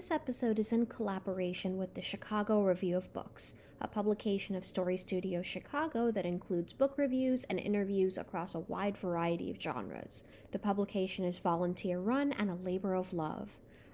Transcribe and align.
This 0.00 0.10
episode 0.10 0.58
is 0.58 0.72
in 0.72 0.86
collaboration 0.86 1.76
with 1.76 1.92
the 1.92 2.00
Chicago 2.00 2.62
Review 2.62 2.96
of 2.96 3.12
Books, 3.12 3.52
a 3.82 3.86
publication 3.86 4.54
of 4.54 4.64
Story 4.64 4.96
Studio 4.96 5.42
Chicago 5.42 6.10
that 6.10 6.24
includes 6.24 6.72
book 6.72 6.94
reviews 6.96 7.44
and 7.44 7.60
interviews 7.60 8.16
across 8.16 8.54
a 8.54 8.60
wide 8.60 8.96
variety 8.96 9.50
of 9.50 9.60
genres. 9.60 10.24
The 10.52 10.58
publication 10.58 11.26
is 11.26 11.38
volunteer 11.38 12.00
run 12.00 12.32
and 12.32 12.48
a 12.48 12.54
labor 12.54 12.94
of 12.94 13.12
love. 13.12 13.50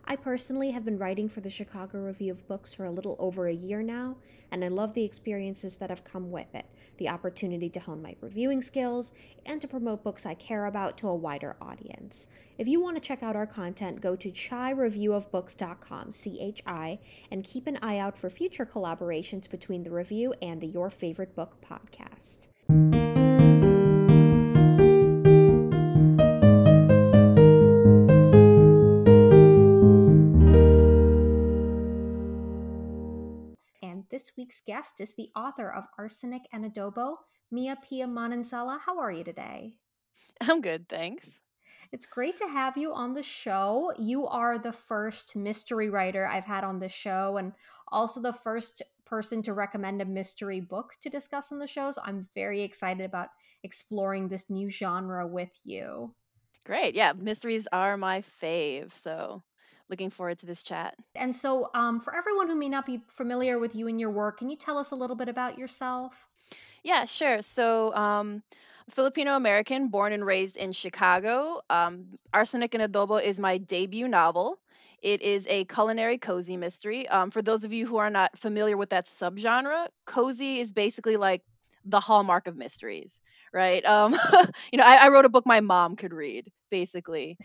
I 0.08 0.14
personally 0.14 0.70
have 0.70 0.84
been 0.84 0.98
writing 0.98 1.28
for 1.28 1.40
the 1.40 1.50
Chicago 1.50 1.98
Review 1.98 2.30
of 2.30 2.46
Books 2.46 2.72
for 2.72 2.84
a 2.84 2.92
little 2.92 3.16
over 3.18 3.48
a 3.48 3.52
year 3.52 3.82
now, 3.82 4.16
and 4.52 4.64
I 4.64 4.68
love 4.68 4.94
the 4.94 5.04
experiences 5.04 5.76
that 5.76 5.90
have 5.90 6.04
come 6.04 6.30
with 6.30 6.54
it 6.54 6.66
the 6.98 7.08
opportunity 7.08 7.68
to 7.68 7.80
hone 7.80 8.00
my 8.00 8.16
reviewing 8.22 8.62
skills 8.62 9.12
and 9.44 9.60
to 9.60 9.68
promote 9.68 10.02
books 10.02 10.24
I 10.24 10.32
care 10.32 10.64
about 10.64 10.96
to 10.98 11.08
a 11.08 11.14
wider 11.14 11.56
audience. 11.60 12.28
If 12.56 12.68
you 12.68 12.80
want 12.80 12.96
to 12.96 13.02
check 13.02 13.22
out 13.22 13.36
our 13.36 13.46
content, 13.46 14.00
go 14.00 14.16
to 14.16 14.30
chireviewofbooks.com, 14.30 16.12
C 16.12 16.40
H 16.40 16.62
I, 16.66 16.98
and 17.30 17.44
keep 17.44 17.66
an 17.66 17.78
eye 17.82 17.98
out 17.98 18.16
for 18.16 18.30
future 18.30 18.64
collaborations 18.64 19.50
between 19.50 19.82
the 19.82 19.90
review 19.90 20.32
and 20.40 20.60
the 20.60 20.68
Your 20.68 20.88
Favorite 20.88 21.34
Book 21.34 21.56
podcast. 21.60 22.46
Week's 34.36 34.60
guest 34.60 35.00
is 35.00 35.14
the 35.14 35.30
author 35.34 35.70
of 35.70 35.86
Arsenic 35.98 36.42
and 36.52 36.64
Adobo, 36.64 37.16
Mia 37.50 37.76
Pia 37.76 38.06
Manansala. 38.06 38.80
How 38.80 38.98
are 38.98 39.12
you 39.12 39.24
today? 39.24 39.76
I'm 40.40 40.60
good, 40.60 40.88
thanks. 40.88 41.42
It's 41.92 42.06
great 42.06 42.36
to 42.38 42.48
have 42.48 42.76
you 42.76 42.92
on 42.92 43.14
the 43.14 43.22
show. 43.22 43.92
You 43.98 44.26
are 44.26 44.58
the 44.58 44.72
first 44.72 45.34
mystery 45.36 45.88
writer 45.90 46.26
I've 46.26 46.44
had 46.44 46.64
on 46.64 46.78
the 46.78 46.88
show, 46.88 47.36
and 47.36 47.52
also 47.88 48.20
the 48.20 48.32
first 48.32 48.82
person 49.04 49.42
to 49.42 49.52
recommend 49.52 50.02
a 50.02 50.04
mystery 50.04 50.60
book 50.60 50.94
to 51.00 51.10
discuss 51.10 51.52
on 51.52 51.58
the 51.58 51.66
show. 51.66 51.90
So 51.90 52.02
I'm 52.04 52.28
very 52.34 52.62
excited 52.62 53.04
about 53.04 53.28
exploring 53.62 54.28
this 54.28 54.50
new 54.50 54.68
genre 54.70 55.26
with 55.26 55.52
you. 55.64 56.14
Great. 56.64 56.94
Yeah, 56.94 57.12
mysteries 57.12 57.66
are 57.72 57.96
my 57.96 58.20
fave. 58.20 58.92
So 58.92 59.42
looking 59.88 60.10
forward 60.10 60.38
to 60.38 60.46
this 60.46 60.62
chat. 60.62 60.94
And 61.14 61.34
so, 61.34 61.70
um, 61.74 62.00
for 62.00 62.14
everyone 62.14 62.48
who 62.48 62.56
may 62.56 62.68
not 62.68 62.86
be 62.86 63.00
familiar 63.06 63.58
with 63.58 63.74
you 63.74 63.88
and 63.88 64.00
your 64.00 64.10
work, 64.10 64.38
can 64.38 64.50
you 64.50 64.56
tell 64.56 64.78
us 64.78 64.90
a 64.90 64.96
little 64.96 65.16
bit 65.16 65.28
about 65.28 65.58
yourself? 65.58 66.26
Yeah, 66.82 67.04
sure. 67.04 67.42
So, 67.42 67.94
um, 67.94 68.42
Filipino 68.88 69.34
American, 69.34 69.88
born 69.88 70.12
and 70.12 70.24
raised 70.24 70.56
in 70.56 70.72
Chicago. 70.72 71.60
Um, 71.70 72.06
Arsenic 72.32 72.74
and 72.74 72.92
Adobo 72.92 73.20
is 73.20 73.38
my 73.38 73.58
debut 73.58 74.06
novel. 74.06 74.58
It 75.02 75.22
is 75.22 75.46
a 75.48 75.64
culinary 75.64 76.18
cozy 76.18 76.56
mystery. 76.56 77.08
Um, 77.08 77.30
for 77.30 77.42
those 77.42 77.64
of 77.64 77.72
you 77.72 77.86
who 77.86 77.96
are 77.96 78.10
not 78.10 78.38
familiar 78.38 78.76
with 78.76 78.90
that 78.90 79.06
subgenre, 79.06 79.88
cozy 80.06 80.58
is 80.60 80.72
basically 80.72 81.16
like 81.16 81.42
the 81.84 82.00
hallmark 82.00 82.46
of 82.46 82.56
mysteries, 82.56 83.20
right? 83.52 83.84
Um, 83.84 84.12
you 84.72 84.78
know, 84.78 84.84
I, 84.84 85.06
I 85.06 85.08
wrote 85.08 85.24
a 85.24 85.28
book 85.28 85.46
my 85.46 85.60
mom 85.60 85.96
could 85.96 86.12
read, 86.12 86.50
basically. 86.70 87.36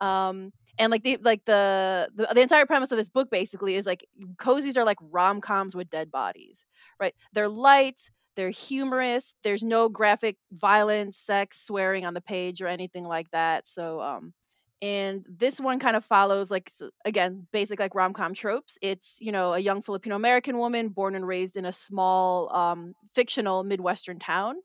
Um, 0.00 0.52
and 0.78 0.90
like 0.90 1.02
the 1.02 1.18
like 1.22 1.44
the, 1.44 2.08
the 2.14 2.28
the 2.34 2.40
entire 2.42 2.66
premise 2.66 2.92
of 2.92 2.98
this 2.98 3.08
book 3.08 3.30
basically 3.30 3.74
is 3.76 3.86
like 3.86 4.06
cozies 4.36 4.76
are 4.76 4.84
like 4.84 4.98
rom-coms 5.00 5.74
with 5.74 5.90
dead 5.90 6.10
bodies 6.10 6.64
right? 7.00 7.14
They're 7.32 7.48
light 7.48 8.00
they're 8.36 8.50
humorous 8.50 9.34
there's 9.42 9.64
no 9.64 9.88
graphic 9.88 10.36
violence 10.52 11.16
sex 11.18 11.60
swearing 11.66 12.06
on 12.06 12.14
the 12.14 12.20
page 12.20 12.62
or 12.62 12.68
anything 12.68 13.04
like 13.04 13.28
that 13.32 13.66
so 13.66 14.00
um 14.00 14.32
and 14.80 15.24
this 15.28 15.58
one 15.60 15.80
kind 15.80 15.96
of 15.96 16.04
follows 16.04 16.50
like 16.50 16.70
again 17.04 17.46
basic 17.52 17.80
like 17.80 17.94
rom-com 17.96 18.32
tropes. 18.34 18.78
It's 18.80 19.16
you 19.20 19.32
know 19.32 19.54
a 19.54 19.58
young 19.58 19.82
filipino 19.82 20.14
american 20.16 20.58
woman 20.58 20.88
born 20.90 21.14
and 21.16 21.26
raised 21.26 21.56
in 21.56 21.64
a 21.64 21.72
small 21.72 22.54
um 22.54 22.94
fictional 23.12 23.64
midwestern 23.64 24.18
town. 24.18 24.56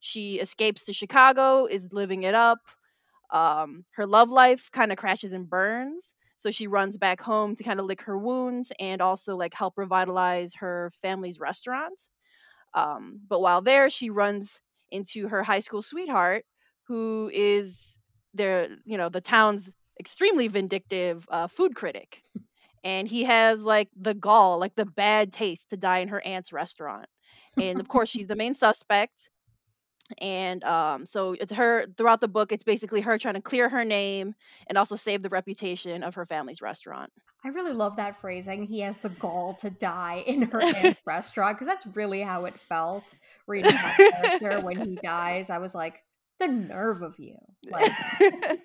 She 0.00 0.40
escapes 0.40 0.84
to 0.86 0.92
chicago 0.92 1.66
is 1.66 1.92
living 1.92 2.24
it 2.24 2.34
up 2.34 2.58
um, 3.32 3.84
her 3.92 4.06
love 4.06 4.30
life 4.30 4.70
kind 4.72 4.92
of 4.92 4.98
crashes 4.98 5.32
and 5.32 5.48
burns. 5.48 6.14
So 6.36 6.50
she 6.50 6.66
runs 6.66 6.96
back 6.96 7.20
home 7.20 7.54
to 7.56 7.64
kind 7.64 7.80
of 7.80 7.86
lick 7.86 8.02
her 8.02 8.16
wounds 8.16 8.72
and 8.80 9.02
also 9.02 9.36
like 9.36 9.52
help 9.52 9.74
revitalize 9.76 10.54
her 10.54 10.90
family's 11.02 11.38
restaurant. 11.38 12.00
Um, 12.74 13.20
but 13.28 13.40
while 13.40 13.60
there, 13.60 13.90
she 13.90 14.10
runs 14.10 14.62
into 14.90 15.28
her 15.28 15.42
high 15.42 15.60
school 15.60 15.82
sweetheart, 15.82 16.44
who 16.84 17.30
is 17.32 17.98
their, 18.34 18.68
you 18.84 18.96
know, 18.96 19.08
the 19.08 19.20
town's 19.20 19.72
extremely 19.98 20.48
vindictive 20.48 21.26
uh, 21.30 21.46
food 21.46 21.74
critic. 21.74 22.22
And 22.82 23.06
he 23.06 23.24
has 23.24 23.62
like 23.62 23.88
the 24.00 24.14
gall, 24.14 24.58
like 24.58 24.74
the 24.74 24.86
bad 24.86 25.32
taste 25.32 25.70
to 25.70 25.76
die 25.76 25.98
in 25.98 26.08
her 26.08 26.24
aunt's 26.24 26.52
restaurant. 26.52 27.06
And 27.58 27.80
of 27.80 27.88
course, 27.88 28.08
she's 28.08 28.26
the 28.26 28.36
main 28.36 28.54
suspect 28.54 29.28
and 30.20 30.64
um 30.64 31.06
so 31.06 31.32
it's 31.40 31.52
her 31.52 31.86
throughout 31.96 32.20
the 32.20 32.28
book 32.28 32.52
it's 32.52 32.64
basically 32.64 33.00
her 33.00 33.18
trying 33.18 33.34
to 33.34 33.40
clear 33.40 33.68
her 33.68 33.84
name 33.84 34.34
and 34.68 34.78
also 34.78 34.94
save 34.94 35.22
the 35.22 35.28
reputation 35.28 36.02
of 36.02 36.14
her 36.14 36.26
family's 36.26 36.62
restaurant 36.62 37.10
I 37.42 37.48
really 37.48 37.72
love 37.72 37.96
that 37.96 38.20
phrasing. 38.20 38.64
He 38.64 38.80
has 38.80 38.98
the 38.98 39.08
gall 39.08 39.54
to 39.60 39.70
die 39.70 40.22
in 40.26 40.42
her 40.42 40.94
restaurant 41.06 41.56
because 41.56 41.68
that's 41.68 41.96
really 41.96 42.20
how 42.20 42.44
it 42.44 42.58
felt 42.58 43.14
reading 43.46 43.72
that 43.72 43.96
character 43.96 44.60
when 44.60 44.78
he 44.78 44.96
dies. 45.02 45.50
I 45.50 45.58
was 45.58 45.74
like, 45.74 46.02
the 46.38 46.48
nerve 46.48 47.02
of 47.02 47.18
you. 47.18 47.36
Like, 47.70 47.92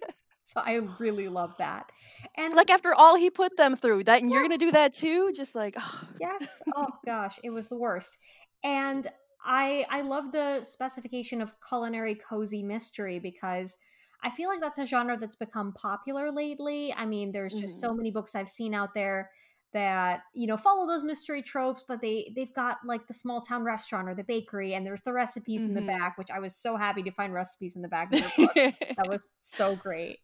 so 0.46 0.62
I 0.66 0.76
really 1.00 1.28
love 1.28 1.54
that. 1.58 1.92
And 2.38 2.54
like 2.54 2.70
after 2.70 2.94
all 2.94 3.16
he 3.16 3.30
put 3.30 3.58
them 3.58 3.76
through 3.76 4.06
that 4.06 4.22
and 4.22 4.32
you're 4.32 4.42
gonna 4.42 4.58
do 4.58 4.72
that 4.72 4.94
too 4.94 5.32
just 5.34 5.56
like 5.56 5.76
oh. 5.78 6.02
yes, 6.22 6.62
oh 6.76 6.88
gosh, 7.06 7.40
it 7.44 7.50
was 7.50 7.68
the 7.68 7.78
worst. 7.78 8.18
And 8.64 9.08
I 9.46 9.86
I 9.90 10.02
love 10.02 10.32
the 10.32 10.64
specification 10.64 11.42
of 11.42 11.54
culinary 11.68 12.16
cozy 12.16 12.64
mystery 12.64 13.20
because 13.20 13.78
I 14.24 14.30
feel 14.30 14.50
like 14.50 14.62
that's 14.62 14.80
a 14.80 14.86
genre 14.86 15.18
that's 15.18 15.36
become 15.36 15.74
popular 15.74 16.32
lately. 16.32 16.94
I 16.94 17.06
mean, 17.06 17.32
there's 17.32 17.54
just 17.56 17.80
so 17.80 17.94
Mhm. 17.94 17.96
many 17.96 18.12
books 18.12 18.34
I've 18.36 18.50
seen 18.50 18.74
out 18.74 18.94
there 18.94 19.32
that 19.74 20.22
you 20.34 20.48
know 20.48 20.56
follow 20.58 20.88
those 20.88 21.04
mystery 21.04 21.42
tropes 21.42 21.84
but 21.86 22.00
they 22.00 22.32
they've 22.36 22.54
got 22.54 22.78
like 22.86 23.08
the 23.08 23.14
small 23.14 23.42
town 23.42 23.64
restaurant 23.64 24.08
or 24.08 24.16
the 24.16 24.24
bakery 24.24 24.74
and 24.74 24.86
there's 24.86 25.02
the 25.02 25.12
recipes 25.12 25.68
in 25.68 25.74
the 25.74 25.82
Mhm. 25.82 25.88
back 26.00 26.18
which 26.18 26.32
i 26.32 26.40
was 26.40 26.56
so 26.56 26.78
happy 26.78 27.04
to 27.04 27.12
find 27.12 27.34
recipes 27.34 27.76
in 27.76 27.82
the 27.82 27.88
back 27.90 28.10
of 28.14 28.18
your 28.18 28.30
book 28.30 28.56
that 28.96 29.06
was 29.08 29.34
so 29.42 29.76
great 29.76 30.20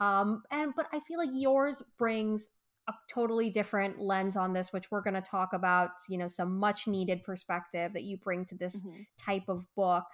um 0.00 0.42
and 0.50 0.74
but 0.76 0.86
i 0.92 1.00
feel 1.00 1.18
like 1.18 1.30
yours 1.32 1.82
brings 1.98 2.52
a 2.88 2.92
totally 3.08 3.50
different 3.50 3.98
lens 4.00 4.36
on 4.36 4.52
this 4.52 4.72
which 4.72 4.90
we're 4.90 5.00
going 5.00 5.14
to 5.14 5.20
talk 5.22 5.52
about 5.52 5.90
you 6.08 6.18
know 6.18 6.28
some 6.28 6.58
much 6.58 6.86
needed 6.86 7.22
perspective 7.24 7.92
that 7.94 8.02
you 8.04 8.16
bring 8.18 8.44
to 8.44 8.54
this 8.54 8.84
Mhm. 8.84 9.06
type 9.16 9.48
of 9.48 9.66
book. 9.74 10.04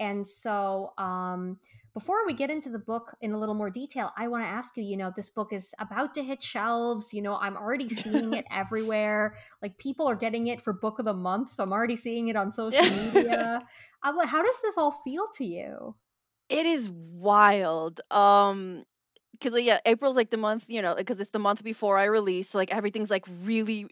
And 0.00 0.26
so 0.26 0.92
um 0.98 1.58
before 1.94 2.26
we 2.26 2.34
get 2.34 2.50
into 2.50 2.70
the 2.70 2.78
book 2.78 3.14
in 3.20 3.30
a 3.32 3.38
little 3.38 3.54
more 3.54 3.70
detail 3.70 4.10
i 4.16 4.26
want 4.26 4.42
to 4.42 4.48
ask 4.48 4.76
you 4.76 4.82
you 4.82 4.96
know 4.96 5.12
this 5.14 5.28
book 5.30 5.52
is 5.52 5.72
about 5.78 6.12
to 6.14 6.24
hit 6.24 6.42
shelves 6.42 7.14
you 7.14 7.22
know 7.22 7.36
i'm 7.36 7.56
already 7.56 7.88
seeing 7.88 8.32
it 8.34 8.44
everywhere. 8.50 9.36
Like 9.62 9.78
people 9.78 10.08
are 10.08 10.16
getting 10.16 10.48
it 10.48 10.60
for 10.60 10.72
book 10.72 10.98
of 10.98 11.04
the 11.04 11.14
month 11.14 11.50
so 11.50 11.62
i'm 11.62 11.72
already 11.72 11.96
seeing 11.96 12.28
it 12.28 12.36
on 12.36 12.50
social 12.62 12.90
media. 12.90 13.62
I'm 14.02 14.16
like, 14.16 14.28
how 14.28 14.42
does 14.42 14.56
this 14.62 14.76
all 14.76 14.90
feel 14.90 15.28
to 15.34 15.44
you? 15.44 15.94
It 16.48 16.66
is 16.66 16.90
wild. 16.90 18.00
Um 18.10 18.84
because 19.38 19.60
yeah 19.62 19.78
april's 19.86 20.16
like 20.16 20.30
the 20.30 20.36
month 20.36 20.64
you 20.68 20.82
know 20.82 20.94
because 20.94 21.20
it's 21.20 21.30
the 21.30 21.38
month 21.38 21.62
before 21.62 21.98
i 21.98 22.04
release 22.04 22.50
so, 22.50 22.58
like 22.58 22.72
everything's 22.72 23.10
like 23.10 23.24
really 23.42 23.86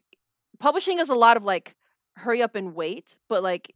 publishing 0.59 0.99
is 0.99 1.09
a 1.09 1.15
lot 1.15 1.37
of 1.37 1.45
like 1.45 1.75
hurry 2.17 2.43
up 2.43 2.55
and 2.55 2.75
wait 2.75 3.19
but 3.29 3.43
like 3.43 3.75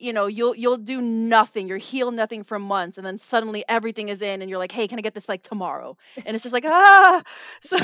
you 0.00 0.12
know 0.12 0.26
you'll 0.26 0.56
you'll 0.56 0.78
do 0.78 1.00
nothing 1.00 1.68
you'll 1.68 1.78
heal 1.78 2.10
nothing 2.10 2.42
for 2.42 2.58
months 2.58 2.96
and 2.96 3.06
then 3.06 3.18
suddenly 3.18 3.62
everything 3.68 4.08
is 4.08 4.22
in 4.22 4.40
and 4.40 4.48
you're 4.48 4.58
like 4.58 4.72
hey 4.72 4.88
can 4.88 4.98
i 4.98 5.02
get 5.02 5.14
this 5.14 5.28
like 5.28 5.42
tomorrow? 5.42 5.96
And 6.24 6.34
it's 6.34 6.42
just 6.42 6.52
like 6.52 6.64
ah! 6.64 7.22
So 7.62 7.76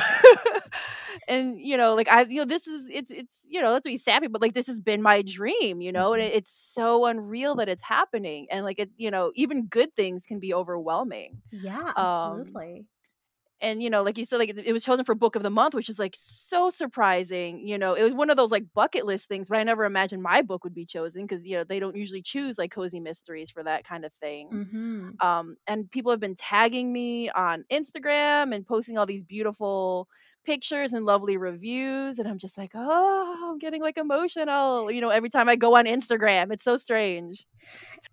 and 1.29 1.61
you 1.61 1.77
know 1.77 1.95
like 1.95 2.09
i 2.11 2.23
you 2.23 2.39
know 2.41 2.45
this 2.45 2.67
is 2.67 2.89
it's 2.91 3.11
it's 3.11 3.41
you 3.49 3.61
know 3.61 3.73
that's 3.73 3.85
to 3.85 3.91
be 3.91 3.97
sappy 3.97 4.27
but 4.29 4.41
like 4.43 4.55
this 4.55 4.67
has 4.67 4.81
been 4.81 5.03
my 5.03 5.23
dream 5.23 5.81
you 5.81 5.93
know 5.93 6.15
and 6.15 6.23
it, 6.23 6.35
it's 6.35 6.53
so 6.53 7.07
unreal 7.07 7.55
that 7.57 7.69
it's 7.69 7.83
happening 7.83 8.47
and 8.51 8.65
like 8.65 8.79
it 8.79 8.91
you 8.97 9.11
know 9.11 9.31
even 9.35 9.67
good 9.67 9.95
things 9.95 10.25
can 10.25 10.41
be 10.41 10.55
overwhelming. 10.55 11.43
Yeah 11.53 11.93
um 11.97 12.43
absolutely 12.43 12.87
and 13.61 13.83
you 13.83 13.89
know 13.89 14.03
like 14.03 14.19
you 14.19 14.25
said 14.25 14.39
like 14.39 14.51
it 14.51 14.73
was 14.73 14.85
chosen 14.85 15.05
for 15.05 15.15
book 15.15 15.37
of 15.37 15.43
the 15.43 15.51
month 15.51 15.75
which 15.75 15.89
is 15.89 15.99
like 15.99 16.15
so 16.17 16.71
surprising 16.71 17.67
you 17.67 17.79
know 17.79 17.95
it 17.95 18.03
was 18.03 18.13
one 18.13 18.31
of 18.31 18.37
those 18.37 18.51
like 18.51 18.65
bucket 18.75 19.07
list 19.07 19.29
things 19.29 19.49
but 19.49 19.59
i 19.59 19.63
never 19.63 19.85
imagined 19.85 20.23
my 20.23 20.43
book 20.43 20.65
would 20.65 20.75
be 20.75 20.85
chosen 20.85 21.23
because 21.23 21.47
you 21.47 21.57
know 21.57 21.65
they 21.65 21.81
don't 21.81 21.97
usually 21.97 22.23
choose 22.23 22.59
like 22.59 22.71
cozy 22.71 23.01
mysteries 23.01 23.51
for 23.51 23.63
that 23.63 23.85
kind 23.85 24.05
of 24.05 24.13
thing 24.13 24.49
mm-hmm. 24.51 25.27
um 25.27 25.57
and 25.67 25.91
people 25.91 26.11
have 26.11 26.21
been 26.21 26.35
tagging 26.35 26.93
me 26.93 27.31
on 27.31 27.65
instagram 27.73 28.55
and 28.55 28.67
posting 28.67 28.99
all 28.99 29.07
these 29.07 29.25
beautiful 29.25 30.09
pictures 30.47 30.93
and 30.93 31.05
lovely 31.05 31.37
reviews 31.37 32.19
and 32.19 32.29
I'm 32.29 32.39
just 32.39 32.57
like, 32.57 32.71
"Oh, 32.75 33.51
I'm 33.53 33.59
getting 33.59 33.83
like 33.83 33.99
emotional." 33.99 34.91
You 34.91 35.01
know, 35.01 35.11
every 35.11 35.29
time 35.29 35.49
I 35.49 35.57
go 35.57 35.77
on 35.77 35.85
Instagram, 35.87 36.53
it's 36.53 36.65
so 36.65 36.77
strange. 36.77 37.45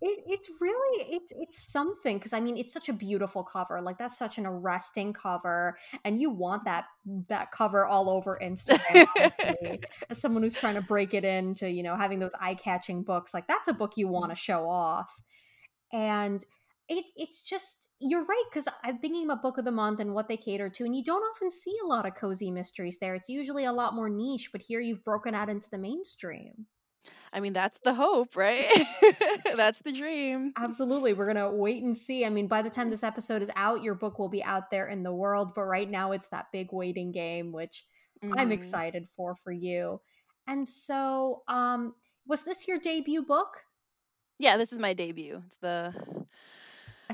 It, 0.02 0.24
it's 0.28 0.50
really 0.60 1.06
it's 1.16 1.32
it's 1.36 1.72
something 1.72 2.18
because 2.18 2.34
I 2.34 2.40
mean 2.40 2.58
it's 2.58 2.74
such 2.74 2.90
a 2.90 2.94
beautiful 2.94 3.44
cover 3.44 3.80
like 3.80 3.98
that's 3.98 4.18
such 4.18 4.38
an 4.38 4.46
arresting 4.46 5.14
cover 5.14 5.78
and 6.04 6.20
you 6.20 6.30
want 6.30 6.66
that 6.66 6.86
that 7.30 7.52
cover 7.52 7.86
all 7.86 8.10
over 8.10 8.38
Instagram 8.42 9.86
as 10.10 10.18
someone 10.20 10.44
who's 10.44 10.56
trying 10.56 10.76
to 10.76 10.82
break 10.82 11.14
it 11.14 11.24
into 11.24 11.70
you 11.70 11.84
know 11.84 11.96
having 11.96 12.20
those 12.20 12.34
eye 12.42 12.56
catching 12.56 13.04
books 13.04 13.34
like 13.34 13.48
that's 13.48 13.68
a 13.68 13.74
book 13.74 13.94
you 13.96 14.08
want 14.08 14.32
to 14.32 14.36
mm-hmm. 14.36 14.40
show 14.40 14.70
off 14.70 15.22
and 15.94 16.44
it, 16.98 17.06
it's 17.16 17.42
just 17.42 17.88
you're 18.00 18.26
right 18.26 18.44
because 18.50 18.68
i'm 18.84 18.98
thinking 19.00 19.26
about 19.26 19.42
book 19.42 19.58
of 19.58 19.66
the 19.66 19.72
month 19.72 20.00
and 20.00 20.14
what 20.14 20.28
they 20.28 20.38
cater 20.38 20.70
to 20.70 20.84
and 20.84 20.96
you 20.96 21.04
don't 21.04 21.24
often 21.24 21.50
see 21.50 21.76
a 21.84 21.88
lot 21.88 22.06
of 22.06 22.16
cozy 22.16 22.52
mysteries 22.52 22.98
there 23.00 23.16
it's 23.16 23.30
usually 23.30 23.66
a 23.66 23.72
lot 23.72 23.96
more 23.96 24.10
niche 24.10 24.50
but 24.52 24.62
here 24.62 24.80
you've 24.80 25.04
broken 25.04 25.34
out 25.36 25.50
into 25.50 25.70
the 25.72 25.78
mainstream 25.78 26.66
I 27.34 27.40
mean, 27.40 27.54
that's 27.54 27.80
the 27.80 27.94
hope, 27.94 28.36
right? 28.36 28.70
that's 29.56 29.80
the 29.80 29.92
dream. 29.92 30.54
Absolutely. 30.56 31.14
We're 31.14 31.34
going 31.34 31.44
to 31.44 31.50
wait 31.50 31.84
and 31.84 31.98
see. 31.98 32.26
I 32.26 32.30
mean, 32.30 32.48
by 32.48 32.62
the 32.62 32.70
time 32.70 32.90
this 32.90 33.04
episode 33.04 33.42
is 33.42 33.50
out, 33.56 33.82
your 33.82 33.96
book 33.96 34.20
will 34.20 34.30
be 34.30 34.44
out 34.44 34.70
there 34.70 34.88
in 34.88 35.04
the 35.04 35.12
world. 35.12 35.54
But 35.56 35.64
right 35.64 35.90
now, 35.90 36.12
it's 36.12 36.28
that 36.30 36.46
big 36.54 36.68
waiting 36.72 37.12
game, 37.12 37.52
which 37.52 37.86
mm-hmm. 38.24 38.38
I'm 38.38 38.52
excited 38.52 39.08
for 39.18 39.36
for 39.36 39.52
you. 39.52 40.00
And 40.48 40.70
so, 40.70 41.42
um, 41.48 41.96
was 42.28 42.44
this 42.44 42.68
your 42.68 42.80
debut 42.80 43.24
book? 43.24 43.64
Yeah, 44.40 44.58
this 44.58 44.72
is 44.72 44.80
my 44.80 44.94
debut. 44.94 45.42
It's 45.48 45.58
the 45.58 45.94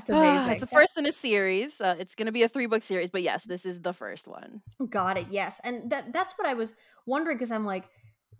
that's 0.06 0.10
amazing. 0.10 0.52
it's 0.52 0.60
the 0.60 0.66
first 0.66 0.98
in 0.98 1.06
a 1.06 1.12
series. 1.12 1.80
Uh, 1.80 1.96
it's 1.98 2.14
going 2.14 2.26
to 2.26 2.32
be 2.32 2.42
a 2.42 2.48
three 2.48 2.66
book 2.66 2.82
series, 2.82 3.10
but 3.10 3.22
yes, 3.22 3.44
this 3.44 3.64
is 3.64 3.80
the 3.80 3.92
first 3.92 4.26
one. 4.26 4.60
Got 4.88 5.16
it. 5.16 5.26
Yes, 5.30 5.60
and 5.64 5.90
that 5.90 6.12
that's 6.12 6.34
what 6.38 6.48
I 6.48 6.54
was 6.54 6.74
wondering 7.06 7.36
because 7.36 7.50
I'm 7.50 7.64
like, 7.64 7.84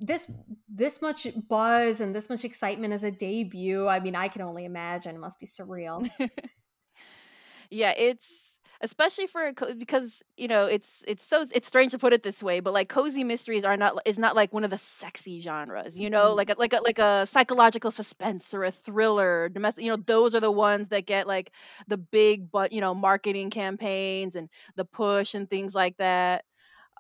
this 0.01 0.31
this 0.69 1.03
much 1.03 1.27
buzz 1.49 2.01
and 2.01 2.15
this 2.15 2.31
much 2.31 2.45
excitement 2.45 2.95
as 2.95 3.05
a 3.05 3.11
debut 3.11 3.87
i 3.87 4.01
mean 4.01 4.17
i 4.17 4.29
can 4.29 4.41
only 4.41 4.65
imagine 4.65 5.15
it 5.15 5.19
must 5.19 5.39
be 5.39 5.47
surreal 5.47 6.09
yeah 7.71 7.93
it's 7.97 8.50
especially 8.83 9.27
for 9.27 9.53
because 9.79 10.23
you 10.37 10.49
know 10.49 10.67
it's 10.67 11.05
it's 11.07 11.23
so 11.23 11.45
it's 11.53 11.67
strange 11.67 11.93
to 11.93 11.99
put 11.99 12.13
it 12.13 12.23
this 12.23 12.43
way 12.43 12.61
but 12.61 12.73
like 12.73 12.89
cozy 12.89 13.25
mysteries 13.25 13.65
are 13.65 13.77
not 13.77 13.95
is 14.07 14.19
not 14.19 14.35
like 14.35 14.53
one 14.53 14.65
of 14.65 14.71
the 14.71 14.79
sexy 14.79 15.41
genres 15.41 15.99
you 15.99 16.09
know 16.09 16.29
mm-hmm. 16.29 16.39
like 16.39 16.51
a, 16.51 16.55
like 16.59 16.73
a 16.73 16.81
like 16.83 16.99
a 16.99 17.27
psychological 17.27 17.91
suspense 17.91 18.55
or 18.55 18.65
a 18.65 18.71
thriller 18.71 19.49
domestic 19.51 19.85
you 19.85 19.91
know 19.91 20.03
those 20.07 20.35
are 20.35 20.41
the 20.41 20.51
ones 20.51 20.89
that 20.89 21.07
get 21.07 21.27
like 21.27 21.53
the 21.89 21.99
big 21.99 22.51
but 22.51 22.73
you 22.73 22.81
know 22.81 22.95
marketing 22.95 23.51
campaigns 23.51 24.35
and 24.35 24.49
the 24.77 24.85
push 24.85 25.35
and 25.35 25.51
things 25.51 25.75
like 25.75 25.97
that 25.99 26.45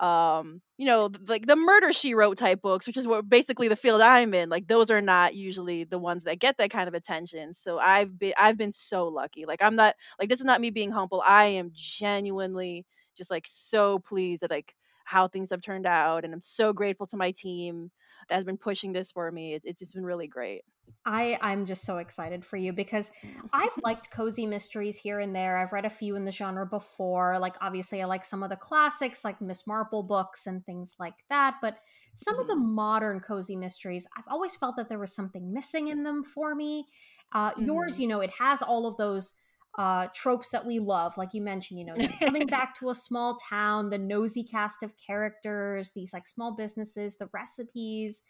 um 0.01 0.61
you 0.81 0.87
know 0.87 1.11
like 1.29 1.47
the 1.47 1.57
murder 1.57 1.93
she 1.93 2.15
wrote 2.15 2.39
type 2.39 2.63
books 2.63 2.87
which 2.87 2.97
is 2.97 3.07
what 3.07 3.29
basically 3.29 3.69
the 3.69 3.77
field 3.77 4.01
i'm 4.01 4.33
in 4.33 4.49
like 4.49 4.67
those 4.67 4.91
are 4.91 5.03
not 5.03 5.35
usually 5.35 5.85
the 5.85 5.99
ones 5.99 6.25
that 6.25 6.41
get 6.41 6.57
that 6.57 6.71
kind 6.71 6.89
of 6.89 6.95
attention. 6.95 7.53
So 7.53 7.79
i've 7.79 8.19
been 8.19 8.33
i've 8.39 8.57
been 8.57 8.73
so 8.73 9.09
lucky. 9.09 9.45
Like 9.45 9.63
i'm 9.63 9.77
not 9.77 9.95
like 10.19 10.31
this 10.31 10.41
is 10.41 10.47
not 10.47 10.61
me 10.61 10.71
being 10.71 10.91
humble. 10.91 11.23
I 11.27 11.45
am 11.47 11.71
genuinely 11.75 12.87
just 13.15 13.31
like 13.31 13.47
so 13.47 13.99
pleased 13.99 14.43
that 14.43 14.51
like 14.51 14.75
how 15.11 15.27
things 15.27 15.51
have 15.51 15.61
turned 15.61 15.87
out 15.87 16.25
and 16.25 16.33
i'm 16.33 16.41
so 16.41 16.73
grateful 16.73 17.05
to 17.05 17.17
my 17.17 17.33
team 17.33 17.91
that 18.29 18.37
has 18.37 18.45
been 18.45 18.57
pushing 18.57 18.93
this 18.93 19.11
for 19.11 19.31
me 19.33 19.55
it's, 19.55 19.65
it's 19.65 19.81
just 19.81 19.95
been 19.95 20.05
really 20.05 20.29
great 20.29 20.63
I 21.07 21.39
I'm 21.41 21.67
just 21.67 21.85
so 21.85 21.99
excited 21.99 22.45
for 22.45 22.57
you 22.57 22.73
because 22.73 23.11
I've 23.53 23.71
liked 23.83 24.11
cozy 24.11 24.45
mysteries 24.45 24.99
here 24.99 25.21
and 25.21 25.35
there. 25.35 25.57
I've 25.57 25.73
read 25.73 25.85
a 25.85 25.91
few 25.91 26.17
in 26.17 26.25
the 26.25 26.33
genre 26.33 26.67
before. 26.67 27.39
Like 27.39 27.55
obviously 27.61 28.03
I 28.03 28.07
like 28.07 28.25
some 28.25 28.43
of 28.43 28.51
the 28.51 28.57
classics 28.57 29.25
like 29.25 29.41
Miss 29.41 29.69
Marple 29.69 30.03
books 30.03 30.47
and 30.47 30.65
things 30.67 30.97
like 30.99 31.15
that, 31.29 31.57
but 31.63 31.79
some 32.17 32.35
mm-hmm. 32.35 32.43
of 32.43 32.49
the 32.49 32.55
mm-hmm. 32.55 32.75
modern 32.75 33.21
cozy 33.21 33.57
mysteries, 33.57 34.07
I've 34.17 34.29
always 34.29 34.57
felt 34.57 34.77
that 34.77 34.89
there 34.89 34.99
was 34.99 35.15
something 35.15 35.53
missing 35.53 35.89
in 35.89 36.03
them 36.03 36.25
for 36.25 36.55
me. 36.55 36.87
Uh, 37.33 37.53
mm-hmm. 37.53 37.65
Yours, 37.65 38.01
you 38.01 38.09
know, 38.09 38.21
it 38.21 38.31
has 38.39 38.63
all 38.63 38.87
of 38.87 38.97
those 38.97 39.35
uh, 39.79 40.09
tropes 40.15 40.51
that 40.51 40.67
we 40.67 40.79
love, 40.79 41.17
like 41.17 41.33
you 41.33 41.41
mentioned, 41.41 41.79
you 41.79 41.87
know, 41.87 42.09
coming 42.19 42.47
back 42.47 42.75
to 42.79 42.91
a 42.91 42.95
small 42.95 43.37
town, 43.37 43.91
the 43.91 43.99
nosy 43.99 44.43
cast 44.43 44.83
of 44.83 44.93
characters, 44.97 45.91
these 45.95 46.13
like 46.13 46.27
small 46.27 46.55
businesses, 46.55 47.17
the 47.17 47.29
recipes. 47.33 48.23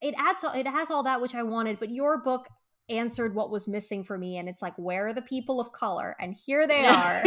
It 0.00 0.14
adds 0.18 0.44
it 0.54 0.66
has 0.66 0.90
all 0.90 1.02
that 1.02 1.20
which 1.20 1.34
I 1.34 1.42
wanted, 1.42 1.78
but 1.78 1.90
your 1.90 2.18
book 2.18 2.46
answered 2.88 3.34
what 3.34 3.50
was 3.50 3.68
missing 3.68 4.02
for 4.02 4.18
me 4.18 4.38
and 4.38 4.48
it's 4.48 4.62
like 4.62 4.74
where 4.76 5.08
are 5.08 5.12
the 5.12 5.22
people 5.22 5.60
of 5.60 5.70
color? 5.72 6.16
And 6.18 6.34
here 6.34 6.66
they 6.66 6.84
are. 6.86 7.22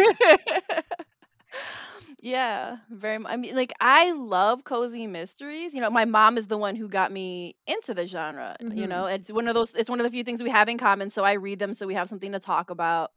Yeah 2.23 2.77
very 2.89 3.17
much 3.17 3.33
i 3.33 3.35
mean 3.35 3.53
like 3.53 3.73
i 3.81 4.13
love 4.13 4.63
cozy 4.63 5.07
mysteries 5.07 5.75
you 5.75 5.81
know 5.81 5.89
my 5.89 6.06
mom 6.06 6.38
is 6.38 6.47
the 6.47 6.57
one 6.57 6.73
who 6.77 6.88
got 6.88 7.11
me 7.11 7.57
into 7.67 7.94
the 7.94 8.07
genre 8.07 8.56
mm-hmm. 8.61 8.77
you 8.77 8.88
know 8.88 9.07
it's 9.07 9.29
one 9.29 9.45
of 9.49 9.56
those 9.56 9.73
it's 9.73 9.89
one 9.89 9.99
of 9.99 10.06
the 10.06 10.09
few 10.09 10.23
things 10.23 10.41
we 10.41 10.49
have 10.49 10.69
in 10.69 10.77
common 10.77 11.09
so 11.09 11.25
i 11.25 11.33
read 11.33 11.59
them 11.59 11.73
so 11.73 11.85
we 11.85 11.94
have 11.94 12.07
something 12.07 12.31
to 12.31 12.39
talk 12.39 12.69
about 12.69 13.11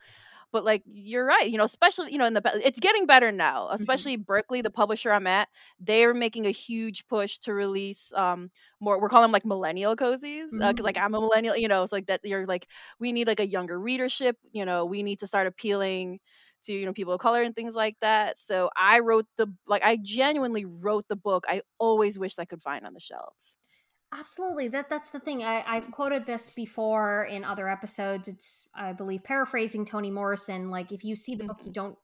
but 0.53 0.65
like 0.65 0.83
you're 0.87 1.25
right 1.25 1.51
you 1.51 1.59
know 1.59 1.65
especially 1.65 2.11
you 2.13 2.19
know 2.19 2.25
in 2.25 2.35
the 2.35 2.43
it's 2.65 2.79
getting 2.79 3.07
better 3.07 3.33
now 3.33 3.65
mm-hmm. 3.65 3.75
especially 3.75 4.15
mm-hmm. 4.15 4.23
berkley 4.23 4.63
the 4.63 4.71
publisher 4.71 5.13
i'm 5.13 5.27
at 5.27 5.49
they're 5.81 6.15
making 6.15 6.47
a 6.47 6.51
huge 6.51 7.07
push 7.09 7.39
to 7.39 7.53
release 7.53 8.13
um 8.15 8.51
more 8.81 9.01
we're 9.01 9.09
calling 9.09 9.25
them 9.25 9.33
like 9.33 9.45
millennial 9.45 9.97
cozies 9.97 10.51
because 10.51 10.63
uh, 10.63 10.73
mm-hmm. 10.73 10.85
like 10.85 10.97
i'm 10.97 11.15
a 11.15 11.21
millennial 11.21 11.57
you 11.57 11.69
know 11.69 11.83
it's 11.83 11.93
like 11.93 12.07
that 12.07 12.21
you're 12.25 12.47
like 12.47 12.67
we 12.99 13.13
need 13.13 13.27
like 13.27 13.41
a 13.41 13.47
younger 13.47 13.79
readership 13.79 14.37
you 14.53 14.65
know 14.65 14.85
we 14.85 15.03
need 15.03 15.19
to 15.19 15.27
start 15.27 15.47
appealing 15.47 16.19
to 16.63 16.73
you 16.73 16.87
know 16.87 16.93
people 16.93 17.13
of 17.13 17.21
color 17.21 17.43
and 17.43 17.55
things 17.55 17.75
like 17.75 17.97
that 18.01 18.39
so 18.39 18.71
i 18.77 19.01
wrote 19.01 19.27
the 19.37 19.47
like 19.67 19.85
i 19.85 19.97
genuinely 20.03 20.65
wrote 20.65 21.07
the 21.09 21.17
book 21.17 21.45
i 21.49 21.61
always 21.79 22.19
wished 22.19 22.39
i 22.39 22.45
could 22.45 22.63
find 22.63 22.87
on 22.87 22.95
the 22.95 23.01
shelves 23.01 23.57
Absolutely. 24.19 24.69
That 24.69 24.89
that's 24.89 25.11
the 25.11 25.21
thing. 25.21 25.43
I, 25.43 25.65
I've 25.67 25.91
quoted 25.91 26.27
this 26.27 26.51
before 26.51 27.25
in 27.25 27.45
other 27.45 27.69
episodes. 27.69 28.29
It's 28.29 28.69
I 28.75 28.93
believe 28.93 29.25
paraphrasing 29.25 29.85
Toni 29.85 30.11
Morrison. 30.11 30.71
Like 30.71 30.93
if 30.93 31.05
you 31.05 31.17
see 31.17 31.35
the 31.35 31.45
book 31.45 31.59
you 31.61 31.71
mm-hmm. 31.71 31.73
don't 31.73 31.99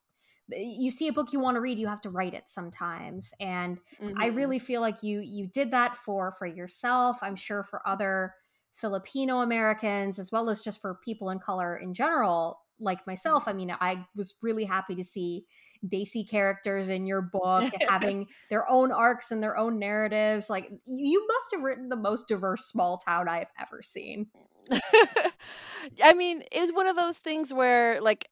you 0.49 0.91
see 0.91 1.09
a 1.09 1.13
book 1.13 1.33
you 1.33 1.41
want 1.41 1.55
to 1.55 1.61
read, 1.61 1.79
you 1.79 1.87
have 1.87 2.01
to 2.03 2.11
write 2.11 2.35
it 2.35 2.49
sometimes. 2.49 3.33
And 3.41 3.79
mm-hmm. 4.01 4.21
I 4.21 4.27
really 4.27 4.59
feel 4.59 4.81
like 4.81 5.03
you 5.03 5.21
you 5.21 5.47
did 5.47 5.71
that 5.71 5.97
for 5.97 6.33
for 6.33 6.47
yourself. 6.47 7.19
I'm 7.23 7.37
sure 7.37 7.63
for 7.63 7.87
other 7.87 8.35
Filipino 8.75 9.41
Americans 9.41 10.19
as 10.19 10.33
well 10.33 10.51
as 10.51 10.61
just 10.61 10.81
for 10.81 10.99
people 11.05 11.31
in 11.31 11.39
color 11.39 11.77
in 11.77 11.95
general, 11.95 12.61
like 12.79 13.07
myself. 13.07 13.45
I 13.47 13.53
mean, 13.53 13.75
I 13.81 14.05
was 14.15 14.35
really 14.43 14.65
happy 14.65 14.95
to 14.97 15.05
see 15.05 15.47
Desi 15.87 16.29
characters 16.29 16.89
in 16.89 17.07
your 17.07 17.23
book 17.23 17.71
having 17.89 18.29
their 18.51 18.71
own 18.71 18.93
arcs 18.93 19.31
and 19.31 19.43
their 19.43 19.57
own 19.57 19.79
narratives. 19.79 20.49
Like 20.49 20.71
you 20.87 21.27
must 21.27 21.53
have 21.53 21.63
written 21.63 21.89
the 21.89 21.97
most 21.97 22.29
diverse 22.29 22.67
small 22.67 22.99
town 22.99 23.29
I've 23.29 23.53
ever 23.59 23.83
seen. 23.83 24.29
I 26.03 26.15
mean, 26.15 26.45
it's 26.53 26.73
one 26.73 26.87
of 26.87 26.97
those 26.97 27.19
things 27.19 27.53
where 27.53 28.01
like 28.01 28.29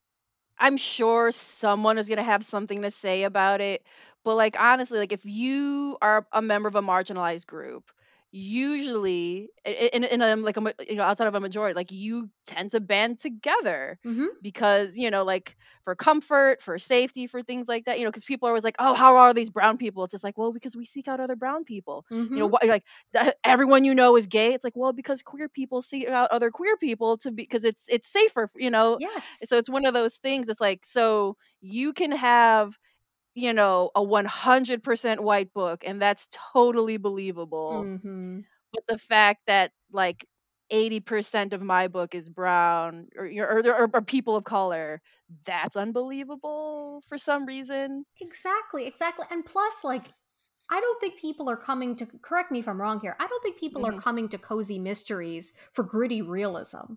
I'm 0.59 0.77
sure 0.77 1.31
someone 1.31 1.97
is 1.97 2.07
going 2.07 2.17
to 2.17 2.23
have 2.23 2.45
something 2.45 2.83
to 2.83 2.91
say 2.91 3.23
about 3.23 3.61
it, 3.61 3.83
but 4.23 4.35
like 4.35 4.59
honestly, 4.59 4.99
like 4.99 5.11
if 5.11 5.25
you 5.25 5.97
are 6.01 6.27
a 6.31 6.41
member 6.41 6.69
of 6.69 6.75
a 6.75 6.81
marginalized 6.81 7.47
group, 7.47 7.91
usually 8.31 9.49
in, 9.65 10.05
in 10.05 10.21
a 10.21 10.35
like 10.37 10.55
a 10.55 10.73
you 10.87 10.95
know 10.95 11.03
outside 11.03 11.27
of 11.27 11.35
a 11.35 11.39
majority 11.41 11.75
like 11.75 11.91
you 11.91 12.29
tend 12.45 12.69
to 12.69 12.79
band 12.79 13.19
together 13.19 13.99
mm-hmm. 14.05 14.27
because 14.41 14.95
you 14.95 15.11
know 15.11 15.23
like 15.23 15.57
for 15.83 15.95
comfort 15.95 16.61
for 16.61 16.79
safety 16.79 17.27
for 17.27 17.43
things 17.43 17.67
like 17.67 17.83
that 17.83 17.99
you 17.99 18.05
know 18.05 18.09
because 18.09 18.23
people 18.23 18.47
are 18.47 18.51
always 18.51 18.63
like 18.63 18.77
oh 18.79 18.93
how 18.93 19.17
are 19.17 19.33
these 19.33 19.49
brown 19.49 19.77
people 19.77 20.05
it's 20.05 20.11
just 20.11 20.23
like 20.23 20.37
well 20.37 20.53
because 20.53 20.77
we 20.77 20.85
seek 20.85 21.09
out 21.09 21.19
other 21.19 21.35
brown 21.35 21.65
people 21.65 22.05
mm-hmm. 22.09 22.33
you 22.33 22.39
know 22.39 22.47
what 22.47 22.65
like 22.65 22.85
everyone 23.43 23.83
you 23.83 23.93
know 23.93 24.15
is 24.15 24.27
gay 24.27 24.53
it's 24.53 24.63
like 24.63 24.77
well 24.77 24.93
because 24.93 25.21
queer 25.21 25.49
people 25.49 25.81
seek 25.81 26.07
out 26.07 26.31
other 26.31 26.49
queer 26.49 26.77
people 26.77 27.17
to 27.17 27.31
be 27.31 27.43
because 27.43 27.65
it's 27.65 27.85
it's 27.89 28.07
safer 28.07 28.49
you 28.55 28.71
know 28.71 28.97
yes 29.01 29.39
so 29.43 29.57
it's 29.57 29.69
one 29.69 29.85
of 29.85 29.93
those 29.93 30.15
things 30.15 30.47
it's 30.47 30.61
like 30.61 30.85
so 30.85 31.35
you 31.59 31.91
can 31.91 32.13
have 32.13 32.77
you 33.35 33.53
know, 33.53 33.91
a 33.95 34.01
100% 34.01 35.19
white 35.19 35.53
book, 35.53 35.83
and 35.85 36.01
that's 36.01 36.27
totally 36.53 36.97
believable. 36.97 37.83
Mm-hmm. 37.85 38.41
But 38.73 38.87
the 38.87 38.97
fact 38.97 39.41
that 39.47 39.71
like 39.91 40.25
80% 40.71 41.53
of 41.53 41.61
my 41.61 41.87
book 41.87 42.15
is 42.15 42.29
brown 42.29 43.07
or, 43.17 43.25
or, 43.25 43.59
or, 43.59 43.89
or, 43.93 44.01
people 44.01 44.35
of 44.35 44.45
color, 44.45 45.01
that's 45.45 45.75
unbelievable 45.75 47.03
for 47.07 47.17
some 47.17 47.45
reason. 47.45 48.05
Exactly, 48.21 48.87
exactly. 48.87 49.25
And 49.29 49.45
plus, 49.45 49.83
like, 49.83 50.13
I 50.69 50.79
don't 50.79 51.01
think 51.01 51.19
people 51.19 51.49
are 51.49 51.57
coming 51.57 51.97
to, 51.97 52.07
correct 52.21 52.51
me 52.51 52.59
if 52.59 52.67
I'm 52.69 52.81
wrong 52.81 53.01
here, 53.01 53.17
I 53.19 53.27
don't 53.27 53.43
think 53.43 53.59
people 53.59 53.81
mm-hmm. 53.81 53.97
are 53.97 54.01
coming 54.01 54.29
to 54.29 54.37
cozy 54.37 54.79
mysteries 54.79 55.53
for 55.73 55.83
gritty 55.83 56.21
realism. 56.21 56.93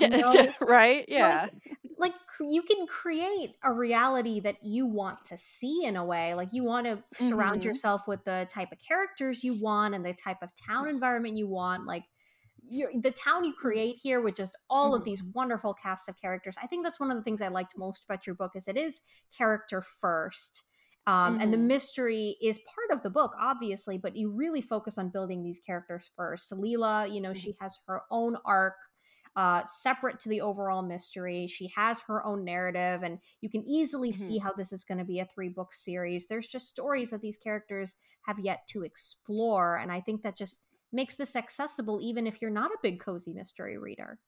You 0.00 0.08
know? 0.08 0.54
right? 0.60 1.04
Yeah. 1.08 1.48
Like, 1.50 1.74
like, 1.98 2.14
you 2.40 2.62
can 2.62 2.86
create 2.86 3.54
a 3.62 3.72
reality 3.72 4.40
that 4.40 4.56
you 4.64 4.86
want 4.86 5.24
to 5.26 5.36
see 5.36 5.84
in 5.84 5.96
a 5.96 6.04
way. 6.04 6.34
Like 6.34 6.48
you 6.52 6.64
want 6.64 6.86
to 6.86 6.96
mm-hmm. 6.96 7.28
surround 7.28 7.64
yourself 7.64 8.08
with 8.08 8.24
the 8.24 8.46
type 8.50 8.72
of 8.72 8.78
characters 8.78 9.44
you 9.44 9.60
want 9.60 9.94
and 9.94 10.04
the 10.04 10.14
type 10.14 10.42
of 10.42 10.48
town 10.54 10.88
environment 10.88 11.36
you 11.36 11.46
want. 11.46 11.86
Like 11.86 12.04
the 12.68 13.12
town 13.12 13.44
you 13.44 13.52
create 13.52 13.96
here 14.02 14.20
with 14.20 14.34
just 14.34 14.56
all 14.68 14.92
mm-hmm. 14.92 15.00
of 15.00 15.04
these 15.04 15.22
wonderful 15.22 15.74
casts 15.74 16.08
of 16.08 16.20
characters. 16.20 16.56
I 16.62 16.66
think 16.66 16.84
that's 16.84 16.98
one 16.98 17.10
of 17.10 17.16
the 17.16 17.22
things 17.22 17.42
I 17.42 17.48
liked 17.48 17.74
most 17.76 18.04
about 18.04 18.26
your 18.26 18.34
book 18.34 18.52
is 18.56 18.66
it 18.66 18.76
is 18.76 19.00
character 19.36 19.80
first 19.82 20.62
Um, 21.04 21.40
and 21.40 21.52
the 21.52 21.56
Mhm. 21.56 21.66
mystery 21.66 22.36
is 22.40 22.60
part 22.60 22.92
of 22.92 23.02
the 23.02 23.10
book, 23.10 23.32
obviously, 23.36 23.98
but 23.98 24.14
you 24.14 24.30
really 24.30 24.60
focus 24.60 24.98
on 24.98 25.10
building 25.10 25.42
these 25.42 25.58
characters 25.58 26.12
first. 26.14 26.52
Lila, 26.52 27.08
you 27.08 27.20
know, 27.20 27.32
Mhm. 27.32 27.36
she 27.36 27.56
has 27.60 27.80
her 27.88 28.02
own 28.10 28.36
arc 28.44 28.76
uh, 29.36 29.62
separate 29.64 30.20
to 30.20 30.28
the 30.28 30.40
overall 30.40 30.82
mystery. 30.82 31.46
She 31.46 31.68
has 31.74 32.00
her 32.02 32.24
own 32.24 32.44
narrative, 32.44 33.02
and 33.02 33.18
you 33.40 33.48
can 33.48 33.62
easily 33.64 34.12
see 34.12 34.38
Mhm. 34.38 34.42
how 34.42 34.52
this 34.52 34.72
is 34.72 34.84
going 34.84 34.98
to 34.98 35.04
be 35.04 35.20
a 35.20 35.24
three 35.26 35.48
book 35.48 35.72
series. 35.72 36.26
There's 36.26 36.46
just 36.46 36.68
stories 36.68 37.10
that 37.10 37.22
these 37.22 37.38
characters 37.38 37.94
have 38.26 38.38
yet 38.38 38.66
to 38.68 38.82
explore, 38.82 39.76
and 39.76 39.90
I 39.90 40.00
think 40.00 40.22
that 40.22 40.36
just 40.36 40.62
makes 40.92 41.14
this 41.14 41.34
accessible 41.36 42.00
even 42.02 42.26
if 42.26 42.42
you're 42.42 42.50
not 42.50 42.70
a 42.70 42.78
big 42.82 43.00
cozy 43.00 43.32
mystery 43.32 43.78
reader. 43.78 44.18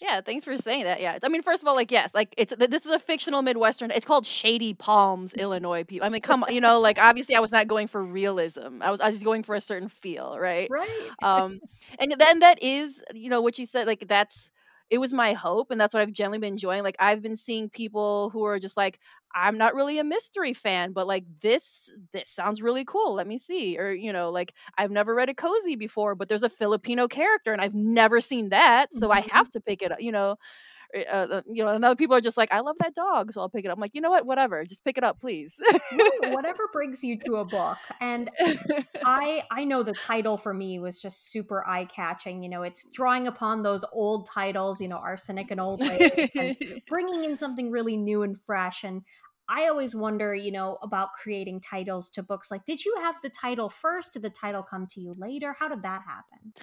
Yeah, 0.00 0.20
thanks 0.22 0.44
for 0.44 0.56
saying 0.56 0.84
that. 0.84 1.00
Yeah. 1.00 1.18
I 1.22 1.28
mean, 1.28 1.42
first 1.42 1.62
of 1.62 1.68
all, 1.68 1.74
like, 1.74 1.90
yes, 1.90 2.14
like 2.14 2.32
it's 2.38 2.54
this 2.56 2.86
is 2.86 2.92
a 2.92 2.98
fictional 2.98 3.42
Midwestern. 3.42 3.90
It's 3.90 4.04
called 4.06 4.24
Shady 4.24 4.72
Palms, 4.72 5.34
Illinois. 5.34 5.84
People. 5.84 6.06
I 6.06 6.10
mean, 6.10 6.22
come 6.22 6.44
you 6.48 6.60
know, 6.60 6.80
like 6.80 6.98
obviously 6.98 7.34
I 7.34 7.40
was 7.40 7.52
not 7.52 7.68
going 7.68 7.88
for 7.88 8.02
realism. 8.02 8.80
I 8.80 8.90
was 8.90 9.00
I 9.00 9.10
was 9.10 9.22
going 9.22 9.42
for 9.42 9.54
a 9.54 9.60
certain 9.60 9.88
feel, 9.88 10.38
right? 10.38 10.68
Right. 10.70 11.10
Um, 11.22 11.60
and 11.98 12.14
then 12.16 12.38
that 12.38 12.62
is, 12.62 13.02
you 13.14 13.28
know, 13.28 13.42
what 13.42 13.58
you 13.58 13.66
said. 13.66 13.86
Like 13.86 14.06
that's 14.08 14.50
it 14.90 14.98
was 14.98 15.12
my 15.12 15.32
hope, 15.32 15.70
and 15.70 15.80
that's 15.80 15.94
what 15.94 16.00
I've 16.02 16.12
generally 16.12 16.38
been 16.38 16.54
enjoying. 16.54 16.82
Like 16.82 16.96
I've 17.00 17.22
been 17.22 17.36
seeing 17.36 17.70
people 17.70 18.30
who 18.30 18.44
are 18.44 18.58
just 18.58 18.76
like, 18.76 19.00
I'm 19.34 19.58
not 19.58 19.74
really 19.74 19.98
a 19.98 20.04
mystery 20.04 20.52
fan, 20.52 20.92
but 20.92 21.06
like 21.06 21.24
this 21.40 21.92
this 22.12 22.30
sounds 22.30 22.62
really 22.62 22.84
cool. 22.84 23.14
Let 23.14 23.26
me 23.26 23.38
see. 23.38 23.78
Or 23.78 23.92
you 23.92 24.12
know, 24.12 24.30
like 24.30 24.54
I've 24.78 24.90
never 24.92 25.14
read 25.14 25.28
a 25.28 25.34
cozy 25.34 25.76
before, 25.76 26.14
but 26.14 26.28
there's 26.28 26.42
a 26.44 26.48
Filipino 26.50 27.08
character, 27.08 27.52
and 27.52 27.60
I've 27.62 27.74
never 27.74 28.20
seen 28.20 28.50
that, 28.50 28.92
so 28.92 29.10
I 29.10 29.20
Mhm. 29.22 29.30
have 29.32 29.48
to 29.50 29.60
pick 29.60 29.82
it 29.82 29.92
up. 29.92 30.00
You 30.00 30.12
know 30.12 30.36
uh, 30.94 31.00
uh, 31.12 31.42
you 31.50 31.64
know, 31.64 31.70
and 31.70 31.84
other 31.84 31.96
people 31.96 32.16
are 32.16 32.20
just 32.20 32.36
like, 32.36 32.52
I 32.52 32.60
love 32.60 32.76
that 32.78 32.94
dog, 32.94 33.32
so 33.32 33.40
I'll 33.40 33.48
pick 33.48 33.64
it 33.64 33.68
up. 33.68 33.76
I'm 33.76 33.80
like, 33.80 33.94
you 33.94 34.00
know 34.00 34.10
what? 34.10 34.26
Whatever, 34.26 34.64
just 34.64 34.84
pick 34.84 34.96
it 34.96 35.04
up, 35.04 35.20
please. 35.20 35.58
Right. 35.92 36.10
Whatever 36.32 36.68
brings 36.72 37.02
you 37.02 37.18
to 37.18 37.36
a 37.36 37.44
book. 37.44 37.78
And 38.00 38.30
I 39.04 39.42
I 39.50 39.64
know 39.64 39.82
the 39.82 39.92
title 39.92 40.36
for 40.36 40.54
me 40.54 40.78
was 40.78 41.00
just 41.00 41.30
super 41.30 41.66
eye 41.66 41.86
catching. 41.86 42.42
You 42.42 42.48
know, 42.48 42.62
it's 42.62 42.88
drawing 42.90 43.26
upon 43.26 43.62
those 43.62 43.84
old 43.92 44.26
titles, 44.26 44.80
you 44.80 44.88
know, 44.88 44.98
arsenic 44.98 45.50
and 45.50 45.60
old 45.60 45.80
lace, 45.80 46.30
and 46.34 46.56
bringing 46.86 47.24
in 47.24 47.36
something 47.36 47.70
really 47.70 47.96
new 47.96 48.22
and 48.22 48.38
fresh. 48.38 48.84
And 48.84 49.02
I 49.48 49.68
always 49.68 49.94
wonder, 49.94 50.34
you 50.34 50.50
know, 50.52 50.78
about 50.82 51.12
creating 51.12 51.60
titles 51.60 52.10
to 52.10 52.22
books. 52.22 52.50
Like, 52.50 52.64
did 52.64 52.84
you 52.84 52.94
have 53.00 53.16
the 53.22 53.30
title 53.30 53.68
first? 53.68 54.14
Did 54.14 54.22
the 54.22 54.30
title 54.30 54.62
come 54.62 54.86
to 54.90 55.00
you 55.00 55.14
later? 55.18 55.54
How 55.58 55.68
did 55.68 55.82
that 55.82 56.02
happen? 56.02 56.54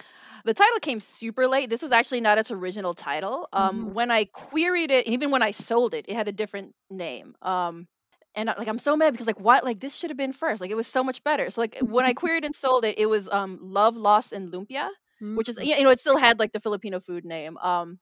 the 0.45 0.53
title 0.53 0.79
came 0.79 0.99
super 0.99 1.47
late. 1.47 1.69
This 1.69 1.81
was 1.81 1.91
actually 1.91 2.21
not 2.21 2.37
its 2.37 2.51
original 2.51 2.93
title. 2.93 3.47
Um, 3.53 3.81
Mhm. 3.81 3.93
when 3.93 4.11
I 4.11 4.25
queried 4.25 4.91
it, 4.91 5.05
and 5.05 5.13
even 5.13 5.31
when 5.31 5.43
I 5.43 5.51
sold 5.51 5.93
it, 5.93 6.05
it 6.07 6.15
had 6.15 6.27
a 6.27 6.31
different 6.31 6.75
name. 6.89 7.35
Um, 7.41 7.87
and 8.35 8.47
like 8.47 8.67
I'm 8.67 8.77
so 8.77 8.95
mad 8.95 9.11
because 9.11 9.27
like 9.27 9.39
what 9.39 9.63
like 9.65 9.79
this 9.79 9.95
should 9.95 10.09
have 10.09 10.17
been 10.17 10.31
first. 10.33 10.61
Like 10.61 10.71
it 10.71 10.75
was 10.75 10.87
so 10.87 11.03
much 11.03 11.23
better. 11.23 11.49
So 11.49 11.61
like 11.61 11.77
when 11.81 12.05
I 12.05 12.13
queried 12.13 12.45
and 12.45 12.55
sold 12.55 12.85
it, 12.85 12.97
it 12.97 13.07
was 13.07 13.27
um 13.29 13.59
Love 13.61 13.97
Lost 13.97 14.31
in 14.33 14.51
Lumpia. 14.51 14.89
Which 15.35 15.49
is 15.49 15.57
Mhm. 15.57 15.65
you 15.65 15.83
know 15.83 15.89
it 15.89 15.99
still 15.99 16.17
had 16.17 16.39
like 16.39 16.51
the 16.51 16.59
Filipino 16.59 16.99
food 16.99 17.25
name. 17.25 17.57
Um, 17.59 17.99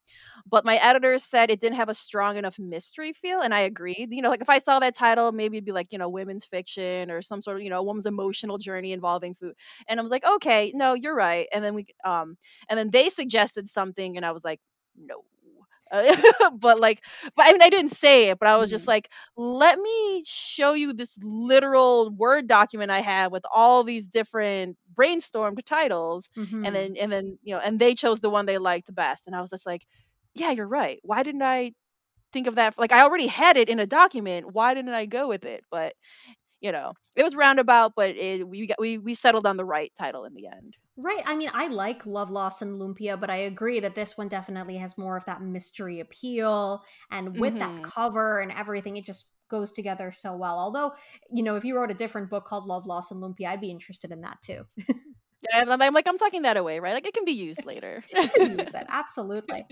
but 0.49 0.65
my 0.65 0.77
editors 0.81 1.23
said 1.23 1.49
it 1.51 1.59
didn't 1.59 1.75
have 1.77 1.89
a 1.89 1.93
strong 1.93 2.38
enough 2.38 2.59
mystery 2.59 3.13
feel, 3.13 3.41
and 3.41 3.53
I 3.53 3.61
agreed. 3.61 4.11
You 4.11 4.21
know, 4.21 4.29
like 4.29 4.41
if 4.41 4.49
I 4.49 4.59
saw 4.59 4.79
that 4.79 4.95
title, 4.95 5.31
maybe 5.31 5.57
it'd 5.57 5.65
be 5.65 5.71
like 5.71 5.88
you 5.91 5.97
know 5.97 6.09
women's 6.09 6.45
fiction 6.45 7.11
or 7.11 7.21
some 7.21 7.41
sort 7.41 7.57
of 7.57 7.63
you 7.63 7.69
know 7.69 7.83
woman's 7.83 8.05
emotional 8.05 8.57
journey 8.57 8.91
involving 8.91 9.33
food. 9.33 9.53
And 9.88 9.99
I 9.99 10.03
was 10.03 10.11
like, 10.11 10.25
okay, 10.25 10.71
no, 10.75 10.93
you're 10.93 11.15
right. 11.15 11.47
And 11.53 11.63
then 11.63 11.73
we 11.75 11.88
um, 12.05 12.38
and 12.69 12.77
then 12.77 12.89
they 12.91 13.09
suggested 13.09 13.67
something, 13.67 14.17
and 14.17 14.25
I 14.25 14.31
was 14.31 14.43
like, 14.43 14.59
no. 14.97 15.23
But 16.59 16.79
like 16.79 17.03
but 17.35 17.45
i 17.47 17.51
mean 17.51 17.61
i 17.63 17.69
didn't 17.69 17.91
say 17.91 18.29
it 18.29 18.39
but 18.39 18.47
i 18.47 18.55
was 18.57 18.69
just 18.69 18.85
Mhm. 18.85 18.88
like 18.88 19.09
let 19.35 19.79
me 19.79 20.23
show 20.25 20.73
you 20.73 20.93
this 20.93 21.17
literal 21.23 22.11
word 22.11 22.47
document 22.47 22.91
i 22.91 22.99
have 22.99 23.31
with 23.31 23.43
all 23.53 23.83
these 23.83 24.07
different 24.07 24.77
brainstormed 25.00 25.63
titles 25.65 26.29
and 26.63 26.75
Mhm. 26.75 26.75
then 26.75 26.96
and 26.98 27.12
then 27.12 27.38
you 27.44 27.53
know 27.56 27.62
and 27.62 27.79
they 27.79 27.96
chose 27.96 28.20
the 28.22 28.29
one 28.29 28.46
they 28.46 28.58
liked 28.58 28.88
the 28.88 28.94
best 28.94 29.27
and 29.27 29.36
i 29.36 29.41
was 29.41 29.50
just 29.51 29.65
like 29.65 29.86
yeah 30.36 30.51
you're 30.51 30.68
right 30.68 31.00
why 31.03 31.24
didn't 31.24 31.44
i 31.44 31.72
think 32.34 32.48
of 32.48 32.56
that 32.56 32.77
like 32.79 32.91
i 32.91 33.01
already 33.03 33.27
had 33.27 33.58
it 33.58 33.70
in 33.70 33.79
a 33.79 33.88
document 33.88 34.53
why 34.53 34.74
didn't 34.74 34.94
i 34.94 35.06
go 35.06 35.27
with 35.27 35.46
it 35.46 35.63
but 35.72 35.94
you 36.62 36.72
know 36.72 36.94
it 37.15 37.24
was 37.24 37.36
roundabout 37.36 37.94
but 37.96 38.15
it, 38.15 38.48
we 38.48 38.68
got 38.68 38.79
we 38.79 38.98
we 38.98 39.13
settled 39.15 39.48
on 39.48 39.58
the 39.58 39.65
right 39.65 39.91
title 40.00 40.25
in 40.25 40.34
the 40.34 40.48
end 40.48 40.77
Right. 40.98 41.24
I 41.25 41.36
mean, 41.36 41.50
I 41.53 41.68
like 41.68 42.06
Love, 42.06 42.29
Loss, 42.29 42.62
and 42.62 42.77
Lumpia, 42.79 43.18
but 43.18 43.29
I 43.29 43.38
agree 43.38 43.79
that 43.79 43.96
this 43.96 44.18
one 44.18 44.27
definitely 44.27 44.75
has 44.77 44.98
more 44.98 45.15
of 45.15 45.24
that 45.25 45.41
mystery 45.41 46.01
appeal. 46.01 46.84
And 47.10 47.39
with 47.39 47.58
that 47.60 47.72
hmm 47.72 47.89
cover 47.96 48.39
and 48.39 48.51
everything, 48.51 48.98
it 48.98 49.06
just 49.06 49.29
goes 49.50 49.72
together 49.72 50.12
so 50.12 50.36
well. 50.36 50.58
Although, 50.60 50.94
you 51.32 51.44
know, 51.44 51.56
if 51.56 51.65
you 51.65 51.75
wrote 51.75 51.91
a 51.91 51.96
different 51.96 52.29
book 52.29 52.46
called 52.46 52.65
Love, 52.65 52.86
Loss, 52.86 53.12
and 53.12 53.22
Lumpia, 53.22 53.48
I'd 53.48 53.62
be 53.62 53.72
interested 53.72 54.12
in 54.12 54.22
that 54.22 54.41
too. 54.41 54.65
I'm, 55.53 55.82
I'm 55.82 55.94
like 55.94 56.08
i'm 56.08 56.18
tucking 56.18 56.41
that 56.44 56.58
away 56.58 56.79
right 56.79 56.94
like 56.94 57.08
it 57.08 57.13
can 57.13 57.25
be 57.25 57.32
used 57.32 57.65
later 57.65 58.03
use 58.44 58.70
it. 58.74 58.86
Absolutely. 58.89 59.65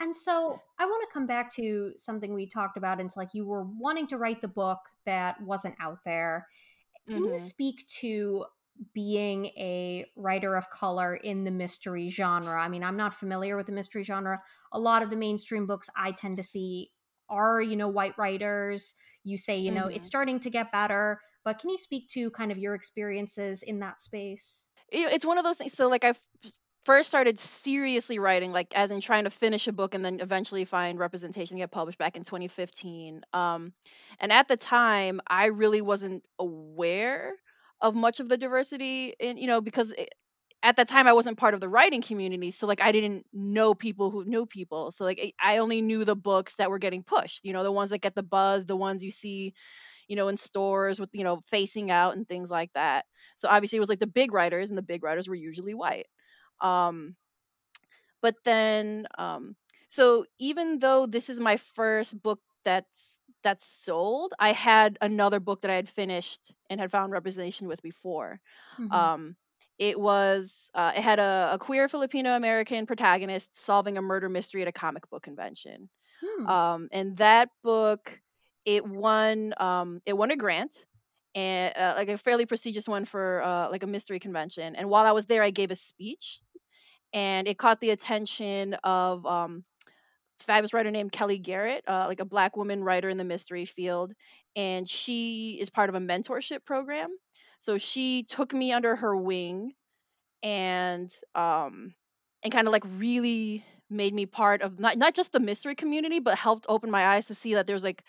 And 0.00 0.14
so 0.14 0.62
I 0.78 0.86
want 0.86 1.02
to 1.02 1.12
come 1.12 1.26
back 1.26 1.52
to 1.54 1.92
something 1.96 2.34
we 2.34 2.46
talked 2.46 2.76
about. 2.76 3.00
It's 3.00 3.16
like 3.16 3.32
you 3.32 3.46
were 3.46 3.64
wanting 3.64 4.06
to 4.08 4.18
write 4.18 4.40
the 4.42 4.48
book 4.48 4.80
that 5.06 5.40
wasn't 5.40 5.76
out 5.80 5.98
there. 6.04 6.48
Can 7.10 7.22
you 7.24 7.38
hmm 7.38 7.38
speak 7.38 7.86
to 8.00 8.46
being 8.94 9.46
a 9.46 10.06
writer 10.16 10.56
of 10.56 10.70
color 10.70 11.14
in 11.14 11.44
the 11.44 11.50
mystery 11.50 12.08
genre? 12.10 12.60
I 12.60 12.68
mean, 12.68 12.84
I'm 12.84 12.96
not 12.96 13.14
familiar 13.14 13.56
with 13.56 13.66
the 13.66 13.72
mystery 13.72 14.02
genre. 14.02 14.42
A 14.72 14.78
lot 14.78 15.02
of 15.02 15.10
the 15.10 15.16
mainstream 15.16 15.66
books 15.66 15.88
I 15.96 16.12
tend 16.12 16.38
to 16.38 16.42
see 16.44 16.90
are, 17.28 17.60
you 17.62 17.76
know, 17.76 17.88
white 17.88 18.18
writers. 18.18 18.94
You 19.24 19.38
say, 19.38 19.58
you 19.58 19.72
know, 19.72 19.86
it's 19.88 20.06
hmm 20.06 20.08
starting 20.08 20.40
to 20.40 20.50
get 20.50 20.72
better, 20.72 21.20
but 21.44 21.58
can 21.58 21.70
you 21.70 21.78
speak 21.78 22.08
to 22.10 22.30
kind 22.30 22.52
of 22.52 22.58
your 22.58 22.74
experiences 22.74 23.62
in 23.62 23.80
that 23.80 24.00
space? 24.00 24.68
it's 24.90 25.24
one 25.24 25.38
of 25.38 25.44
those 25.44 25.58
things. 25.58 25.72
So 25.72 25.88
like 25.88 26.04
I 26.04 26.08
f- 26.10 26.22
first 26.84 27.08
started 27.08 27.38
seriously 27.38 28.18
writing, 28.18 28.52
like 28.52 28.74
as 28.76 28.90
in 28.90 29.00
trying 29.00 29.24
to 29.24 29.30
finish 29.30 29.66
a 29.66 29.72
book 29.72 29.94
and 29.94 30.04
then 30.04 30.20
eventually 30.20 30.64
find 30.64 30.98
representation 30.98 31.56
get 31.56 31.70
published 31.70 31.98
back 31.98 32.16
in 32.16 32.24
2015. 32.24 33.22
Um, 33.32 33.72
and 34.20 34.32
at 34.32 34.48
the 34.48 34.56
time, 34.56 35.20
I 35.26 35.46
really 35.46 35.80
wasn't 35.80 36.24
aware 36.38 37.34
of 37.80 37.94
much 37.94 38.20
of 38.20 38.28
the 38.28 38.38
diversity 38.38 39.14
in 39.20 39.36
you 39.36 39.46
know 39.46 39.60
because 39.60 39.92
it, 39.92 40.14
at 40.64 40.76
that 40.76 40.88
time 40.88 41.06
I 41.08 41.12
wasn't 41.14 41.38
part 41.38 41.54
of 41.54 41.60
the 41.60 41.68
writing 41.68 42.02
community, 42.02 42.50
so 42.50 42.66
like 42.66 42.82
I 42.82 42.92
didn't 42.92 43.26
know 43.32 43.74
people 43.74 44.10
who 44.10 44.24
knew 44.24 44.46
people. 44.46 44.90
So 44.92 45.04
like 45.04 45.34
I 45.40 45.58
only 45.58 45.82
knew 45.82 46.04
the 46.04 46.16
books 46.16 46.56
that 46.56 46.70
were 46.70 46.78
getting 46.80 47.04
pushed, 47.04 47.44
you 47.44 47.52
know, 47.54 47.62
the 47.64 47.72
ones 47.72 47.90
that 47.90 48.00
get 48.02 48.16
the 48.16 48.24
buzz, 48.24 48.66
the 48.66 48.76
ones 48.76 49.04
you 49.04 49.12
see 49.12 49.54
you 50.08 50.16
know, 50.16 50.28
in 50.28 50.36
stores 50.36 51.00
with, 51.00 51.10
you 51.12 51.24
know, 51.24 51.40
facing 51.42 51.90
out 51.90 52.16
and 52.16 52.28
things 52.28 52.50
like 52.50 52.72
that. 52.74 53.06
So 53.36 53.48
obviously 53.48 53.76
it 53.78 53.80
was 53.80 53.88
like 53.88 54.00
the 54.00 54.06
big 54.06 54.32
writers 54.32 54.70
and 54.70 54.78
the 54.78 54.82
big 54.82 55.02
writers 55.04 55.28
were 55.28 55.34
usually 55.34 55.74
white. 55.74 56.06
Um 56.60 57.16
but 58.22 58.36
then 58.44 59.06
um 59.18 59.56
so 59.88 60.26
even 60.38 60.78
though 60.78 61.06
this 61.06 61.28
is 61.28 61.40
my 61.40 61.56
first 61.56 62.20
book 62.22 62.40
that's 62.64 63.28
that's 63.42 63.66
sold, 63.66 64.32
I 64.40 64.52
had 64.52 64.96
another 65.02 65.38
book 65.38 65.60
that 65.60 65.70
I 65.70 65.74
had 65.74 65.88
finished 65.88 66.54
and 66.70 66.80
had 66.80 66.90
found 66.90 67.12
representation 67.12 67.68
with 67.68 67.82
before. 67.82 68.40
hmm 68.78 69.04
Um 69.04 69.36
it 69.78 69.98
was 69.98 70.70
uh, 70.74 70.92
it 70.96 71.02
had 71.02 71.18
a, 71.18 71.50
a 71.52 71.58
queer 71.58 71.88
Filipino 71.88 72.36
American 72.36 72.86
protagonist 72.86 73.56
solving 73.56 73.98
a 73.98 74.02
murder 74.02 74.28
mystery 74.28 74.62
at 74.62 74.68
a 74.68 74.72
comic 74.72 75.08
book 75.10 75.22
convention. 75.22 75.88
Hmm. 76.22 76.46
um, 76.46 76.88
and 76.92 77.16
that 77.16 77.50
book 77.62 78.20
it 78.64 78.86
won 78.86 79.52
um, 79.58 80.00
it 80.06 80.16
won 80.16 80.30
a 80.30 80.36
grant 80.36 80.86
and 81.34 81.76
uh, 81.76 81.94
like 81.96 82.08
a 82.08 82.16
fairly 82.16 82.46
prestigious 82.46 82.88
one 82.88 83.04
for 83.04 83.42
uh, 83.42 83.68
like 83.70 83.82
a 83.82 83.88
mystery 83.88 84.20
convention. 84.20 84.76
And 84.76 84.88
while 84.88 85.06
i 85.06 85.12
was 85.12 85.26
there 85.26 85.42
i 85.42 85.50
gave 85.50 85.70
a 85.70 85.76
speech 85.76 86.40
and 87.12 87.46
it 87.46 87.58
caught 87.58 87.80
the 87.80 87.90
attention 87.90 88.74
of 88.84 89.24
um, 89.24 89.64
a 90.40 90.44
fabulous 90.44 90.74
writer 90.74 90.90
named 90.90 91.12
kellye 91.12 91.40
garrett 91.40 91.84
uh, 91.88 92.06
like 92.08 92.20
a 92.20 92.24
black 92.24 92.56
woman 92.56 92.82
writer 92.82 93.08
in 93.08 93.16
the 93.16 93.24
mystery 93.24 93.64
field 93.64 94.12
and 94.56 94.88
she 94.88 95.58
is 95.60 95.70
part 95.70 95.88
of 95.88 95.94
a 95.94 96.00
mentorship 96.00 96.64
program 96.64 97.08
so 97.64 97.78
she 97.78 98.22
took 98.24 98.52
me 98.52 98.72
under 98.72 98.94
her 98.96 99.16
wing 99.16 99.72
and 100.42 101.10
um 101.34 101.94
and 102.42 102.52
kind 102.52 102.68
of 102.68 102.72
like 102.72 102.84
really 102.98 103.64
made 103.90 104.12
me 104.14 104.26
part 104.26 104.62
of 104.62 104.78
not 104.80 104.98
not 104.98 105.14
just 105.14 105.32
the 105.32 105.40
mystery 105.40 105.74
community 105.74 106.20
but 106.20 106.36
helped 106.36 106.66
open 106.68 106.90
my 106.90 107.06
eyes 107.06 107.26
to 107.28 107.34
see 107.34 107.54
that 107.54 107.66
there's 107.66 107.84
like 107.84 108.04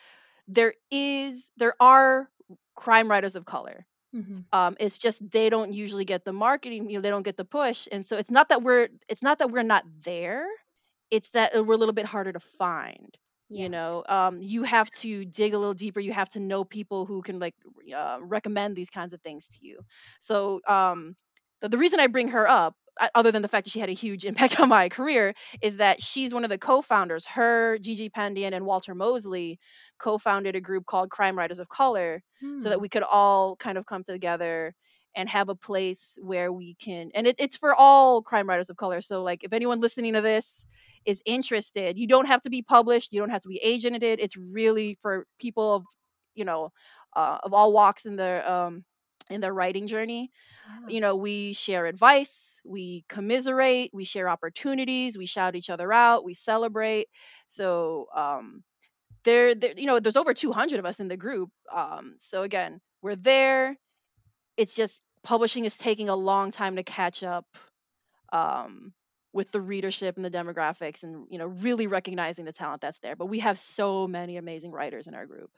there 0.47 0.74
is 0.91 1.51
there 1.57 1.75
are 1.81 2.29
crime 2.75 3.09
writers 3.09 3.35
of 3.35 3.45
color. 3.45 3.85
Hmm 4.13 4.39
um 4.53 4.75
it's 4.79 4.97
just 4.97 5.29
they 5.31 5.50
don't 5.50 5.74
usually 5.74 6.05
get 6.05 6.25
the 6.25 6.33
marketing 6.33 6.89
you 6.89 6.97
know 6.97 7.01
they 7.01 7.09
don't 7.09 7.24
get 7.24 7.38
the 7.38 7.45
push 7.45 7.88
and 7.91 8.05
so 8.05 8.17
it's 8.17 8.31
not 8.31 8.50
that 8.50 8.63
we're 8.63 8.89
it's 9.09 9.24
not 9.24 9.39
that 9.39 9.51
we're 9.51 9.63
not 9.63 9.83
there 10.03 10.45
it's 11.12 11.29
that 11.31 11.55
uh, 11.55 11.63
we're 11.63 11.75
a 11.75 11.77
little 11.77 11.93
bit 11.93 12.05
harder 12.05 12.33
to 12.33 12.39
find 12.39 13.17
you 13.49 13.69
know 13.69 14.03
um 14.09 14.39
you 14.41 14.63
have 14.63 14.89
to 14.91 15.25
dig 15.25 15.53
a 15.53 15.57
little 15.57 15.73
deeper 15.73 15.99
you 15.99 16.13
have 16.13 16.29
to 16.29 16.39
know 16.39 16.63
people 16.63 17.05
who 17.05 17.21
can 17.21 17.39
like 17.39 17.53
uh, 17.95 18.17
recommend 18.21 18.75
these 18.75 18.89
kinds 18.89 19.13
of 19.13 19.21
things 19.21 19.47
to 19.47 19.57
you 19.61 19.79
so 20.19 20.59
um 20.67 21.15
the, 21.61 21.69
the 21.69 21.77
reason 21.77 21.99
i 21.99 22.07
bring 22.07 22.29
her 22.29 22.47
up 22.47 22.75
other 23.13 23.31
than 23.31 23.41
the 23.41 23.47
fact 23.47 23.65
that 23.65 23.71
she 23.71 23.79
had 23.79 23.89
a 23.89 23.93
huge 23.93 24.23
impact 24.25 24.59
on 24.59 24.69
my 24.69 24.87
career, 24.87 25.33
is 25.61 25.77
that 25.77 26.01
she's 26.01 26.33
one 26.33 26.45
of 26.45 26.49
the 26.49 26.57
co-founders. 26.57 27.25
Her, 27.25 27.77
Gigi 27.77 28.09
Pandian, 28.09 28.53
and 28.53 28.65
Walter 28.65 28.95
Mosley 28.95 29.59
co-founded 29.99 30.55
a 30.55 30.61
group 30.61 30.85
called 30.85 31.09
Crime 31.09 31.37
Writers 31.37 31.59
of 31.59 31.67
Color, 31.67 32.21
so 32.57 32.69
that 32.69 32.79
Hmm. 32.79 32.81
we 32.81 32.87
could 32.87 33.03
all 33.03 33.55
kind 33.57 33.77
of 33.77 33.85
come 33.85 34.03
together 34.03 34.73
and 35.15 35.29
have 35.29 35.50
a 35.50 35.55
place 35.55 36.17
where 36.22 36.51
we 36.51 36.75
can. 36.75 37.12
And 37.15 37.27
it, 37.27 37.36
it's 37.39 37.57
for 37.57 37.74
all 37.75 38.22
crime 38.22 38.48
writers 38.48 38.69
of 38.69 38.77
color. 38.77 39.01
So, 39.01 39.24
like, 39.24 39.43
if 39.43 39.53
anyone 39.53 39.79
listening 39.81 40.13
to 40.13 40.22
this 40.22 40.67
is 41.05 41.22
interested, 41.25 41.98
you 41.98 42.07
don't 42.07 42.27
have 42.27 42.41
to 42.41 42.50
be 42.50 42.62
published, 42.62 43.12
you 43.13 43.19
don't 43.19 43.29
have 43.29 43.41
to 43.43 43.50
be 43.50 43.62
agented. 43.65 44.17
It's 44.19 44.38
really 44.38 44.98
for 45.01 45.25
people 45.39 45.75
of, 45.75 45.86
you 46.36 46.45
know, 46.45 46.72
uh, 47.15 47.38
of 47.43 47.53
all 47.53 47.72
walks 47.74 48.05
in 48.05 48.15
their 48.17 48.48
um 48.50 48.84
in 49.29 49.41
their 49.41 49.53
writing 49.53 49.88
journey 49.88 50.31
you 50.88 51.00
know, 51.01 51.15
we 51.15 51.53
share 51.53 51.86
advice, 51.86 52.62
we 52.65 53.05
commiserate, 53.10 53.91
we 53.93 54.03
share 54.03 54.29
opportunities, 54.29 55.17
we 55.17 55.25
shout 55.25 55.55
each 55.55 55.69
other 55.69 55.91
out, 55.93 56.24
we 56.24 56.34
celebrate. 56.34 57.07
So, 57.48 58.07
um, 58.15 58.63
there, 59.24 59.55
there, 59.55 59.74
you 59.77 59.86
know, 59.88 60.00
there's 60.00 60.17
over 60.17 60.34
200 60.34 60.79
of 60.79 60.86
us 60.86 61.00
in 61.00 61.07
the 61.07 61.17
group. 61.17 61.50
Um, 61.74 62.15
so 62.17 62.43
again, 62.43 62.81
we're 63.01 63.15
there. 63.15 63.77
It's 64.57 64.75
just 64.75 65.03
publishing 65.25 65.65
is 65.65 65.77
taking 65.77 66.10
a 66.10 66.15
long 66.15 66.51
time 66.51 66.77
to 66.77 66.84
catch 66.84 67.24
up 67.24 67.46
um, 68.32 68.94
with 69.34 69.51
the 69.51 69.60
readership 69.60 70.15
and 70.15 70.24
the 70.24 70.32
demographics, 70.32 71.03
and 71.03 71.27
you 71.29 71.38
know, 71.38 71.48
really 71.48 71.88
recognizing 71.88 72.46
the 72.46 72.53
talent 72.53 72.82
that's 72.82 73.00
there. 73.00 73.15
But 73.15 73.25
we 73.25 73.39
have 73.39 73.60
so 73.60 74.08
many 74.08 74.38
amazing 74.38 74.72
writers 74.72 75.08
in 75.08 75.15
our 75.15 75.25
group. 75.25 75.51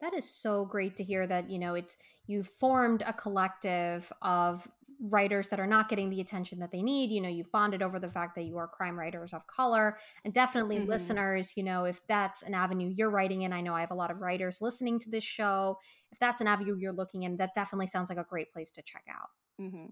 That 0.00 0.14
is 0.14 0.28
so 0.28 0.64
great 0.64 0.96
to 0.96 1.04
hear 1.04 1.26
that, 1.28 1.48
you 1.48 1.60
know, 1.60 1.74
it's 1.74 1.96
you've 2.26 2.48
formed 2.48 3.04
a 3.06 3.12
collective 3.12 4.12
of 4.20 4.66
writers 5.02 5.48
that 5.48 5.58
are 5.60 5.66
not 5.66 5.88
getting 5.88 6.10
the 6.10 6.20
attention 6.20 6.60
that 6.60 6.70
they 6.70 6.82
need. 6.82 7.10
You 7.10 7.20
know, 7.20 7.28
you've 7.28 7.50
bonded 7.50 7.82
over 7.82 7.98
the 7.98 8.08
fact 8.10 8.36
that 8.36 8.44
you 8.44 8.56
are 8.58 8.68
crime 8.68 8.98
writers 8.98 9.32
of 9.32 9.46
color. 9.48 9.98
And 10.24 10.32
definitely 10.32 10.80
hmm 10.82 10.82
listeners, 10.82 11.56
you 11.56 11.64
know, 11.64 11.84
if 11.84 12.00
that's 12.06 12.42
an 12.42 12.54
avenue 12.54 12.88
you're 12.88 13.10
writing 13.10 13.42
in, 13.42 13.52
I 13.52 13.60
know 13.60 13.74
I 13.74 13.80
have 13.80 13.90
a 13.90 13.96
lot 13.96 14.10
of 14.12 14.20
writers 14.20 14.60
listening 14.60 14.98
to 15.00 15.10
this 15.10 15.24
show. 15.24 15.78
If 16.10 16.18
that's 16.18 16.40
an 16.40 16.46
avenue 16.46 16.76
you're 16.76 16.92
looking 16.92 17.24
in, 17.24 17.36
that 17.38 17.54
definitely 17.54 17.88
sounds 17.88 18.10
like 18.10 18.18
a 18.18 18.24
great 18.28 18.52
place 18.52 18.70
to 18.72 18.82
check 18.82 19.04
out. 19.10 19.28
Hmm 19.58 19.86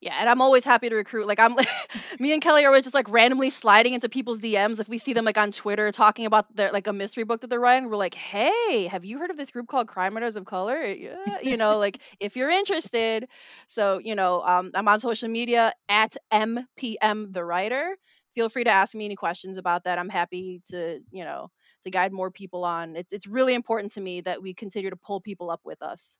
Yeah, 0.00 0.14
and 0.20 0.28
I'm 0.28 0.40
always 0.42 0.64
happy 0.64 0.88
to 0.90 0.94
recruit. 0.96 1.26
Like 1.26 1.40
I'm, 1.40 1.54
me 2.20 2.32
and 2.32 2.42
Kellye 2.42 2.62
are 2.64 2.66
always 2.68 2.84
just 2.84 2.94
like 2.94 3.08
randomly 3.08 3.50
sliding 3.50 3.94
into 3.94 4.08
people's 4.08 4.38
DMs 4.38 4.78
if 4.78 4.88
we 4.88 4.98
see 4.98 5.12
them 5.14 5.24
like 5.24 5.38
on 5.38 5.50
Twitter 5.50 5.90
talking 5.90 6.26
about 6.26 6.54
their 6.54 6.70
like 6.70 6.86
a 6.86 6.92
mystery 6.92 7.24
book 7.24 7.40
that 7.40 7.48
they're 7.50 7.60
writing. 7.60 7.88
We're 7.88 7.96
like, 7.96 8.14
hey, 8.14 8.86
have 8.88 9.04
you 9.04 9.18
heard 9.18 9.30
of 9.30 9.36
this 9.38 9.50
group 9.50 9.68
called 9.68 9.88
Crime 9.88 10.14
Writers 10.14 10.36
of 10.36 10.44
Color? 10.44 10.82
Yeah, 10.84 11.40
you 11.42 11.56
know, 11.56 11.78
like 11.78 12.02
if 12.20 12.36
you're 12.36 12.50
interested. 12.50 13.28
So 13.66 13.98
you 13.98 14.14
know, 14.14 14.42
um, 14.42 14.70
I'm 14.74 14.88
on 14.88 15.00
social 15.00 15.28
media 15.28 15.72
at 15.88 16.16
mpm 16.32 17.32
the 17.32 17.44
writer. 17.44 17.96
Feel 18.34 18.48
free 18.50 18.64
to 18.64 18.70
ask 18.70 18.94
me 18.94 19.04
any 19.06 19.16
questions 19.16 19.56
about 19.56 19.84
that. 19.84 19.98
I'm 19.98 20.10
happy 20.10 20.60
to 20.70 21.00
you 21.10 21.24
know 21.24 21.50
to 21.82 21.90
guide 21.90 22.12
more 22.12 22.30
people 22.30 22.64
on. 22.64 22.96
It's 22.96 23.12
it's 23.12 23.26
really 23.26 23.54
important 23.54 23.92
to 23.94 24.00
me 24.00 24.20
that 24.22 24.42
we 24.42 24.54
continue 24.54 24.90
to 24.90 24.96
pull 24.96 25.20
people 25.20 25.50
up 25.50 25.60
with 25.64 25.82
us. 25.82 26.18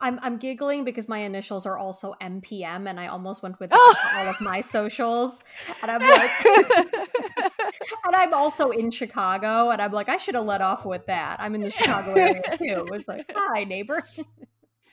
I'm 0.00 0.18
I'm 0.22 0.36
giggling 0.38 0.84
because 0.84 1.08
my 1.08 1.18
initials 1.18 1.66
are 1.66 1.78
also 1.78 2.14
MPM 2.20 2.88
and 2.88 2.98
I 2.98 3.06
almost 3.06 3.42
went 3.42 3.58
with 3.60 3.70
Oh. 3.72 3.94
all 4.16 4.28
of 4.28 4.40
my 4.40 4.60
socials. 4.60 5.42
And 5.82 5.90
I'm 5.90 6.00
like 6.00 6.30
and 8.04 8.16
I'm 8.16 8.34
also 8.34 8.70
in 8.70 8.90
Chicago 8.90 9.70
and 9.70 9.80
I'm 9.80 9.92
like 9.92 10.08
I 10.08 10.16
should 10.16 10.34
have 10.34 10.44
let 10.44 10.60
off 10.60 10.84
with 10.84 11.06
that. 11.06 11.40
I'm 11.40 11.54
in 11.54 11.60
the 11.62 11.70
Chicago 11.70 12.12
area 12.12 12.42
too. 12.58 12.86
It's 12.92 13.06
like, 13.08 13.30
"Hi, 13.34 13.64
neighbor." 13.64 14.02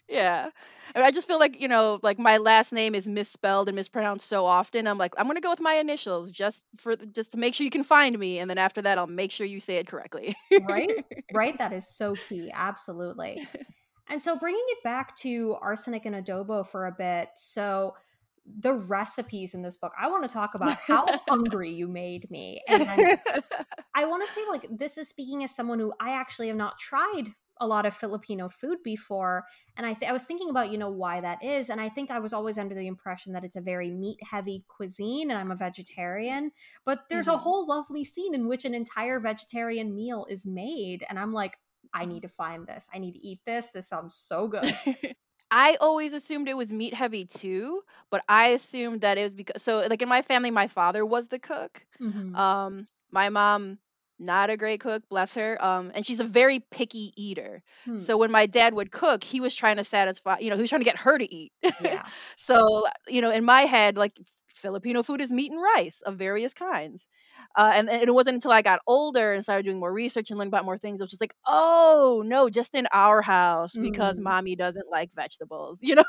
Yeah. 0.07 0.49
And 0.95 1.03
I 1.03 1.11
just 1.11 1.27
feel 1.27 1.37
like, 1.37 1.61
you 1.61 1.67
know, 1.67 1.99
like 2.01 2.17
my 2.17 2.37
last 2.37 2.73
name 2.73 2.95
is 2.95 3.07
misspelled 3.07 3.69
and 3.69 3.75
mispronounced 3.75 4.27
so 4.27 4.43
often. 4.45 4.87
I'm 4.87 4.97
like, 4.97 5.13
I'm 5.19 5.27
gonna 5.27 5.39
go 5.39 5.51
with 5.51 5.61
my 5.61 5.75
initials 5.75 6.31
just 6.31 6.63
for 6.77 6.95
just 6.95 7.31
to 7.33 7.37
make 7.37 7.53
sure 7.53 7.63
you 7.63 7.69
can 7.69 7.83
find 7.83 8.17
me. 8.17 8.39
And 8.39 8.49
then 8.49 8.57
after 8.57 8.81
that, 8.81 8.97
I'll 8.97 9.05
make 9.05 9.31
sure 9.31 9.45
you 9.45 9.59
say 9.59 9.77
it 9.77 9.87
correctly. 9.87 10.35
Right? 10.67 10.89
Right? 11.31 11.57
That 11.59 11.73
is 11.73 11.87
so 11.95 12.15
key. 12.27 12.51
Absolutely. 12.53 13.47
And 14.09 14.21
so 14.21 14.37
bringing 14.37 14.63
it 14.69 14.83
back 14.83 15.15
to 15.17 15.55
arsenic 15.61 16.05
and 16.05 16.15
adobo 16.15 16.65
for 16.67 16.87
a 16.87 16.91
bit. 16.91 17.29
So 17.35 17.95
the 18.59 18.73
recipes 18.73 19.53
in 19.53 19.61
this 19.61 19.77
book, 19.77 19.93
I 19.99 20.09
want 20.09 20.23
to 20.23 20.29
talk 20.29 20.55
about 20.55 20.75
how 20.87 21.07
hungry 21.27 21.69
you 21.69 21.87
made 21.87 22.29
me. 22.31 22.63
And 22.67 22.81
I 23.95 24.05
want 24.05 24.27
to 24.27 24.33
say, 24.33 24.41
like, 24.49 24.65
this 24.71 24.97
is 24.97 25.07
speaking 25.09 25.43
as 25.43 25.55
someone 25.55 25.79
who 25.79 25.93
I 25.99 26.11
actually 26.13 26.47
have 26.47 26.57
not 26.57 26.79
tried 26.79 27.33
a 27.61 27.67
lot 27.67 27.85
of 27.85 27.93
Filipino 27.93 28.47
food 28.47 28.77
before. 28.83 29.43
And 29.75 29.85
I, 29.85 29.93
th- 29.93 30.09
I 30.09 30.13
was 30.13 30.23
thinking 30.23 30.49
about, 30.49 30.71
you 30.71 30.77
know, 30.77 30.89
why 30.89 31.19
that 31.19 31.43
is. 31.43 31.69
And 31.69 31.81
I 31.81 31.89
think 31.89 32.09
I 32.09 32.19
was 32.19 32.31
always 32.31 32.57
under 32.57 32.73
the 32.73 32.87
impression 32.87 33.33
that 33.33 33.43
it's 33.43 33.57
a 33.57 33.61
very 33.61 33.91
meat 33.91 34.17
heavy 34.23 34.63
cuisine 34.69 35.29
and 35.29 35.37
I'm 35.37 35.51
a 35.51 35.57
vegetarian. 35.57 36.51
But 36.85 37.01
there's 37.09 37.27
a 37.27 37.31
Mhm. 37.33 37.39
whole 37.39 37.67
lovely 37.67 38.05
scene 38.05 38.33
in 38.33 38.47
which 38.47 38.63
an 38.63 38.73
entire 38.73 39.19
vegetarian 39.19 39.93
meal 39.93 40.25
is 40.29 40.45
made. 40.45 41.05
And 41.09 41.19
I'm 41.19 41.33
like, 41.33 41.57
I 41.93 42.05
need 42.05 42.21
to 42.21 42.29
find 42.29 42.67
this. 42.67 42.89
I 42.93 42.99
need 42.99 43.13
to 43.13 43.25
eat 43.25 43.39
this. 43.45 43.67
This 43.69 43.87
sounds 43.87 44.15
so 44.15 44.47
good. 44.47 44.73
I 45.51 45.77
always 45.81 46.13
assumed 46.13 46.47
it 46.47 46.57
was 46.57 46.71
meat 46.71 46.93
heavy 46.93 47.25
too, 47.25 47.81
but 48.11 48.23
I 48.29 48.49
assumed 48.49 49.01
that 49.01 49.17
it 49.17 49.23
was 49.23 49.33
because 49.33 49.63
so 49.63 49.79
like 49.89 50.01
in 50.01 50.09
my 50.09 50.21
family, 50.21 50.51
my 50.51 50.67
father 50.67 51.05
was 51.05 51.27
the 51.27 51.39
cook. 51.39 51.85
Mhm. 51.99 52.35
Um, 52.37 52.87
my 53.11 53.29
mom, 53.29 53.79
not 54.19 54.49
a 54.51 54.57
great 54.57 54.81
cook, 54.81 55.01
bless 55.09 55.33
her. 55.35 55.57
Um, 55.63 55.91
and 55.95 56.05
she's 56.05 56.19
a 56.19 56.23
very 56.25 56.59
picky 56.59 57.13
eater. 57.15 57.63
Hmm. 57.85 57.95
So 57.95 58.17
when 58.17 58.31
my 58.31 58.45
dad 58.45 58.73
would 58.75 58.91
cook, 58.91 59.23
he 59.23 59.39
was 59.39 59.55
trying 59.55 59.77
to 59.77 59.83
satisfy, 59.83 60.37
you 60.39 60.49
know, 60.49 60.55
he 60.55 60.61
was 60.61 60.69
trying 60.69 60.81
to 60.81 60.85
get 60.85 60.97
her 60.97 61.17
to 61.17 61.33
eat. 61.33 61.51
Yeah. 61.79 62.03
so, 62.35 62.85
you 63.07 63.21
know, 63.21 63.31
in 63.31 63.43
my 63.43 63.61
head, 63.61 63.97
like 63.97 64.19
Filipino 64.53 65.01
food 65.03 65.21
is 65.21 65.31
meat 65.31 65.51
and 65.51 65.61
rice 65.61 66.01
of 66.01 66.17
various 66.17 66.53
kinds. 66.53 67.07
Uh, 67.55 67.71
and, 67.75 67.89
and 67.89 68.03
it 68.03 68.13
wasn't 68.13 68.35
until 68.35 68.51
I 68.51 68.61
got 68.61 68.79
older 68.87 69.33
and 69.33 69.43
started 69.43 69.63
doing 69.65 69.79
more 69.79 69.91
research 69.91 70.29
and 70.29 70.37
learning 70.37 70.49
about 70.49 70.65
more 70.65 70.77
things, 70.77 70.99
it 70.99 71.03
was 71.03 71.11
just 71.11 71.21
like, 71.21 71.33
oh 71.47 72.23
no, 72.25 72.49
just 72.49 72.75
in 72.75 72.87
our 72.93 73.21
house 73.21 73.77
because 73.77 74.19
Mm. 74.19 74.21
mommy 74.21 74.55
doesn't 74.55 74.89
like 74.91 75.11
vegetables, 75.13 75.79
you 75.83 75.95
know. 75.95 76.03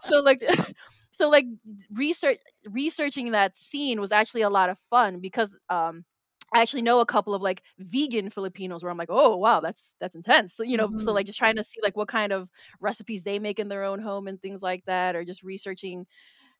so 0.00 0.20
like, 0.20 0.42
so 1.10 1.28
like 1.28 1.46
research 1.90 2.38
researching 2.66 3.32
that 3.32 3.56
scene 3.56 4.00
was 4.00 4.12
actually 4.12 4.42
a 4.42 4.50
lot 4.50 4.70
of 4.70 4.78
fun 4.90 5.20
because 5.20 5.58
um 5.70 6.04
I 6.54 6.62
actually 6.62 6.82
know 6.82 7.00
a 7.00 7.06
couple 7.06 7.34
of 7.34 7.42
like 7.42 7.62
vegan 7.78 8.30
Filipinos 8.30 8.82
where 8.82 8.90
I'm 8.90 8.98
like, 8.98 9.08
oh 9.10 9.36
wow, 9.36 9.60
that's 9.60 9.94
that's 10.00 10.14
intense. 10.14 10.54
So, 10.54 10.62
you 10.62 10.76
know, 10.76 10.92
so 10.98 11.12
Mhm. 11.12 11.14
like 11.14 11.26
just 11.26 11.38
trying 11.38 11.56
to 11.56 11.64
see 11.64 11.80
like 11.82 11.96
what 11.96 12.08
kind 12.08 12.32
of 12.32 12.48
recipes 12.80 13.22
they 13.24 13.38
make 13.40 13.58
in 13.58 13.68
their 13.68 13.82
own 13.84 14.00
home 14.00 14.28
and 14.28 14.40
things 14.40 14.62
like 14.62 14.84
that, 14.86 15.16
or 15.16 15.24
just 15.24 15.42
researching, 15.42 16.06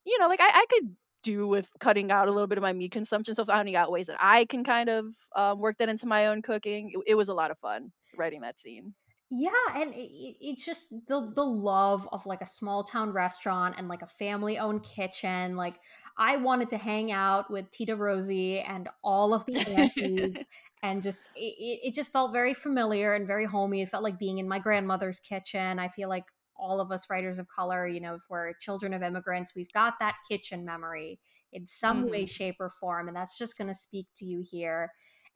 you 0.07 0.19
know, 0.19 0.29
like 0.29 0.41
I, 0.41 0.49
I 0.53 0.67
could 0.71 0.97
do 1.27 1.47
with 1.49 1.71
cutting 1.81 2.11
out 2.11 2.29
a 2.29 2.33
little 2.33 2.47
bit 2.47 2.59
of 2.59 2.63
my 2.63 2.73
meat 2.73 2.93
consumption. 2.93 3.35
So 3.35 3.45
finding 3.45 3.77
out 3.77 3.91
ways 3.93 4.07
that 4.07 4.19
I 4.21 4.45
can 4.47 4.65
kind 4.65 4.89
of 4.89 5.07
um, 5.37 5.61
work 5.61 5.79
that 5.79 5.89
into 5.89 6.07
my 6.07 6.27
own 6.27 6.43
cooking, 6.43 6.91
it, 6.95 7.01
it 7.13 7.15
was 7.17 7.29
a 7.29 7.35
lot 7.35 7.51
of 7.51 7.59
fun 7.59 7.93
writing 8.17 8.41
that 8.43 8.59
scene. 8.59 8.95
Yeah, 9.31 9.51
and 9.75 9.93
it, 9.93 9.99
it- 9.99 10.37
it's 10.41 10.65
just 10.65 10.91
the 11.09 11.33
the 11.35 11.43
love 11.45 12.09
of 12.13 12.27
like 12.27 12.41
a 12.43 12.47
small 12.47 12.85
town 12.85 13.11
restaurant 13.13 13.75
and 13.77 13.89
like 13.89 14.03
a 14.03 14.07
family 14.07 14.57
owned 14.59 14.85
kitchen. 14.85 15.57
Like 15.57 15.81
I 16.17 16.37
wanted 16.37 16.71
to 16.71 16.79
hang 16.79 17.11
out 17.11 17.51
with 17.51 17.71
Tita 17.73 17.97
Rosie 17.97 18.61
and 18.61 18.89
all 19.03 19.35
of 19.35 19.45
the 19.47 19.59
aunties, 19.67 20.41
and 20.83 21.03
just 21.03 21.27
it 21.35 21.55
it 21.89 21.95
just 21.95 22.13
felt 22.13 22.33
very 22.33 22.55
familiar 22.55 23.15
and 23.15 23.27
very 23.27 23.47
homey. 23.47 23.83
It 23.83 23.89
felt 23.89 24.05
like 24.05 24.19
being 24.19 24.39
in 24.39 24.47
my 24.49 24.61
grandmother's 24.61 25.19
kitchen. 25.19 25.81
I 25.81 25.89
feel 25.89 26.09
like 26.09 26.27
all 26.59 26.81
of 26.81 26.91
us 26.93 27.09
writers 27.11 27.39
of 27.39 27.49
color, 27.49 27.87
you 27.87 28.01
know, 28.01 28.15
if 28.15 28.23
we're 28.29 28.53
children 28.55 28.93
of 28.95 29.03
immigrants, 29.03 29.55
we've 29.55 29.73
got 29.73 29.95
that 30.01 30.17
kitchen 30.29 30.65
memory 30.65 31.21
in 31.53 31.67
some 31.67 32.09
way, 32.09 32.25
Mhm. 32.25 32.29
shape, 32.29 32.57
or 32.61 32.71
form, 32.71 33.09
and 33.09 33.17
that's 33.17 33.39
just 33.39 33.57
going 33.57 33.69
to 33.69 33.75
speak 33.75 34.07
to 34.17 34.25
you 34.25 34.43
here. 34.49 34.93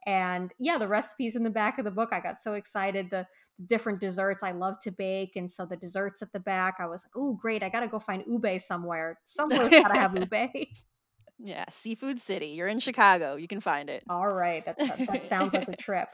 And 0.07 0.53
yeah, 0.59 0.79
the 0.79 0.89
recipes 0.89 1.37
in 1.37 1.43
the 1.43 1.51
back 1.51 1.79
of 1.79 1.85
the 1.85 1.91
book, 1.91 2.09
I 2.13 2.21
got 2.21 2.39
so 2.39 2.55
excited. 2.55 3.11
The 3.11 3.27
different 3.67 4.01
desserts 4.01 4.43
I 4.43 4.53
love 4.53 4.79
to 4.81 4.91
bake. 4.91 5.37
And 5.37 5.51
so 5.51 5.67
the 5.67 5.77
desserts 5.77 6.23
at 6.23 6.33
the 6.33 6.41
back, 6.41 6.77
I 6.79 6.87
was 6.87 7.05
like, 7.05 7.13
oh, 7.15 7.35
great. 7.35 7.63
I 7.63 7.69
got 7.69 7.81
to 7.81 7.89
go 7.89 7.99
find 7.99 8.25
ube 8.27 8.59
somewhere. 8.61 9.19
Somewhere's 9.27 9.69
got 9.71 9.93
to 9.93 10.01
have 10.01 10.17
ube. 10.17 10.51
yeah, 11.39 11.65
Seafood 11.69 12.19
City. 12.19 12.47
You're 12.49 12.69
in 12.69 12.81
Chicago. 12.81 13.37
You 13.37 13.47
can 13.47 13.61
find 13.61 13.91
it. 13.91 14.03
All 14.09 14.29
right. 14.29 14.65
That, 14.65 14.79
that, 14.79 14.99
that 15.07 15.29
sounds 15.29 15.53
like 15.53 15.69
a 15.69 15.77
trip. 15.79 16.09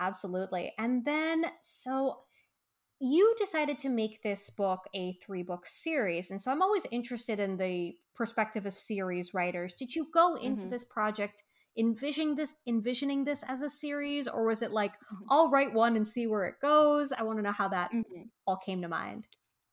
Absolutely. 0.00 0.72
And 0.78 1.04
then, 1.04 1.44
so 1.62 2.18
you 3.00 3.34
decided 3.38 3.78
to 3.80 3.88
make 3.88 4.22
this 4.22 4.50
book 4.50 4.86
a 4.94 5.14
three 5.14 5.42
book 5.42 5.66
series. 5.66 6.30
And 6.30 6.40
so 6.40 6.50
I'm 6.50 6.62
always 6.62 6.86
interested 6.90 7.40
in 7.40 7.56
the 7.56 7.96
perspective 8.14 8.66
of 8.66 8.74
series 8.74 9.32
writers. 9.34 9.74
Did 9.74 9.94
you 9.96 10.10
go 10.12 10.34
into 10.36 10.68
Mhm. 10.68 10.70
this 10.70 10.84
project 10.84 11.44
envisioning 11.78 12.34
this 12.34 12.56
envisioning 12.66 13.24
this 13.24 13.42
as 13.44 13.62
a 13.62 13.70
series 13.70 14.28
or 14.28 14.44
was 14.46 14.60
it 14.62 14.72
like 14.72 14.94
Mhm. 15.10 15.30
I'll 15.30 15.50
write 15.50 15.72
one 15.72 15.96
and 15.96 16.06
see 16.06 16.26
where 16.26 16.44
it 16.44 16.60
goes? 16.60 17.12
I 17.12 17.22
want 17.22 17.38
to 17.38 17.42
know 17.42 17.52
how 17.52 17.68
that 17.68 17.92
Mhm. 17.92 18.30
all 18.46 18.56
came 18.58 18.82
to 18.82 18.88
mind. 18.88 19.26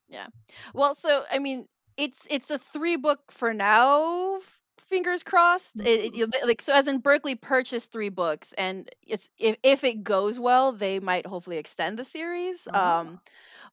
Yeah. 0.08 0.28
Well, 0.74 0.96
so 0.96 1.26
I 1.30 1.40
mean, 1.40 1.68
it's 1.98 2.28
it's 2.30 2.50
a 2.50 2.60
three 2.60 2.96
book 2.96 3.32
for 3.32 3.54
now. 3.54 4.40
Fingers 4.88 5.23
crossed. 5.23 5.82
It, 5.82 6.15
it- 6.15 6.47
like 6.47 6.62
so, 6.62 6.73
as 6.73 6.88
in 6.88 7.00
Berkley 7.00 7.36
purchased 7.36 7.91
three 7.91 8.10
books, 8.10 8.54
and 8.58 8.89
it's 9.06 9.30
if 9.38 9.58
if 9.63 9.84
it 9.84 10.04
goes 10.04 10.39
well, 10.39 10.71
they 10.71 11.00
might 11.00 11.26
hopefully 11.26 11.58
extend 11.58 12.00
the 12.00 12.06
series. 12.06 12.67
Oh. 12.73 12.73
Um, 12.73 13.19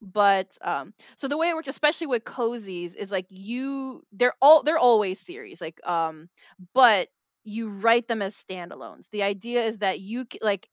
but 0.01 0.57
um 0.61 0.93
so 1.17 1.27
the 1.27 1.37
way 1.37 1.49
it 1.49 1.55
works 1.55 1.67
especially 1.69 2.07
with 2.07 2.23
cozies 2.25 2.95
is 2.95 3.11
like 3.11 3.27
you 3.29 4.03
they're 4.13 4.33
all 4.41 4.63
they're 4.63 4.77
always 4.79 5.19
series 5.19 5.61
like 5.61 5.79
um 5.87 6.29
but 6.73 7.09
you 7.43 7.69
write 7.69 8.07
them 8.07 8.21
as 8.21 8.35
standalones 8.35 9.09
the 9.11 9.23
idea 9.23 9.61
is 9.63 9.79
that 9.79 9.99
you 10.01 10.25
like 10.41 10.69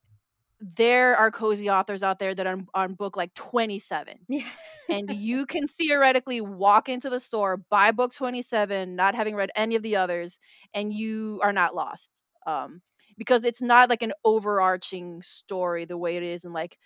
there 0.75 1.15
are 1.17 1.31
cozy 1.31 1.69
authors 1.69 2.03
out 2.03 2.19
there 2.19 2.33
that 2.35 2.47
are 2.47 2.59
on, 2.73 2.93
book 2.95 3.17
like 3.17 3.33
27 3.33 4.27
Yeah. 4.27 4.47
and 4.89 5.09
you 5.13 5.45
can 5.45 5.67
theoretically 5.67 6.41
walk 6.41 6.89
into 6.89 7.09
the 7.09 7.19
store 7.19 7.57
buy 7.57 7.91
book 7.91 8.13
27 8.13 8.95
not 8.95 9.15
having 9.15 9.35
read 9.35 9.51
any 9.55 9.75
of 9.75 9.83
the 9.83 9.95
others 9.97 10.39
and 10.73 10.93
you 10.93 11.39
are 11.43 11.53
not 11.53 11.75
lost 11.75 12.25
um 12.47 12.81
because 13.17 13.45
it's 13.45 13.61
not 13.61 13.89
like 13.89 14.01
an 14.03 14.13
overarching 14.25 15.21
story 15.21 15.85
the 15.85 15.97
way 15.97 16.17
it 16.17 16.23
is 16.23 16.45
in 16.45 16.53
like 16.53 16.77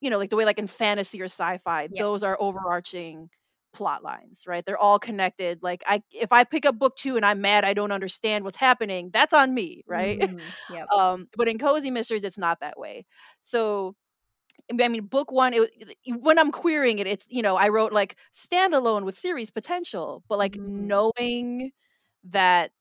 you 0.00 0.10
know, 0.10 0.18
like 0.18 0.30
the 0.30 0.36
way 0.36 0.44
like 0.44 0.58
in 0.58 0.66
fantasy 0.66 1.20
or 1.20 1.24
sci-fi, 1.26 1.88
Yep. 1.88 1.98
those 1.98 2.22
are 2.22 2.36
overarching 2.40 3.30
plot 3.76 4.02
lines, 4.04 4.44
right? 4.48 4.64
They're 4.66 4.78
all 4.78 4.98
connected. 4.98 5.62
Like 5.62 5.84
I 5.86 6.02
if 6.12 6.32
I 6.32 6.44
pick 6.44 6.66
up 6.66 6.78
book 6.78 6.96
2 6.96 7.16
and 7.16 7.26
I'm 7.26 7.40
mad 7.42 7.64
I 7.64 7.74
don't 7.74 7.92
understand 7.92 8.44
what's 8.44 8.56
happening, 8.58 9.10
that's 9.12 9.34
on 9.34 9.54
me, 9.54 9.84
right? 9.86 10.18
Mm, 10.28 10.56
yep. 10.68 10.90
um 10.96 11.28
but 11.36 11.48
in 11.48 11.58
cozy 11.58 11.90
mysteries 11.90 12.24
it's 12.24 12.38
not 12.38 12.60
that 12.60 12.78
way. 12.78 13.06
So 13.40 13.96
I 14.80 14.88
mean, 14.88 15.06
book 15.06 15.30
one, 15.30 15.54
it, 15.54 15.70
when 16.18 16.38
I'm 16.38 16.50
querying 16.52 16.98
it, 16.98 17.06
it's, 17.06 17.26
you 17.30 17.42
know, 17.42 17.56
I 17.56 17.68
wrote 17.68 17.92
like 17.92 18.16
standalone 18.34 19.04
with 19.04 19.18
series 19.18 19.50
potential, 19.50 20.24
but 20.28 20.38
like 20.38 20.58
Mm, 20.58 20.76
knowing 20.76 21.70
that 22.24 22.72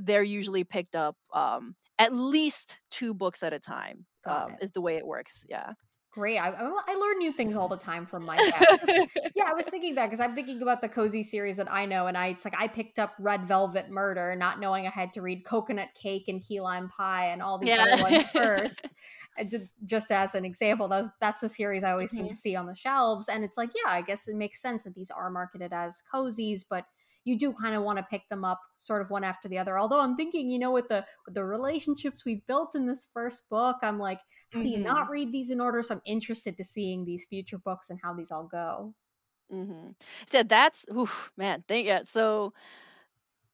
they're 0.00 0.22
usually 0.22 0.64
picked 0.64 0.94
up 0.96 1.16
um, 1.34 1.76
at 1.98 2.14
least 2.14 2.80
two 2.90 3.14
books 3.14 3.42
at 3.42 3.52
a 3.52 3.58
time 3.58 4.06
um, 4.26 4.56
is 4.60 4.72
the 4.72 4.80
way 4.80 4.96
it 4.96 5.06
works. 5.06 5.44
Yeah. 5.48 5.72
Great. 6.16 6.38
I, 6.38 6.48
I 6.48 6.94
learn 6.94 7.18
new 7.18 7.30
things 7.30 7.56
all 7.56 7.68
the 7.68 7.76
time 7.76 8.06
from 8.06 8.24
my 8.24 8.40
guests. 8.40 8.90
Yeah, 9.34 9.44
I 9.48 9.52
was 9.52 9.66
thinking 9.66 9.96
that 9.96 10.06
because 10.06 10.18
I'm 10.18 10.34
thinking 10.34 10.62
about 10.62 10.80
the 10.80 10.88
cozy 10.88 11.22
series 11.22 11.58
that 11.58 11.70
I 11.70 11.84
know, 11.84 12.06
and 12.06 12.16
I 12.16 12.28
it's 12.28 12.46
like 12.46 12.54
I 12.58 12.68
picked 12.68 12.98
up 12.98 13.12
Red 13.18 13.46
Velvet 13.46 13.90
Murder, 13.90 14.34
not 14.34 14.58
knowing 14.58 14.86
I 14.86 14.90
had 14.90 15.12
to 15.12 15.20
read 15.20 15.44
Coconut 15.44 15.90
Cake 15.94 16.24
and 16.28 16.42
Key 16.42 16.62
Lime 16.62 16.88
Pie 16.88 17.26
and 17.26 17.42
all 17.42 17.58
these 17.58 17.76
other 17.78 17.98
ones 18.02 18.24
first. 18.32 18.94
And 19.36 19.68
just 19.84 20.10
as 20.10 20.34
an 20.34 20.46
example, 20.46 20.88
that's 20.88 21.08
that's 21.20 21.40
the 21.40 21.50
series 21.50 21.84
I 21.84 21.92
always 21.92 22.12
seem 22.12 22.24
Mhm. 22.24 22.30
to 22.30 22.34
see 22.34 22.56
on 22.56 22.64
the 22.64 22.74
shelves, 22.74 23.28
and 23.28 23.44
it's 23.44 23.58
like, 23.58 23.72
yeah, 23.74 23.92
I 23.92 24.00
guess 24.00 24.26
it 24.26 24.36
makes 24.36 24.62
sense 24.62 24.84
that 24.84 24.94
these 24.94 25.10
are 25.10 25.28
marketed 25.28 25.74
as 25.74 26.02
cozies, 26.10 26.64
but 26.66 26.86
you 27.26 27.36
do 27.36 27.52
kind 27.52 27.74
of 27.74 27.82
want 27.82 27.98
to 27.98 28.06
pick 28.08 28.22
them 28.30 28.44
up 28.44 28.60
sort 28.76 29.02
of 29.02 29.10
one 29.10 29.24
after 29.24 29.48
the 29.48 29.58
other. 29.58 29.78
Although 29.78 30.00
I'm 30.00 30.16
thinking, 30.16 30.48
you 30.48 30.60
know, 30.60 30.70
with 30.70 30.88
the 30.88 31.04
with 31.26 31.34
the 31.34 31.44
relationships 31.44 32.24
we've 32.24 32.46
built 32.46 32.76
in 32.76 32.86
this 32.86 33.10
first 33.12 33.50
book, 33.50 33.76
I'm 33.82 33.98
like, 33.98 34.20
how 34.52 34.62
do 34.62 34.68
you 34.68 34.78
not 34.78 35.10
read 35.10 35.32
these 35.32 35.50
in 35.50 35.60
order? 35.60 35.82
So 35.82 35.96
I'm 35.96 36.02
interested 36.06 36.56
to 36.56 36.64
seeing 36.64 37.04
these 37.04 37.26
future 37.28 37.58
books 37.58 37.90
and 37.90 37.98
how 38.02 38.14
these 38.14 38.30
all 38.30 38.48
go. 38.50 38.94
Mm-hmm. 39.52 39.88
So 40.26 40.42
that's, 40.44 40.84
oof, 40.96 41.32
man, 41.36 41.64
thank 41.66 41.86
yeah. 41.86 42.02
So 42.04 42.52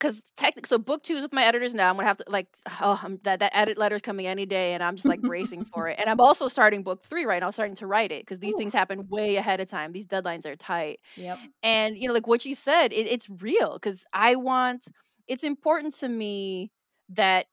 because 0.03 0.21
technically, 0.37 0.69
so 0.69 0.79
book 0.79 1.03
two 1.05 1.15
is 1.15 1.23
with 1.23 1.33
my 1.33 1.45
editors 1.45 1.75
now. 1.75 1.89
I'm 1.89 1.97
gonna 1.97 2.09
have 2.09 2.17
to 2.19 2.25
like, 2.29 2.49
oh, 2.81 3.01
I'm, 3.03 3.19
that 3.23 3.41
that 3.41 3.57
edit 3.57 3.79
letter's 3.79 4.03
coming 4.03 4.27
any 4.27 4.47
day, 4.47 4.75
and 4.75 4.83
I'm 4.83 4.97
just 4.97 5.09
like 5.09 5.23
bracing 5.23 5.65
for 5.65 5.89
it. 5.89 5.99
And 6.01 6.11
I'm 6.11 6.21
also 6.21 6.49
starting 6.49 6.83
book 6.83 7.03
three 7.03 7.25
right 7.25 7.43
now, 7.43 7.51
starting 7.51 7.77
to 7.77 7.87
write 7.87 8.13
it 8.13 8.23
because 8.23 8.41
these 8.41 8.55
Ooh, 8.55 8.57
things 8.57 8.73
happen 8.73 9.07
way 9.09 9.37
ahead 9.37 9.61
of 9.61 9.69
time. 9.69 9.93
These 9.93 10.07
deadlines 10.07 10.47
are 10.47 10.57
tight, 10.57 11.01
yep. 11.17 11.41
and 11.63 11.97
you 11.97 12.09
know, 12.09 12.15
like 12.15 12.27
what 12.27 12.45
you 12.45 12.55
said, 12.55 12.93
it, 12.93 13.07
it's 13.07 13.29
real 13.31 13.75
because 13.75 14.05
I 14.13 14.37
want. 14.37 14.87
It's 15.29 15.45
important 15.45 15.95
to 15.97 16.09
me 16.09 16.73
that 17.11 17.47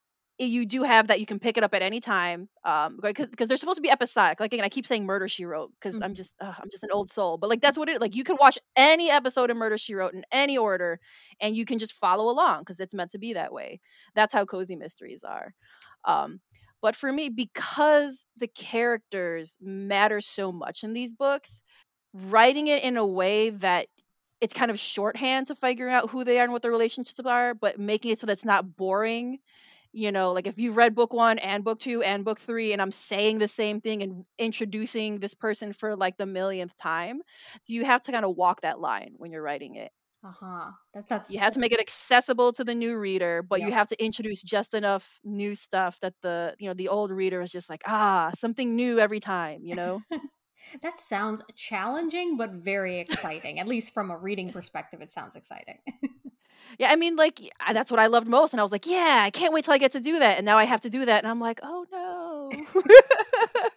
you 0.48 0.66
do 0.66 0.84
have 0.84 1.08
that 1.08 1.20
you 1.20 1.26
can 1.26 1.40
pick 1.40 1.58
it 1.58 1.64
up 1.64 1.74
at 1.74 1.82
any 1.82 2.00
time 2.00 2.48
um 2.64 3.00
because 3.02 3.28
they're 3.48 3.58
supposed 3.58 3.78
to 3.78 3.82
be 3.82 3.90
episodic 3.90 4.40
like 4.40 4.54
again 4.54 4.66
i 4.66 4.70
keep 4.70 4.86
saying 4.86 5.06
murder 5.06 5.28
she 5.28 5.46
wrote 5.46 5.72
because 5.80 6.00
i'm 6.02 6.14
Mhm. 6.14 6.16
just 6.16 6.34
ugh, 6.40 6.56
i'm 6.62 6.70
just 6.72 6.84
an 6.84 6.90
old 6.92 7.10
soul 7.10 7.38
but 7.38 7.50
like 7.50 7.62
that's 7.62 7.78
what 7.78 7.90
it 7.90 8.02
like 8.02 8.16
you 8.16 8.24
can 8.24 8.38
watch 8.40 8.58
any 8.76 9.10
episode 9.10 9.50
of 9.50 9.58
murder 9.58 9.78
she 9.78 9.94
wrote 9.96 10.14
in 10.14 10.24
any 10.32 10.58
order 10.58 11.00
and 11.42 11.56
you 11.56 11.66
can 11.66 11.78
just 11.78 11.94
follow 11.94 12.30
along 12.30 12.60
because 12.60 12.80
it's 12.80 12.94
meant 12.94 13.12
to 13.12 13.20
be 13.20 13.34
that 13.34 13.54
way 13.54 13.80
that's 14.16 14.34
how 14.34 14.46
cozy 14.46 14.76
mysteries 14.76 15.24
are 15.24 15.54
um 16.06 16.40
but 16.82 16.96
for 16.96 17.12
me 17.12 17.30
because 17.30 18.26
the 18.38 18.48
characters 18.48 19.58
matter 19.62 20.22
so 20.22 20.52
much 20.52 20.84
in 20.84 20.94
these 20.94 21.14
books 21.14 21.64
writing 22.14 22.68
it 22.68 22.84
in 22.84 22.98
a 22.98 23.06
way 23.06 23.50
that 23.50 23.88
it's 24.42 24.54
kind 24.54 24.72
of 24.72 24.80
shorthand 24.80 25.48
to 25.48 25.56
figuring 25.56 25.94
out 25.94 26.10
who 26.10 26.24
they 26.24 26.40
are 26.40 26.44
and 26.44 26.52
what 26.54 26.62
their 26.62 26.72
relationships 26.72 27.20
are 27.26 27.54
but 27.54 27.80
making 27.80 28.12
it 28.12 28.20
so 28.20 28.26
that's 28.28 28.46
not 28.46 28.76
boring 28.78 29.40
you 29.92 30.12
know 30.12 30.32
like 30.34 30.48
if 30.48 30.58
you've 30.58 30.78
read 30.78 30.96
book 30.96 31.14
one 31.14 31.40
and 31.40 31.64
book 31.64 31.80
two 31.80 32.02
and 32.04 32.26
book 32.26 32.40
three 32.40 32.74
and 32.74 32.82
i'm 32.82 32.92
saying 32.92 33.40
the 33.40 33.48
same 33.48 33.82
thing 33.82 34.04
and 34.04 34.26
introducing 34.38 35.16
this 35.20 35.34
person 35.34 35.74
for 35.74 35.96
like 35.96 36.18
the 36.18 36.26
millionth 36.26 36.76
time 36.76 37.22
so 37.60 37.74
you 37.74 37.86
have 37.86 38.02
to 38.02 38.12
kind 38.12 38.26
of 38.26 38.36
walk 38.36 38.62
that 38.62 38.80
line 38.80 39.14
when 39.18 39.32
you're 39.32 39.42
writing 39.42 39.76
it 39.76 39.92
Uh 40.24 40.32
huh. 40.32 40.72
That 40.94 41.08
that's 41.08 41.32
you 41.32 41.40
have 41.40 41.54
to 41.54 41.60
make 41.60 41.72
it 41.72 41.80
accessible 41.80 42.52
to 42.54 42.64
the 42.64 42.74
new 42.74 42.98
reader 42.98 43.44
but 43.44 43.62
you 43.62 43.72
have 43.72 43.88
to 43.88 44.04
introduce 44.04 44.42
just 44.42 44.74
enough 44.74 45.20
new 45.24 45.56
stuff 45.56 46.00
that 46.00 46.14
the 46.22 46.56
you 46.60 46.68
know 46.68 46.74
the 46.74 46.88
old 46.88 47.12
reader 47.12 47.42
is 47.42 47.52
just 47.52 47.70
like 47.70 47.82
ah 47.86 48.32
something 48.38 48.76
new 48.76 49.00
every 49.00 49.20
time 49.20 49.64
you 49.64 49.76
know 49.76 50.04
that 50.82 51.00
sounds 51.00 51.42
challenging, 51.56 52.38
but 52.38 52.52
very 52.52 53.00
exciting. 53.00 53.60
At 53.60 53.68
least 53.68 53.94
from 53.94 54.12
a 54.12 54.18
reading 54.18 54.52
perspective, 54.52 55.02
it 55.02 55.12
sounds 55.12 55.36
exciting. 55.36 55.80
yeah 56.78 56.90
i 56.90 56.96
mean 56.96 57.16
like 57.16 57.40
I- 57.60 57.74
that's 57.74 57.90
what 57.90 58.00
i 58.00 58.08
loved 58.08 58.28
most 58.28 58.54
and 58.54 58.60
i 58.60 58.64
was 58.64 58.72
like 58.72 58.86
yeah 58.86 59.22
i 59.24 59.30
can't 59.30 59.54
wait 59.54 59.66
till 59.66 59.74
i 59.74 59.78
get 59.78 59.92
to 59.94 60.00
do 60.00 60.20
that 60.20 60.38
and 60.38 60.46
now 60.46 60.58
i 60.58 60.66
have 60.66 60.82
to 60.82 60.90
do 60.90 61.06
that 61.06 61.24
and 61.24 61.28
i'm 61.28 61.40
like 61.40 61.60
oh 61.64 61.86
no 61.92 62.82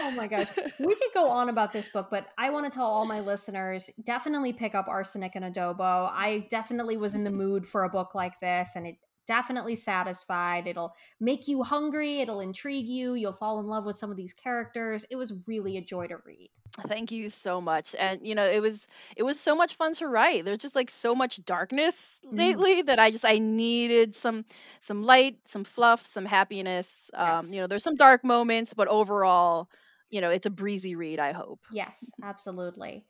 Oh 0.00 0.10
my 0.12 0.26
gosh. 0.26 0.48
We 0.78 0.94
could 0.94 1.12
go 1.14 1.28
on 1.28 1.48
about 1.48 1.72
this 1.72 1.88
book, 1.88 2.08
but 2.10 2.28
I 2.38 2.50
want 2.50 2.64
to 2.64 2.70
tell 2.70 2.86
all 2.86 3.04
my 3.04 3.20
listeners 3.20 3.90
definitely 4.04 4.52
pick 4.52 4.74
up 4.74 4.88
Arsenic 4.88 5.32
and 5.34 5.44
Adobo. 5.44 6.10
I 6.12 6.46
definitely 6.50 6.96
was 6.96 7.14
in 7.14 7.24
the 7.24 7.30
mm-hmm. 7.30 7.38
mood 7.38 7.68
for 7.68 7.84
a 7.84 7.88
book 7.88 8.14
like 8.14 8.38
this, 8.40 8.70
and 8.76 8.86
it 8.86 8.96
definitely 9.26 9.76
satisfied. 9.76 10.66
It'll 10.66 10.94
make 11.20 11.48
you 11.48 11.62
hungry, 11.62 12.20
it'll 12.20 12.40
intrigue 12.40 12.86
you, 12.88 13.14
you'll 13.14 13.32
fall 13.32 13.60
in 13.60 13.66
love 13.66 13.84
with 13.84 13.96
some 13.96 14.10
of 14.10 14.16
these 14.16 14.32
characters. 14.34 15.04
It 15.10 15.16
was 15.16 15.34
really 15.46 15.76
a 15.76 15.82
joy 15.84 16.08
to 16.08 16.18
read. 16.24 16.50
Thank 16.88 17.12
you 17.12 17.28
so 17.28 17.60
much. 17.60 17.94
And 17.98 18.26
you 18.26 18.34
know, 18.34 18.46
it 18.48 18.60
was 18.62 18.88
it 19.16 19.24
was 19.24 19.38
so 19.38 19.54
much 19.54 19.74
fun 19.74 19.92
to 19.94 20.08
write. 20.08 20.44
There's 20.46 20.56
just 20.58 20.74
like 20.74 20.88
so 20.88 21.14
much 21.14 21.44
darkness 21.44 22.20
Mhm. 22.22 22.62
lately 22.62 22.80
that 22.82 22.98
I 22.98 23.10
just 23.10 23.26
I 23.26 23.38
needed 23.38 24.14
some 24.14 24.46
some 24.80 25.02
light, 25.02 25.46
some 25.46 25.64
fluff, 25.64 26.04
some 26.06 26.24
happiness. 26.24 27.10
Um, 27.14 27.52
you 27.52 27.60
know, 27.60 27.66
there's 27.66 27.84
some 27.84 27.96
dark 27.96 28.24
moments, 28.24 28.72
but 28.72 28.88
overall, 28.88 29.68
you 30.10 30.20
know, 30.22 30.30
it's 30.30 30.46
a 30.46 30.50
breezy 30.50 30.94
read, 30.94 31.18
I 31.20 31.32
hope. 31.32 31.66
Yes, 31.68 32.14
absolutely. 32.22 33.06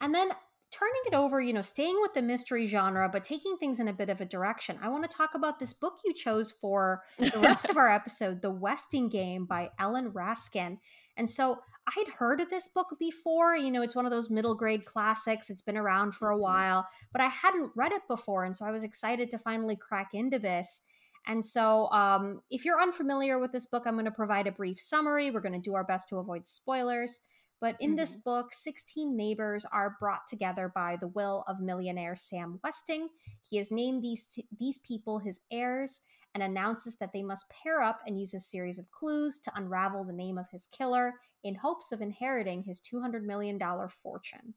And 0.00 0.14
then 0.14 0.32
turning 0.70 1.02
it 1.06 1.14
over, 1.14 1.40
you 1.40 1.52
know, 1.52 1.62
staying 1.62 1.96
with 2.00 2.14
the 2.14 2.22
mystery 2.22 2.66
genre, 2.66 3.08
but 3.08 3.24
taking 3.24 3.56
things 3.56 3.80
in 3.80 3.88
a 3.88 3.92
bit 3.92 4.08
of 4.10 4.20
a 4.20 4.24
direction. 4.24 4.78
I 4.82 4.88
want 4.88 5.08
to 5.08 5.16
talk 5.16 5.34
about 5.34 5.58
this 5.58 5.72
book 5.72 5.98
you 6.04 6.14
chose 6.14 6.52
for 6.52 7.02
the 7.18 7.32
rest 7.40 7.68
of 7.68 7.76
our 7.76 7.88
episode, 7.94 8.40
The 8.42 8.50
Westing 8.50 9.08
Game 9.08 9.46
by 9.46 9.70
Ellen 9.78 10.12
Raskin. 10.12 10.78
And 11.16 11.28
so 11.28 11.58
I'd 11.96 12.08
heard 12.08 12.40
of 12.40 12.50
this 12.50 12.68
book 12.68 12.94
before. 13.00 13.56
You 13.56 13.70
know, 13.70 13.82
it's 13.82 13.96
one 13.96 14.06
of 14.06 14.12
those 14.12 14.30
middle 14.30 14.54
grade 14.54 14.84
classics. 14.84 15.50
It's 15.50 15.62
been 15.62 15.76
around 15.76 16.12
for 16.14 16.30
a 16.30 16.36
Mhm. 16.36 16.40
while, 16.40 16.86
but 17.12 17.20
I 17.20 17.26
hadn't 17.26 17.72
read 17.74 17.92
it 17.92 18.06
before. 18.06 18.44
And 18.44 18.56
so 18.56 18.64
I 18.64 18.70
was 18.70 18.84
excited 18.84 19.30
to 19.30 19.38
finally 19.38 19.76
crack 19.76 20.14
into 20.14 20.38
this. 20.38 20.82
And 21.26 21.44
so, 21.44 21.90
um, 21.90 22.42
if 22.50 22.64
you're 22.64 22.80
unfamiliar 22.80 23.38
with 23.38 23.52
this 23.52 23.66
book, 23.66 23.82
I'm 23.86 23.94
going 23.94 24.04
to 24.06 24.10
provide 24.10 24.46
a 24.46 24.52
brief 24.52 24.80
summary. 24.80 25.30
We're 25.30 25.40
going 25.40 25.52
to 25.52 25.58
do 25.58 25.74
our 25.74 25.84
best 25.84 26.08
to 26.10 26.18
avoid 26.18 26.46
spoilers. 26.46 27.20
But 27.60 27.76
in 27.80 27.94
this 27.94 28.16
Mhm. 28.16 28.24
book, 28.24 28.52
16 28.54 29.16
neighbors 29.16 29.66
are 29.66 29.96
brought 30.00 30.26
together 30.26 30.68
by 30.68 30.96
the 30.96 31.08
will 31.08 31.44
of 31.46 31.60
millionaire 31.60 32.16
Sam 32.16 32.58
Westing. 32.64 33.10
He 33.42 33.58
has 33.58 33.70
named 33.70 34.02
these, 34.02 34.38
these 34.58 34.78
people 34.78 35.18
his 35.18 35.40
heirs 35.50 36.02
and 36.34 36.42
announces 36.42 36.96
that 36.96 37.12
they 37.12 37.22
must 37.22 37.50
pair 37.50 37.82
up 37.82 38.00
and 38.06 38.18
use 38.18 38.34
a 38.34 38.40
series 38.40 38.78
of 38.78 38.90
clues 38.90 39.40
to 39.40 39.52
unravel 39.56 40.04
the 40.04 40.12
name 40.12 40.38
of 40.38 40.48
his 40.50 40.66
killer 40.68 41.20
in 41.42 41.54
hopes 41.54 41.92
of 41.92 42.00
inheriting 42.00 42.62
his 42.62 42.80
$200 42.80 43.24
million 43.24 43.58
fortune. 43.90 44.54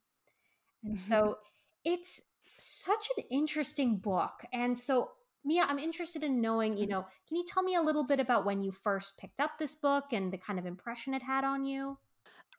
And 0.84 1.00
so 1.00 1.40
it's 1.84 2.22
such 2.58 3.10
an 3.18 3.24
interesting 3.30 3.98
book. 3.98 4.46
And 4.54 4.78
so, 4.78 5.12
Mia, 5.44 5.64
I'm 5.64 5.80
interested 5.80 6.24
in 6.24 6.40
knowing, 6.40 6.78
you 6.78 6.88
know, 6.88 7.06
can 7.28 7.38
you 7.38 7.44
tell 7.46 7.64
me 7.64 7.76
a 7.76 7.82
little 7.82 8.06
bit 8.06 8.20
about 8.20 8.46
when 8.46 8.64
you 8.64 8.72
first 8.72 9.18
picked 9.18 9.40
up 9.40 9.58
this 9.58 9.76
book 9.76 10.14
and 10.14 10.32
the 10.32 10.38
kind 10.38 10.60
of 10.60 10.66
impression 10.66 11.14
it 11.14 11.24
had 11.24 11.44
on 11.44 11.66
you? 11.66 11.98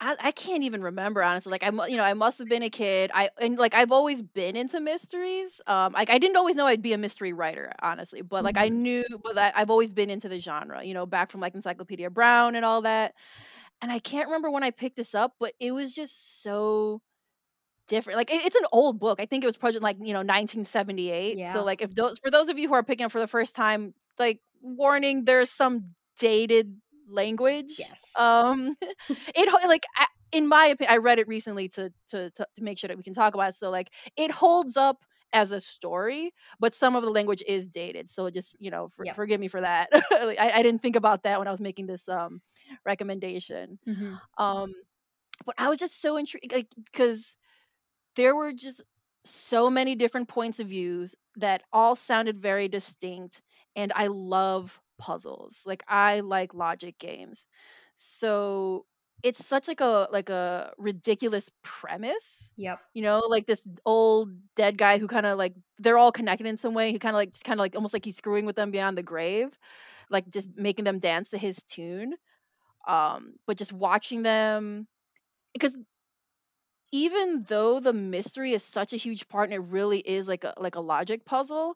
I, 0.01 0.15
I 0.19 0.31
can't 0.31 0.63
even 0.63 0.81
remember 0.81 1.23
honestly. 1.23 1.51
Like 1.51 1.63
I, 1.63 1.69
you 1.87 1.95
know, 1.95 2.03
I 2.03 2.13
must 2.13 2.37
have 2.39 2.49
been 2.49 2.63
a 2.63 2.69
kid. 2.69 3.11
I 3.13 3.29
and 3.39 3.57
like 3.57 3.73
I've 3.73 3.91
always 3.91 4.21
been 4.21 4.55
into 4.57 4.79
mysteries. 4.81 5.61
Um, 5.67 5.93
like 5.93 6.09
I 6.09 6.17
didn't 6.17 6.35
always 6.35 6.55
know 6.57 6.67
I'd 6.67 6.81
be 6.81 6.91
a 6.93 6.97
mystery 6.97 7.31
writer, 7.31 7.71
honestly. 7.81 8.21
But 8.21 8.43
like 8.43 8.57
I 8.57 8.67
Mhm. 8.67 8.69
knew, 8.69 9.05
but 9.23 9.37
I, 9.37 9.53
I've 9.55 9.69
always 9.69 9.93
been 9.93 10.09
into 10.09 10.27
the 10.27 10.39
genre. 10.39 10.83
You 10.83 10.93
know, 10.93 11.05
back 11.05 11.31
from 11.31 11.39
like 11.41 11.55
Encyclopedia 11.55 12.09
Brown 12.09 12.55
and 12.55 12.65
all 12.65 12.81
that. 12.81 13.15
And 13.81 13.91
I 13.91 13.99
can't 13.99 14.27
remember 14.27 14.51
when 14.51 14.63
I 14.63 14.71
picked 14.71 14.97
this 14.97 15.15
up, 15.15 15.35
but 15.39 15.53
it 15.59 15.71
was 15.73 15.93
just 15.93 16.43
so 16.43 17.01
different. 17.87 18.17
Like 18.17 18.31
it, 18.31 18.45
it's 18.45 18.55
an 18.55 18.65
old 18.71 18.99
book. 18.99 19.19
I 19.19 19.25
think 19.25 19.43
it 19.43 19.47
was 19.47 19.57
probably 19.57 19.79
like 19.79 19.97
you 19.99 20.13
know 20.13 20.21
1978. 20.21 21.45
So 21.45 21.63
like 21.63 21.81
if 21.81 21.93
those 21.95 22.19
for 22.19 22.31
those 22.31 22.49
of 22.49 22.57
you 22.57 22.67
who 22.67 22.73
are 22.75 22.83
picking 22.83 23.05
up 23.05 23.11
for 23.11 23.19
the 23.19 23.27
first 23.27 23.55
time, 23.55 23.93
like 24.19 24.41
warning, 24.61 25.25
there's 25.25 25.51
some 25.51 25.95
dated 26.17 26.79
language. 27.07 27.77
Yes. 27.77 28.19
Um, 28.19 28.75
it 29.35 29.67
like 29.67 29.85
I, 29.97 30.07
in 30.31 30.47
my 30.47 30.65
opinion, 30.67 30.93
I 30.93 30.97
read 30.97 31.19
it 31.19 31.27
recently 31.27 31.67
to, 31.69 31.91
to 32.09 32.31
to 32.31 32.47
to 32.55 32.63
make 32.63 32.77
sure 32.77 32.87
that 32.87 32.97
we 32.97 33.03
can 33.03 33.13
talk 33.13 33.33
about 33.33 33.49
it. 33.49 33.55
So 33.55 33.69
like 33.71 33.93
it 34.17 34.31
holds 34.31 34.77
up 34.77 35.03
as 35.33 35.51
a 35.51 35.59
story, 35.59 36.31
but 36.59 36.73
some 36.73 36.95
of 36.95 37.03
the 37.03 37.11
language 37.11 37.43
is 37.47 37.67
dated. 37.67 38.09
So 38.09 38.29
just 38.29 38.55
you 38.59 38.71
know, 38.71 38.87
for, 38.89 39.05
Yep. 39.05 39.15
forgive 39.15 39.39
me 39.39 39.47
for 39.47 39.61
that. 39.61 39.89
I, 39.93 40.51
I 40.55 40.63
didn't 40.63 40.81
think 40.81 40.95
about 40.95 41.23
that 41.23 41.39
when 41.39 41.47
I 41.47 41.51
was 41.51 41.61
making 41.61 41.87
this 41.87 42.07
um 42.09 42.41
recommendation. 42.85 43.79
Mhm. 43.85 44.21
Um, 44.37 44.73
but 45.45 45.55
I 45.57 45.69
was 45.69 45.79
just 45.79 46.01
so 46.01 46.17
intrigued, 46.17 46.53
like 46.53 46.69
because 46.91 47.37
there 48.15 48.35
were 48.35 48.53
just 48.53 48.83
so 49.23 49.69
many 49.69 49.95
different 49.95 50.27
points 50.27 50.59
of 50.59 50.67
views 50.67 51.15
that 51.37 51.63
all 51.73 51.95
sounded 51.95 52.39
very 52.39 52.67
distinct 52.67 53.41
and 53.75 53.91
i 53.95 54.07
love 54.07 54.79
puzzles 54.97 55.63
like 55.65 55.83
i 55.87 56.19
like 56.21 56.53
logic 56.53 56.97
games 56.99 57.47
so 57.93 58.85
it's 59.23 59.43
such 59.43 59.67
like 59.67 59.81
a 59.81 60.07
like 60.11 60.29
a 60.29 60.73
ridiculous 60.77 61.49
premise 61.63 62.53
Yep. 62.57 62.79
you 62.93 63.01
know 63.01 63.19
like 63.29 63.45
this 63.47 63.67
old 63.85 64.29
dead 64.55 64.77
guy 64.77 64.97
who 64.97 65.07
kind 65.07 65.25
of 65.25 65.37
like 65.37 65.55
they're 65.79 65.97
all 65.97 66.11
connected 66.11 66.47
in 66.47 66.57
some 66.57 66.73
way 66.73 66.91
he 66.91 66.99
kind 66.99 67.15
of 67.15 67.17
like 67.17 67.31
just 67.31 67.43
kind 67.45 67.59
of 67.59 67.63
like 67.63 67.75
almost 67.75 67.93
like 67.93 68.05
he's 68.05 68.17
screwing 68.17 68.45
with 68.45 68.55
them 68.55 68.71
beyond 68.71 68.97
the 68.97 69.03
grave 69.03 69.57
like 70.09 70.29
just 70.29 70.55
making 70.57 70.85
them 70.85 70.99
dance 70.99 71.29
to 71.29 71.37
his 71.37 71.61
tune 71.63 72.15
um 72.87 73.35
but 73.47 73.57
just 73.57 73.73
watching 73.73 74.23
them 74.23 74.87
because 75.53 75.77
even 76.91 77.43
though 77.43 77.79
the 77.79 77.93
mystery 77.93 78.53
is 78.53 78.63
such 78.63 78.93
a 78.93 78.97
huge 78.97 79.27
part 79.27 79.49
and 79.49 79.53
it 79.53 79.71
really 79.71 79.99
is 79.99 80.27
like 80.27 80.43
a 80.43 80.53
like 80.57 80.75
a 80.75 80.79
logic 80.79 81.25
puzzle 81.25 81.75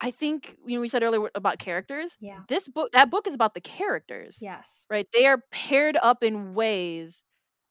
i 0.00 0.10
think 0.10 0.56
you 0.66 0.76
know 0.76 0.80
we 0.80 0.88
said 0.88 1.02
earlier 1.02 1.30
about 1.34 1.58
characters 1.58 2.18
Yeah. 2.20 2.44
this 2.48 2.68
book 2.68 2.90
that 2.92 3.10
book 3.10 3.26
is 3.26 3.34
about 3.34 3.54
the 3.54 3.60
characters 3.60 4.44
Yes. 4.44 4.88
right 4.90 5.06
they 5.12 5.26
are 5.26 5.42
paired 5.50 5.96
up 6.02 6.22
in 6.22 6.54
ways 6.54 7.22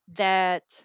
that 0.08 0.84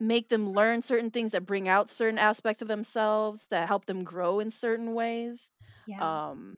make 0.00 0.28
them 0.28 0.50
learn 0.52 0.82
certain 0.82 1.10
things 1.10 1.32
that 1.32 1.46
bring 1.46 1.68
out 1.68 1.88
certain 1.88 2.18
aspects 2.18 2.62
of 2.62 2.68
themselves 2.68 3.46
that 3.46 3.68
help 3.68 3.84
them 3.86 4.02
grow 4.04 4.40
in 4.40 4.50
certain 4.50 4.94
ways 4.94 5.50
Yeah. 5.86 6.00
um 6.00 6.56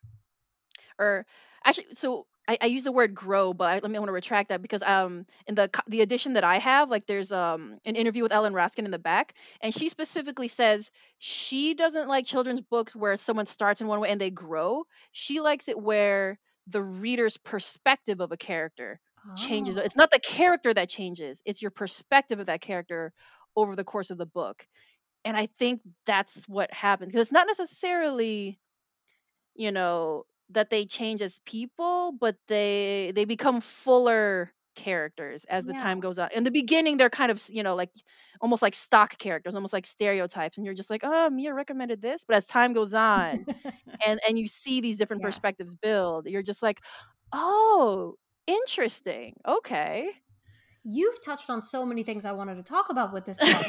or 0.99 1.27
actually 1.65 1.87
so 1.93 2.27
I, 2.53 2.59
I 2.63 2.67
use 2.67 2.85
the 2.85 2.93
word 2.93 3.15
grow 3.15 3.55
but 3.55 3.71
I, 3.71 3.75
let 3.75 3.91
me 3.91 3.99
want 3.99 4.09
to 4.09 4.13
retract 4.15 4.49
that 4.51 4.63
because 4.63 4.83
um 4.83 5.27
in 5.47 5.55
the 5.57 5.71
the 5.89 6.03
edition 6.03 6.35
that 6.35 6.45
i 6.45 6.59
have 6.59 6.91
like 6.91 7.07
there's 7.07 7.33
um 7.33 7.79
an 7.87 7.97
interview 7.97 8.23
with 8.23 8.33
ellen 8.33 8.55
raskin 8.55 8.85
in 8.85 8.91
the 8.93 8.99
back 8.99 9.35
and 9.61 9.75
she 9.75 9.89
specifically 9.89 10.49
says 10.49 10.91
she 11.19 11.75
doesn't 11.75 12.09
like 12.09 12.27
children's 12.27 12.61
books 12.61 12.97
where 12.97 13.17
someone 13.17 13.47
starts 13.47 13.81
in 13.81 13.87
one 13.89 14.01
way 14.01 14.11
and 14.11 14.21
they 14.21 14.31
grow 14.31 14.85
she 15.13 15.41
likes 15.41 15.69
it 15.69 15.81
where 15.81 16.39
the 16.67 16.83
reader's 16.83 17.37
perspective 17.39 18.21
of 18.21 18.33
a 18.33 18.37
character 18.37 19.01
changes 19.35 19.77
Oh. 19.77 19.83
it's 19.85 19.97
not 19.97 20.11
the 20.11 20.21
character 20.21 20.75
that 20.75 20.89
changes 20.89 21.43
it's 21.47 21.63
your 21.63 21.71
perspective 21.71 22.41
of 22.41 22.47
that 22.47 22.61
character 22.61 23.13
over 23.57 23.75
the 23.77 23.85
course 23.85 24.11
of 24.11 24.19
the 24.19 24.27
book 24.27 24.67
and 25.25 25.37
i 25.37 25.47
think 25.59 25.81
that's 26.07 26.49
what 26.49 26.73
happens 26.73 27.11
because 27.13 27.23
it's 27.23 27.33
not 27.33 27.47
necessarily 27.47 28.61
you 29.55 29.71
know 29.73 30.25
that 30.55 30.71
they 30.71 30.85
change 30.87 31.23
as 31.23 31.39
people 31.47 32.13
but 32.21 32.37
they 32.49 33.13
they 33.15 33.25
become 33.25 33.61
fuller 33.61 34.53
characters 34.75 35.45
as 35.47 35.65
the 35.67 35.75
Yeah. 35.75 35.75
time 35.75 36.01
goes 36.01 36.19
on 36.19 36.29
in 36.35 36.45
the 36.45 36.51
beginning 36.51 36.97
they're 36.97 37.11
kind 37.11 37.31
of 37.31 37.43
you 37.51 37.63
know 37.63 37.75
like 37.77 37.91
almost 38.41 38.63
like 38.63 38.75
stock 38.75 39.19
characters 39.19 39.55
almost 39.55 39.73
like 39.73 39.85
stereotypes 39.87 40.57
and 40.57 40.65
you're 40.65 40.75
just 40.75 40.91
like 40.91 41.03
oh 41.05 41.29
mia 41.31 41.53
recommended 41.55 42.01
this 42.01 42.25
but 42.25 42.37
as 42.37 42.47
time 42.47 42.73
goes 42.73 42.95
on 42.95 43.47
and 44.07 44.21
and 44.29 44.39
you 44.39 44.47
see 44.49 44.81
these 44.81 44.99
different 44.99 45.23
Yes. 45.23 45.23
perspectives 45.23 45.75
build 45.75 46.27
you're 46.29 46.43
just 46.43 46.63
like 46.63 46.81
oh 47.33 48.15
interesting 48.47 49.35
okay 49.47 50.13
You've 50.85 51.21
touched 51.23 51.49
on 51.49 51.63
so 51.63 51.85
many 51.87 52.03
things 52.03 52.25
I 52.25 52.33
wanted 52.33 52.57
to 52.57 52.63
talk 52.63 52.87
about 52.91 53.13
with 53.13 53.25
this 53.25 53.41
book. 53.43 53.69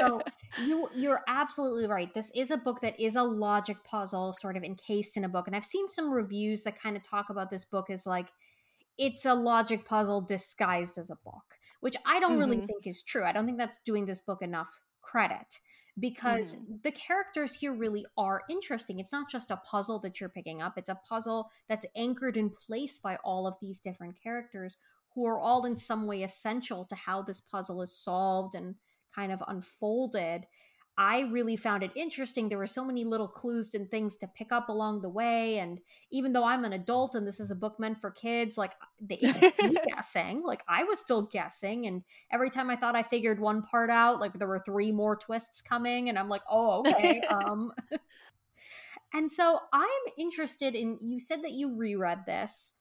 So 0.00 0.24
you 0.56 0.88
you're 0.94 1.22
absolutely 1.26 1.86
right. 1.86 2.12
This 2.12 2.30
is 2.34 2.50
a 2.50 2.56
book 2.56 2.80
that 2.82 2.98
is 3.00 3.16
a 3.16 3.22
logic 3.22 3.82
puzzle 3.84 4.32
sort 4.32 4.56
of 4.56 4.62
encased 4.64 5.16
in 5.16 5.24
a 5.24 5.28
book. 5.28 5.46
And 5.46 5.56
I've 5.56 5.64
seen 5.64 5.88
some 5.88 6.10
reviews 6.12 6.62
that 6.62 6.78
kind 6.78 6.96
of 6.96 7.02
talk 7.02 7.30
about 7.30 7.50
this 7.50 7.64
book 7.64 7.90
as 7.90 8.06
like 8.06 8.30
it's 8.98 9.24
a 9.26 9.34
logic 9.34 9.86
puzzle 9.86 10.20
disguised 10.20 10.98
as 10.98 11.10
a 11.10 11.16
book, 11.16 11.58
which 11.80 11.96
I 12.06 12.20
don't 12.20 12.38
really 12.38 12.58
Mhm. 12.58 12.66
think 12.66 12.86
is 12.86 13.02
true. 13.02 13.24
I 13.24 13.32
don't 13.32 13.46
think 13.46 13.58
that's 13.58 13.80
doing 13.80 14.06
this 14.06 14.20
book 14.20 14.42
enough 14.42 14.80
credit 15.02 15.58
because 15.98 16.56
the 16.82 16.92
characters 16.92 17.54
here 17.54 17.72
really 17.72 18.04
are 18.16 18.42
interesting. 18.50 18.98
It's 19.00 19.12
not 19.12 19.30
just 19.30 19.50
a 19.50 19.56
puzzle 19.58 19.98
that 20.00 20.20
you're 20.20 20.28
picking 20.28 20.62
up, 20.62 20.78
it's 20.78 20.88
a 20.88 20.96
puzzle 20.96 21.50
that's 21.68 21.86
anchored 21.96 22.36
in 22.36 22.50
place 22.50 22.98
by 22.98 23.16
all 23.18 23.46
of 23.46 23.56
these 23.60 23.78
different 23.80 24.20
characters 24.20 24.76
who 25.14 25.26
are 25.26 25.38
all 25.38 25.64
in 25.64 25.76
some 25.76 26.06
way 26.06 26.22
essential 26.22 26.84
to 26.86 26.94
how 26.94 27.22
this 27.22 27.40
puzzle 27.40 27.82
is 27.82 27.96
solved 27.96 28.54
and 28.54 28.74
kind 29.14 29.32
of 29.32 29.42
unfolded. 29.46 30.46
I 30.96 31.22
really 31.22 31.56
found 31.56 31.82
it 31.82 31.90
interesting. 31.96 32.48
There 32.48 32.58
were 32.58 32.68
so 32.68 32.84
many 32.84 33.02
little 33.02 33.26
clues 33.26 33.74
and 33.74 33.90
things 33.90 34.16
to 34.18 34.28
pick 34.28 34.52
up 34.52 34.68
along 34.68 35.02
the 35.02 35.08
way. 35.08 35.58
And 35.58 35.80
even 36.12 36.32
though 36.32 36.44
I'm 36.44 36.64
an 36.64 36.72
adult 36.72 37.16
and 37.16 37.26
this 37.26 37.40
is 37.40 37.50
a 37.50 37.56
book 37.56 37.80
meant 37.80 38.00
for 38.00 38.12
kids, 38.12 38.56
like 38.56 38.72
they 39.00 39.18
me 39.62 39.76
guessing. 39.88 40.42
Like 40.44 40.62
I 40.68 40.84
was 40.84 41.00
still 41.00 41.22
guessing. 41.22 41.86
And 41.86 42.04
every 42.30 42.48
time 42.48 42.70
I 42.70 42.76
thought 42.76 42.94
I 42.94 43.02
figured 43.02 43.40
one 43.40 43.62
part 43.62 43.90
out, 43.90 44.20
like 44.20 44.38
there 44.38 44.46
were 44.46 44.62
three 44.64 44.92
more 44.92 45.16
twists 45.16 45.60
coming. 45.60 46.08
And 46.08 46.18
I'm 46.18 46.28
like, 46.28 46.42
oh, 46.48 46.84
okay. 46.86 47.20
um 47.28 47.72
and 49.12 49.30
so 49.32 49.58
I'm 49.72 49.88
interested 50.16 50.76
in 50.76 50.98
you 51.00 51.18
said 51.18 51.42
that 51.42 51.52
you 51.52 51.76
reread 51.76 52.20
this. 52.24 52.74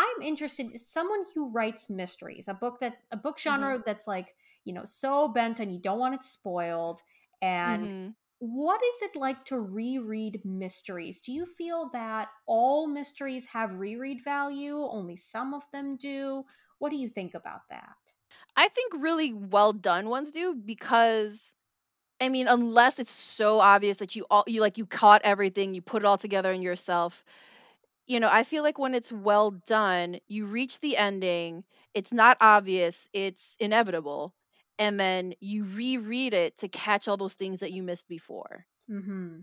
I'm 0.00 0.22
interested 0.22 0.78
someone 0.80 1.24
who 1.34 1.50
writes 1.50 1.90
mysteries, 1.90 2.48
a 2.48 2.54
book 2.54 2.80
that 2.80 2.98
a 3.10 3.16
book 3.16 3.38
genre 3.38 3.82
that's 3.84 4.06
like, 4.06 4.34
you 4.64 4.72
know, 4.72 4.84
so 4.84 5.28
bent 5.28 5.60
and 5.60 5.72
you 5.72 5.80
don't 5.80 5.98
want 5.98 6.14
it 6.14 6.22
spoiled. 6.24 7.00
And 7.42 7.90
Mhm. 7.90 8.14
what 8.38 8.80
is 8.82 9.02
it 9.02 9.16
like 9.16 9.44
to 9.46 9.60
reread 9.60 10.42
mysteries? 10.44 11.20
Do 11.20 11.32
you 11.32 11.44
feel 11.44 11.90
that 11.90 12.28
all 12.46 12.86
mysteries 12.86 13.48
have 13.48 13.74
reread 13.74 14.24
value? 14.24 14.78
Only 14.78 15.16
some 15.16 15.52
of 15.52 15.64
them 15.72 15.96
do? 15.96 16.44
What 16.78 16.90
do 16.90 16.96
you 16.96 17.08
think 17.08 17.34
about 17.34 17.68
that? 17.68 17.96
I 18.56 18.68
think 18.68 18.92
really 18.94 19.32
well 19.32 19.72
done 19.72 20.08
ones 20.08 20.32
do 20.32 20.54
because 20.54 21.52
I 22.20 22.28
mean, 22.30 22.48
unless 22.48 22.98
it's 22.98 23.12
so 23.12 23.60
obvious 23.60 23.98
that 23.98 24.16
you 24.16 24.26
all 24.30 24.44
you 24.46 24.60
like 24.62 24.78
you 24.78 24.86
caught 24.86 25.22
everything, 25.24 25.74
you 25.74 25.82
put 25.82 26.02
it 26.02 26.06
all 26.06 26.18
together 26.18 26.52
in 26.52 26.62
yourself. 26.62 27.24
You 28.10 28.20
know, 28.20 28.28
I 28.30 28.44
feel 28.44 28.62
like 28.64 28.78
when 28.78 28.94
it's 28.94 29.12
well 29.12 29.52
done, 29.52 30.20
you 30.28 30.46
reach 30.46 30.80
the 30.80 30.96
ending, 30.98 31.64
it's 31.94 32.12
not 32.12 32.36
obvious, 32.40 33.08
it's 33.14 33.56
inevitable, 33.60 34.34
and 34.78 35.00
then 35.00 35.34
you 35.40 35.64
reread 35.64 36.34
it 36.34 36.56
to 36.58 36.68
catch 36.68 37.08
all 37.08 37.16
those 37.16 37.34
things 37.34 37.60
that 37.60 37.72
you 37.72 37.82
missed 37.84 38.08
before, 38.08 38.66
Mm-hmm. 38.90 39.40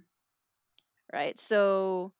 right? 1.14 1.40
So, 1.40 2.14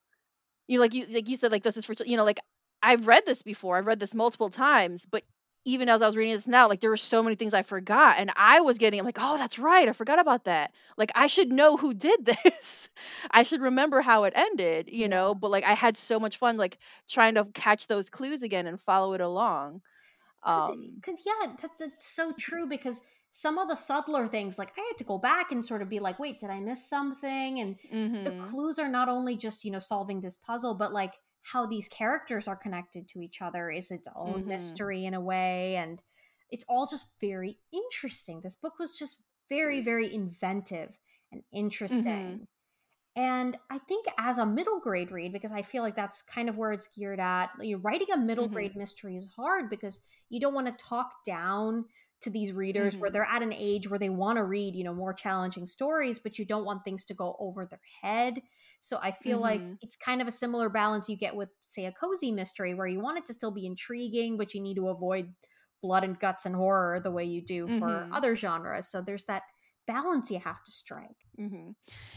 you 0.68 0.80
like 0.80 0.94
you 0.94 1.08
like 1.08 1.30
you 1.30 1.36
said 1.38 1.52
like 1.52 1.64
this 1.64 1.78
is 1.78 1.86
for 1.86 1.96
you 2.06 2.18
know 2.18 2.26
like 2.26 2.40
I've 2.84 3.08
read 3.08 3.26
this 3.26 3.44
before. 3.44 3.78
I've 3.78 3.88
read 3.88 4.00
this 4.00 4.16
multiple 4.16 4.50
times, 4.50 5.06
but 5.06 5.24
even 5.68 5.90
as 5.90 6.02
I 6.02 6.06
was 6.08 6.16
reading 6.18 6.34
this 6.34 6.48
now, 6.48 6.68
like 6.70 6.80
there 6.80 6.90
were 6.90 6.98
so 6.98 7.22
many 7.24 7.36
things 7.36 7.54
I 7.54 7.62
forgot, 7.64 8.18
and 8.20 8.32
I 8.36 8.62
was 8.62 8.78
getting 8.78 9.00
I'm 9.00 9.06
like, 9.06 9.18
oh, 9.20 9.38
that's 9.38 9.60
right, 9.60 9.88
I 9.90 9.94
forgot 9.94 10.20
about 10.20 10.46
that. 10.46 10.74
Like 10.98 11.12
I 11.16 11.28
should 11.28 11.52
know 11.52 11.78
who 11.78 11.94
did 11.94 12.26
this. 12.46 12.90
I 13.32 13.44
should 13.44 13.62
remember 13.62 14.02
how 14.02 14.24
it 14.24 14.34
ended, 14.36 14.90
you 14.92 15.08
know. 15.08 15.36
But 15.36 15.52
like 15.52 15.66
I 15.66 15.74
had 15.74 15.98
so 15.98 16.20
much 16.20 16.38
fun 16.38 16.58
like 16.58 16.80
trying 17.08 17.36
to 17.36 17.46
catch 17.54 17.88
those 17.88 18.10
clues 18.10 18.44
again 18.44 18.68
and 18.68 18.80
follow 18.80 19.14
it 19.14 19.22
along. 19.22 19.82
Cause, 20.50 20.72
Um, 20.72 21.04
'cause, 21.04 21.24
yeah, 21.26 21.56
that, 21.62 21.72
that's 21.78 22.08
so 22.08 22.32
true 22.34 22.68
because 22.68 23.02
some 23.32 23.58
of 23.58 23.68
the 23.68 23.76
subtler 23.76 24.28
things, 24.28 24.58
like 24.58 24.72
I 24.78 24.82
had 24.82 24.98
to 24.98 25.04
go 25.04 25.18
back 25.18 25.52
and 25.52 25.64
sort 25.64 25.82
of 25.82 25.90
be 25.90 26.00
like, 26.00 26.20
wait, 26.20 26.40
did 26.40 26.50
I 26.50 26.60
miss 26.60 26.88
something? 26.90 27.60
And 27.60 27.78
the 28.24 28.32
mhm, 28.32 28.32
clues 28.32 28.80
are 28.80 28.88
not 28.90 29.10
only 29.10 29.36
just, 29.36 29.64
you 29.66 29.72
know, 29.72 29.80
solving 29.80 30.22
this 30.22 30.38
puzzle, 30.38 30.74
but 30.76 30.94
like 30.94 31.16
how 31.52 31.66
these 31.66 31.88
characters 31.88 32.48
are 32.48 32.56
connected 32.56 33.08
to 33.10 33.22
each 33.22 33.42
other 33.42 33.70
is 33.70 33.92
its 33.92 34.08
own 34.16 34.48
mhm, 34.48 34.48
mystery 34.48 35.06
in 35.06 35.14
a 35.14 35.22
way. 35.22 35.76
And 35.78 36.02
it's 36.50 36.66
all 36.70 36.88
just 36.88 37.14
very 37.22 37.58
interesting. 37.74 38.42
This 38.42 38.56
book 38.56 38.80
was 38.80 38.98
just 38.98 39.24
very, 39.50 39.82
very 39.82 40.14
inventive 40.14 40.98
and 41.32 41.44
interesting. 41.54 42.42
And 43.16 43.58
I 43.72 43.80
think 43.80 44.06
as 44.20 44.38
a 44.38 44.46
middle 44.46 44.80
grade 44.80 45.12
read, 45.12 45.34
because 45.34 45.52
I 45.52 45.64
feel 45.64 45.82
like 45.82 45.96
that's 45.96 46.22
kind 46.22 46.50
of 46.50 46.58
where 46.58 46.72
it's 46.72 46.88
geared 46.90 47.20
at, 47.20 47.50
you 47.60 47.76
know, 47.76 47.82
writing 47.82 48.08
a 48.14 48.18
middle 48.18 48.48
mhm, 48.48 48.48
grade 48.48 48.76
mystery 48.76 49.16
is 49.16 49.28
hard 49.36 49.70
because 49.70 50.00
you 50.30 50.40
don't 50.40 50.54
want 50.54 50.68
to 50.68 50.84
talk 50.86 51.12
down 51.26 51.86
to 52.22 52.30
these 52.30 52.54
readers 52.54 52.96
where 53.00 53.10
mhm, 53.10 53.12
they're 53.12 53.26
at 53.26 53.42
an 53.42 53.54
age 53.54 53.90
where 53.90 54.00
they 54.00 54.10
want 54.10 54.38
to 54.38 54.44
read, 54.44 54.76
you 54.76 54.84
know, 54.84 54.94
more 54.94 55.14
challenging 55.14 55.66
stories, 55.66 56.20
but 56.20 56.38
you 56.38 56.46
don't 56.46 56.66
want 56.66 56.84
things 56.84 57.06
to 57.06 57.14
go 57.16 57.36
over 57.40 57.66
their 57.66 57.82
head. 58.02 58.42
So 58.80 59.00
I 59.02 59.12
feel 59.12 59.40
like 59.40 59.62
mhm, 59.62 59.78
it's 59.82 59.96
kind 59.98 60.22
of 60.22 60.28
a 60.28 60.32
similar 60.32 60.70
balance 60.70 61.10
you 61.10 61.18
get 61.18 61.36
with, 61.36 61.50
say, 61.66 61.86
a 61.86 61.92
cozy 61.92 62.32
mystery 62.32 62.74
where 62.74 62.88
you 62.88 63.00
want 63.00 63.18
it 63.18 63.26
to 63.26 63.34
still 63.34 63.52
be 63.52 63.66
intriguing, 63.66 64.38
but 64.38 64.54
you 64.54 64.62
need 64.62 64.76
to 64.76 64.90
avoid 64.90 65.34
blood 65.82 66.04
and 66.04 66.20
guts 66.20 66.46
and 66.46 66.56
horror 66.56 67.00
the 67.00 67.12
way 67.12 67.24
you 67.24 67.42
do 67.42 67.70
for 67.70 68.08
mhm. 68.08 68.16
other 68.16 68.36
genres. 68.36 68.90
So 68.90 69.02
there's 69.02 69.26
that 69.26 69.44
balance 69.88 70.32
you 70.32 70.40
have 70.40 70.64
to 70.64 70.72
strike. 70.72 71.18
hmm 71.38 71.72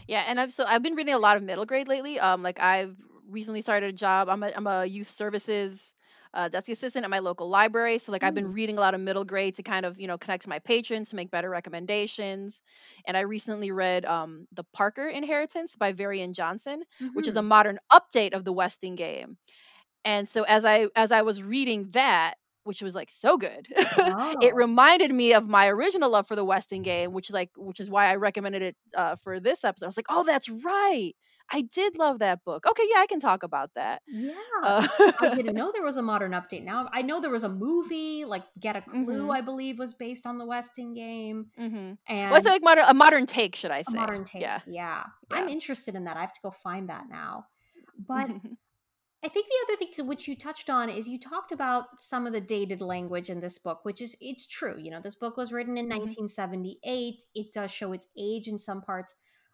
Yeah, 0.07 0.25
and 0.27 0.39
I've 0.39 0.51
so 0.51 0.65
I've 0.65 0.81
been 0.83 0.95
reading 0.95 1.13
a 1.13 1.19
lot 1.19 1.37
of 1.37 1.43
middle 1.43 1.65
grade 1.65 1.87
lately. 1.87 2.19
Um, 2.19 2.41
like 2.43 2.59
I've 2.59 2.97
recently 3.27 3.61
started 3.61 3.89
a 3.89 3.93
job. 3.93 4.29
I'm 4.29 4.41
a 4.43 4.51
I'm 4.55 4.67
a 4.67 4.85
youth 4.85 5.09
services 5.09 5.93
uh, 6.33 6.47
desk 6.49 6.69
assistant 6.69 7.03
at 7.03 7.09
my 7.11 7.19
local 7.19 7.49
library. 7.49 7.97
So 7.97 8.11
like 8.11 8.23
I've 8.23 8.33
Mm. 8.33 8.51
been 8.51 8.53
reading 8.53 8.77
a 8.77 8.81
lot 8.81 8.93
of 8.93 9.01
middle 9.01 9.25
grade 9.25 9.55
to 9.55 9.63
kind 9.63 9.85
of 9.85 9.99
you 9.99 10.07
know 10.07 10.17
connect 10.17 10.43
to 10.43 10.49
my 10.49 10.59
patrons 10.59 11.09
to 11.09 11.15
make 11.15 11.31
better 11.31 11.49
recommendations. 11.49 12.61
And 13.05 13.17
I 13.17 13.21
recently 13.21 13.71
read 13.71 14.05
um, 14.05 14.47
The 14.51 14.63
Parker 14.73 15.07
Inheritance 15.07 15.75
by 15.75 15.91
Varian 15.93 16.33
Johnson, 16.33 16.83
which 17.13 17.27
is 17.27 17.35
a 17.35 17.41
Mhm. 17.41 17.43
modern 17.43 17.79
update 17.91 18.33
of 18.33 18.43
the 18.45 18.53
Westing 18.53 18.95
game. 18.95 19.37
And 20.05 20.27
so 20.27 20.43
as 20.43 20.65
I 20.65 20.87
as 20.95 21.11
I 21.11 21.21
was 21.21 21.43
reading 21.43 21.87
that, 21.89 22.35
which 22.63 22.81
was 22.81 22.95
like 22.95 23.09
so 23.11 23.37
good, 23.37 23.67
it 24.41 24.53
Oh. 24.53 24.55
reminded 24.55 25.11
me 25.11 25.33
of 25.33 25.47
my 25.47 25.67
original 25.67 26.09
love 26.11 26.27
for 26.27 26.35
the 26.35 26.45
Westing 26.45 26.81
game, 26.83 27.11
which 27.13 27.29
is 27.29 27.33
like 27.33 27.49
which 27.57 27.79
is 27.79 27.89
why 27.89 28.07
I 28.07 28.15
recommended 28.15 28.61
it 28.61 28.75
uh, 28.95 29.15
for 29.15 29.39
this 29.39 29.63
episode. 29.63 29.85
I 29.85 29.89
was 29.89 29.97
like, 29.97 30.07
oh, 30.09 30.23
that's 30.23 30.49
right. 30.49 31.13
I 31.53 31.63
did 31.63 31.97
love 31.97 32.19
that 32.19 32.43
book. 32.45 32.65
Okay, 32.65 32.83
yeah, 32.93 32.99
I 33.01 33.07
can 33.07 33.19
talk 33.19 33.43
about 33.43 33.71
that. 33.75 34.01
Yeah. 34.07 34.33
Uh, 34.63 34.87
I 35.21 35.33
didn't 35.35 35.55
know 35.55 35.71
there 35.73 35.83
was 35.83 35.97
a 35.97 36.01
modern 36.01 36.31
update. 36.31 36.63
Now 36.63 36.87
I 36.93 37.01
know 37.01 37.19
there 37.19 37.29
was 37.31 37.43
a 37.43 37.49
movie, 37.49 38.23
like 38.25 38.43
Get 38.59 38.75
a 38.77 38.81
Clue, 38.81 39.25
hmm 39.25 39.31
I 39.31 39.41
believe, 39.41 39.77
was 39.79 39.93
based 39.93 40.25
on 40.25 40.37
the 40.37 40.45
Westing 40.45 40.93
game, 40.93 41.47
Mm-hmm. 41.59 41.75
Well, 42.29 42.35
and 42.35 42.45
like 42.45 42.63
modern, 42.63 42.85
a 42.87 42.93
modern 42.93 43.25
take, 43.25 43.55
should 43.55 43.71
I 43.71 43.81
say? 43.81 43.97
modern 43.97 44.23
take. 44.23 44.41
Yeah, 44.41 44.59
Yeah, 44.65 45.03
I'm 45.31 45.49
interested 45.49 45.95
in 45.95 46.05
that. 46.05 46.15
I 46.17 46.21
have 46.21 46.33
to 46.33 46.39
go 46.41 46.51
find 46.51 46.89
that 46.89 47.05
now. 47.09 47.45
But 48.07 48.29
I 49.23 49.27
think 49.29 49.45
the 49.47 49.65
other 49.73 49.77
thing 49.77 50.07
which 50.07 50.27
you 50.27 50.35
touched 50.35 50.69
on 50.69 50.89
is 50.89 51.07
you 51.07 51.19
talked 51.19 51.51
about 51.51 52.01
some 52.01 52.25
of 52.25 52.33
the 52.33 52.41
dated 52.41 52.81
language 52.81 53.29
in 53.29 53.39
this 53.39 53.59
book, 53.59 53.81
which 53.85 54.01
is 54.01 54.15
it's 54.19 54.47
true. 54.47 54.75
You 54.79 54.89
know, 54.89 54.99
this 54.99 55.15
book 55.15 55.37
was 55.37 55.53
written 55.53 55.77
in 55.77 55.87
hmm 55.91 56.13
1978. 56.27 57.23
It 57.35 57.51
does 57.53 57.69
show 57.69 57.93
its 57.93 58.07
age 58.17 58.47
in 58.47 58.57
some 58.57 58.81
parts, 58.81 59.13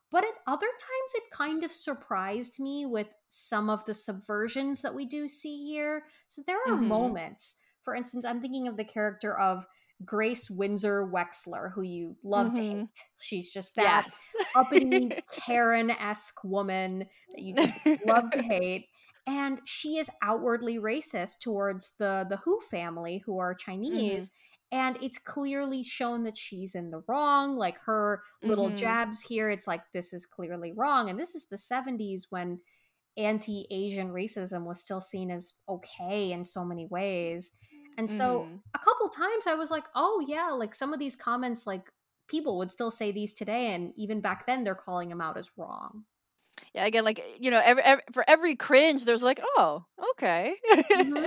but 0.09 0.23
at 0.23 0.31
other 0.47 0.67
times 0.67 1.11
it 1.15 1.23
kind 1.33 1.65
of 1.65 1.73
surprised 1.73 2.61
me 2.61 2.85
with 2.85 3.07
some 3.27 3.69
of 3.69 3.83
the 3.83 3.91
subversions 3.93 4.81
that 4.83 4.95
we 4.95 5.05
do 5.05 5.27
see 5.27 5.65
here. 5.65 6.03
So 6.29 6.43
there 6.47 6.57
are 6.57 6.77
hmm 6.77 6.81
moments. 6.81 7.57
For 7.81 7.93
instance, 7.93 8.25
I'm 8.25 8.41
thinking 8.41 8.69
of 8.69 8.77
the 8.77 8.85
character 8.85 9.37
of 9.37 9.65
Grace 10.05 10.49
Windsor 10.49 11.05
Wexler, 11.13 11.73
who 11.73 11.81
you 11.81 12.15
love 12.23 12.53
to 12.53 12.61
hmm 12.61 12.85
hate. 12.85 13.03
She's 13.19 13.51
just 13.51 13.75
that 13.75 14.05
Yes. 14.05 14.19
uppity 14.55 15.17
Karen 15.45 15.89
esque 15.91 16.43
woman 16.43 16.99
that 17.35 17.41
you 17.41 17.55
love 18.05 18.31
to 18.33 18.41
hate. 18.41 18.87
And 19.27 19.61
she 19.65 19.97
is 19.97 20.09
outwardly 20.23 20.79
racist 20.79 21.39
towards 21.41 21.93
the 21.99 22.25
the 22.29 22.37
Hoo 22.37 22.59
family, 22.61 23.19
who 23.25 23.39
are 23.39 23.53
hmm 23.87 24.17
Chinese. 24.19 24.31
And 24.71 24.97
it's 25.01 25.17
clearly 25.19 25.83
shown 25.83 26.23
that 26.23 26.37
she's 26.37 26.75
in 26.75 26.91
the 26.91 27.03
wrong. 27.07 27.57
Like 27.57 27.79
her 27.85 28.23
little 28.43 28.71
hmm 28.71 28.71
jabs 28.71 29.21
here, 29.21 29.49
it's 29.49 29.67
like 29.67 29.83
this 29.93 30.13
is 30.13 30.25
clearly 30.25 30.73
wrong. 30.73 31.09
And 31.09 31.19
this 31.19 31.35
is 31.35 31.47
the 31.47 31.57
70s 31.57 32.27
when 32.31 32.61
anti 33.17 33.67
Asian 33.71 34.09
racism 34.09 34.65
was 34.65 34.81
still 34.81 35.01
seen 35.01 35.31
as 35.31 35.53
okay 35.69 36.31
in 36.31 36.45
so 36.45 36.63
many 36.65 36.85
ways. 36.87 37.51
And 37.97 38.09
so 38.11 38.49
hmm 38.49 38.61
a 38.75 38.79
couple 38.79 39.09
times 39.09 39.47
I 39.47 39.55
was 39.55 39.71
like, 39.71 39.85
oh, 39.95 40.23
yeah, 40.27 40.49
like 40.51 40.75
some 40.75 40.93
of 40.93 40.99
these 40.99 41.15
comments, 41.15 41.65
like 41.67 41.91
people 42.27 42.57
would 42.59 42.71
still 42.71 42.91
say 42.91 43.11
these 43.11 43.33
today. 43.33 43.73
And 43.73 43.93
even 43.97 44.21
back 44.21 44.45
then, 44.47 44.63
they're 44.63 44.75
calling 44.75 45.09
them 45.09 45.21
out 45.21 45.37
as 45.37 45.51
wrong. 45.57 46.05
Yeah. 46.77 46.85
Again, 46.85 47.03
like 47.05 47.21
you 47.39 47.51
know, 47.51 47.61
every, 47.63 47.83
every 47.83 48.03
for 48.13 48.23
every 48.27 48.55
cringe, 48.55 49.05
there's 49.05 49.23
like, 49.23 49.39
oh, 49.57 49.85
okay. 50.13 50.55
hmm 50.93 51.25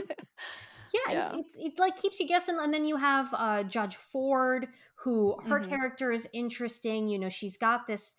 Yeah, 0.93 1.01
yeah. 1.07 1.37
it's 1.39 1.57
it 1.59 1.79
like 1.79 1.97
keeps 1.97 2.21
you 2.21 2.27
guessing. 2.27 2.59
And 2.61 2.73
then 2.75 2.85
you 2.85 2.97
have 2.97 3.29
uh, 3.35 3.63
Judge 3.65 3.97
Ford, 3.97 4.69
who 4.97 5.37
her 5.49 5.61
hmm 5.61 5.61
character 5.61 6.13
is 6.13 6.29
interesting. 6.33 7.09
You 7.09 7.19
know, 7.19 7.29
she's 7.29 7.57
got 7.57 7.87
this. 7.87 8.17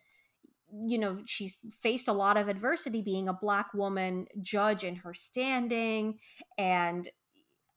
You 0.88 1.00
know, 1.00 1.20
she's 1.26 1.58
faced 1.82 2.08
a 2.08 2.13
lot 2.13 2.38
of 2.38 2.48
adversity 2.50 3.02
being 3.02 3.28
a 3.30 3.34
black 3.34 3.74
woman 3.74 4.28
judge 4.41 4.84
in 4.84 4.96
her 4.98 5.13
standing, 5.13 6.20
and 6.58 7.10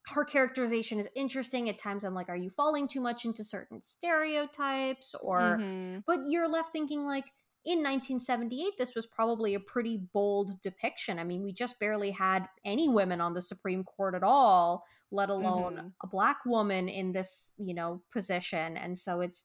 her 0.08 0.24
characterization 0.24 0.98
is 1.00 1.08
interesting. 1.16 1.68
At 1.68 1.78
times, 1.78 2.04
I'm 2.04 2.14
like, 2.14 2.28
are 2.28 2.36
you 2.36 2.50
falling 2.50 2.88
too 2.88 3.00
much 3.00 3.24
into 3.24 3.44
certain 3.44 3.82
stereotypes? 3.82 5.14
Or, 5.22 5.62
hmm 5.62 6.04
but 6.06 6.20
you're 6.28 6.48
left 6.48 6.72
thinking 6.72 7.04
like. 7.04 7.24
In 7.64 7.83
1978, 7.83 8.74
this 8.79 8.94
was 8.94 9.07
probably 9.07 9.55
a 9.55 9.61
pretty 9.61 9.96
bold 10.12 10.61
depiction. 10.61 11.18
I 11.18 11.24
mean, 11.24 11.42
we 11.42 11.53
just 11.53 11.81
barely 11.81 12.11
had 12.11 12.46
any 12.64 12.88
women 12.88 13.20
on 13.20 13.35
the 13.35 13.40
Supreme 13.42 13.85
Court 13.85 14.14
at 14.14 14.22
all, 14.22 14.85
let 15.11 15.31
alone 15.31 15.81
hmm 15.81 15.88
a 16.03 16.07
black 16.07 16.38
woman 16.44 16.88
in 16.88 17.12
this, 17.12 17.53
you 17.59 17.74
know, 17.74 18.03
position. 18.12 18.77
And 18.77 18.98
so 18.98 19.20
it's 19.20 19.44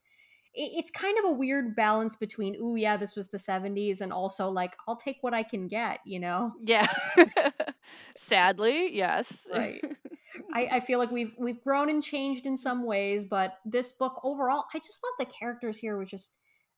it- 0.54 0.72
it's 0.80 0.92
kind 0.92 1.18
of 1.20 1.26
a 1.26 1.32
weird 1.34 1.76
balance 1.76 2.16
between, 2.16 2.58
oh 2.62 2.76
yeah, 2.76 2.98
this 2.98 3.16
was 3.16 3.30
the 3.30 3.40
70s, 3.40 4.02
and 4.02 4.12
also 4.12 4.50
like 4.50 4.76
I'll 4.88 4.96
take 4.98 5.18
what 5.22 5.34
I 5.34 5.44
can 5.44 5.68
get, 5.68 6.00
you 6.06 6.20
know? 6.20 6.54
Yeah. 6.62 6.88
Sadly, 8.16 8.96
yes. 8.96 9.48
Right. 9.52 9.84
I, 10.54 10.68
I 10.74 10.80
feel 10.80 11.00
like 11.00 11.12
we've 11.12 11.36
we've 11.38 11.62
grown 11.62 11.90
and 11.90 12.04
changed 12.04 12.46
in 12.46 12.58
some 12.58 12.84
ways, 12.86 13.26
but 13.26 13.56
this 13.66 13.92
book 13.92 14.20
overall, 14.24 14.66
I 14.74 14.80
just 14.80 15.00
thought 15.02 15.26
the 15.28 15.34
characters 15.34 15.78
here 15.78 15.98
were 15.98 16.06
just 16.06 16.32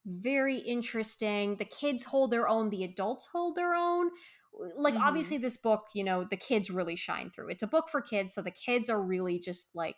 very 0.05 0.57
interesting. 0.59 1.57
The 1.57 1.65
kids 1.65 2.05
hold 2.05 2.31
their 2.31 2.47
own, 2.47 2.69
the 2.69 2.83
adults 2.83 3.27
hold 3.31 3.55
their 3.55 3.73
own. 3.73 4.09
Like 4.77 4.95
hmm 4.95 4.97
obviously 5.05 5.37
this 5.37 5.57
book, 5.57 5.87
you 5.93 6.03
know, 6.03 6.25
the 6.29 6.37
kids 6.37 6.69
really 6.69 6.95
shine 6.95 7.31
through. 7.31 7.49
It's 7.49 7.63
a 7.63 7.67
book 7.67 7.89
for 7.89 8.01
kids, 8.01 8.35
so 8.35 8.41
the 8.41 8.51
kids 8.51 8.89
are 8.89 9.01
really 9.01 9.39
just 9.39 9.69
like 9.73 9.95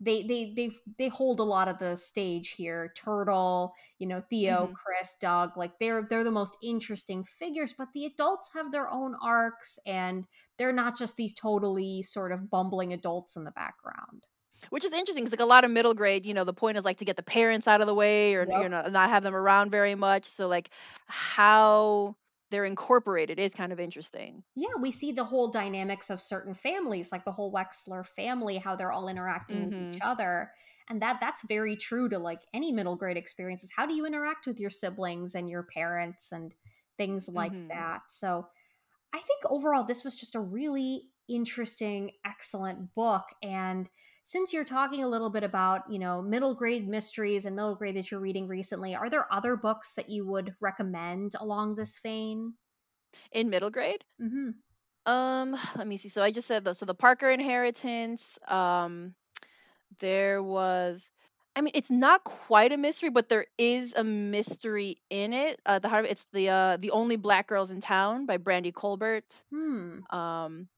they 0.00 0.22
they 0.24 0.52
they 0.56 0.70
they 0.98 1.08
hold 1.08 1.38
a 1.38 1.44
lot 1.44 1.68
of 1.68 1.78
the 1.78 1.96
stage 1.96 2.50
here. 2.50 2.92
Turtle, 2.96 3.72
you 3.98 4.06
know, 4.08 4.22
Theo, 4.28 4.68
hmm 4.68 4.74
Chris, 4.74 5.16
Doug, 5.20 5.56
like 5.56 5.78
they're 5.78 6.06
they're 6.08 6.24
the 6.24 6.30
most 6.32 6.56
interesting 6.62 7.24
figures, 7.24 7.74
but 7.76 7.88
the 7.94 8.06
adults 8.06 8.50
have 8.54 8.72
their 8.72 8.88
own 8.88 9.14
arcs 9.22 9.78
and 9.86 10.24
they're 10.58 10.72
not 10.72 10.98
just 10.98 11.16
these 11.16 11.34
totally 11.34 12.02
sort 12.02 12.32
of 12.32 12.50
bumbling 12.50 12.92
adults 12.92 13.36
in 13.36 13.44
the 13.44 13.50
background. 13.52 14.26
Which 14.70 14.84
is 14.84 14.92
interesting 14.92 15.24
because 15.24 15.32
like 15.38 15.44
a 15.44 15.48
lot 15.48 15.64
of 15.64 15.70
middle 15.70 15.94
grade, 15.94 16.24
you 16.26 16.34
know, 16.34 16.44
the 16.44 16.54
point 16.54 16.76
is 16.78 16.84
like 16.84 16.98
to 16.98 17.04
get 17.04 17.16
the 17.16 17.22
parents 17.22 17.68
out 17.68 17.80
of 17.80 17.86
the 17.86 17.94
way 17.94 18.34
or 18.34 18.46
Yep. 18.46 18.66
you 18.66 18.68
know 18.68 18.82
not 18.88 19.10
have 19.10 19.22
them 19.22 19.34
around 19.34 19.70
very 19.70 19.94
much. 19.94 20.24
So 20.24 20.48
like 20.48 20.70
how 21.06 22.16
they're 22.50 22.64
incorporated 22.64 23.38
is 23.38 23.54
kind 23.54 23.72
of 23.72 23.80
interesting. 23.80 24.44
Yeah, 24.54 24.74
we 24.78 24.90
see 24.92 25.12
the 25.12 25.24
whole 25.24 25.48
dynamics 25.50 26.10
of 26.10 26.20
certain 26.20 26.54
families, 26.54 27.10
like 27.10 27.24
the 27.24 27.32
whole 27.32 27.50
Wexler 27.52 28.06
family, 28.06 28.58
how 28.58 28.76
they're 28.76 28.92
all 28.92 29.08
interacting 29.08 29.64
with 29.64 29.78
each 29.78 29.96
hmm 29.96 30.02
other. 30.02 30.52
And 30.90 31.00
that 31.00 31.18
that's 31.20 31.46
very 31.46 31.74
true 31.74 32.08
to 32.10 32.18
like 32.18 32.42
any 32.52 32.70
middle 32.70 32.96
grade 32.96 33.16
experiences. 33.16 33.70
How 33.74 33.86
do 33.86 33.94
you 33.94 34.04
interact 34.04 34.46
with 34.46 34.60
your 34.60 34.68
siblings 34.68 35.34
and 35.34 35.48
your 35.48 35.62
parents 35.62 36.32
and 36.32 36.54
things 36.98 37.28
like 37.28 37.54
hmm 37.54 37.72
that? 37.72 38.02
So 38.10 38.48
I 39.12 39.18
think 39.20 39.42
overall, 39.46 39.84
this 39.84 40.04
was 40.04 40.16
just 40.16 40.34
a 40.34 40.40
really 40.40 41.10
interesting, 41.28 42.12
excellent 42.24 42.94
book. 42.94 43.24
And 43.42 43.90
since 44.24 44.52
you're 44.52 44.64
talking 44.64 45.02
a 45.02 45.08
little 45.08 45.30
bit 45.30 45.42
about, 45.44 45.90
you 45.90 45.98
know, 45.98 46.22
middle 46.22 46.54
grade 46.54 46.88
mysteries 46.88 47.44
and 47.46 47.56
middle 47.56 47.74
grade 47.74 47.96
that 47.96 48.10
you're 48.10 48.20
reading 48.20 48.48
recently, 48.48 48.94
are 48.94 49.10
there 49.10 49.32
other 49.32 49.56
books 49.56 49.94
that 49.94 50.08
you 50.10 50.26
would 50.26 50.54
recommend 50.60 51.34
along 51.40 51.74
this 51.74 51.98
vein? 52.00 52.54
In 53.30 53.50
middle 53.50 53.70
grade, 53.70 54.04
Mm-hmm. 54.20 54.50
um, 55.06 55.52
let 55.76 55.86
me 55.86 55.96
see. 55.96 56.08
So 56.08 56.22
I 56.22 56.30
just 56.30 56.48
said 56.48 56.64
the 56.64 56.74
so 56.74 56.86
the 56.86 56.94
Parker 56.94 57.30
Inheritance. 57.30 58.38
Um, 58.48 59.14
there 60.00 60.42
was. 60.42 61.10
I 61.56 61.60
mean, 61.62 61.72
it's 61.74 61.90
not 61.90 62.24
quite 62.24 62.72
a 62.72 62.78
mystery, 62.78 63.10
but 63.10 63.28
there 63.28 63.46
is 63.58 63.94
a 63.94 64.04
mystery 64.04 64.98
in 65.10 65.32
it. 65.34 65.60
Uh, 65.66 65.78
the 65.80 65.88
heart 65.88 66.04
of 66.04 66.10
it, 66.10 66.12
it's 66.12 66.26
the 66.32 66.48
uh, 66.50 66.76
the 66.78 66.90
only 66.92 67.16
black 67.16 67.48
girls 67.48 67.70
in 67.70 67.80
town 67.80 68.26
by 68.26 68.38
Brandy 68.38 68.72
Colbert. 68.72 69.44
Hmm. 69.50 70.00
Um, 70.10 70.68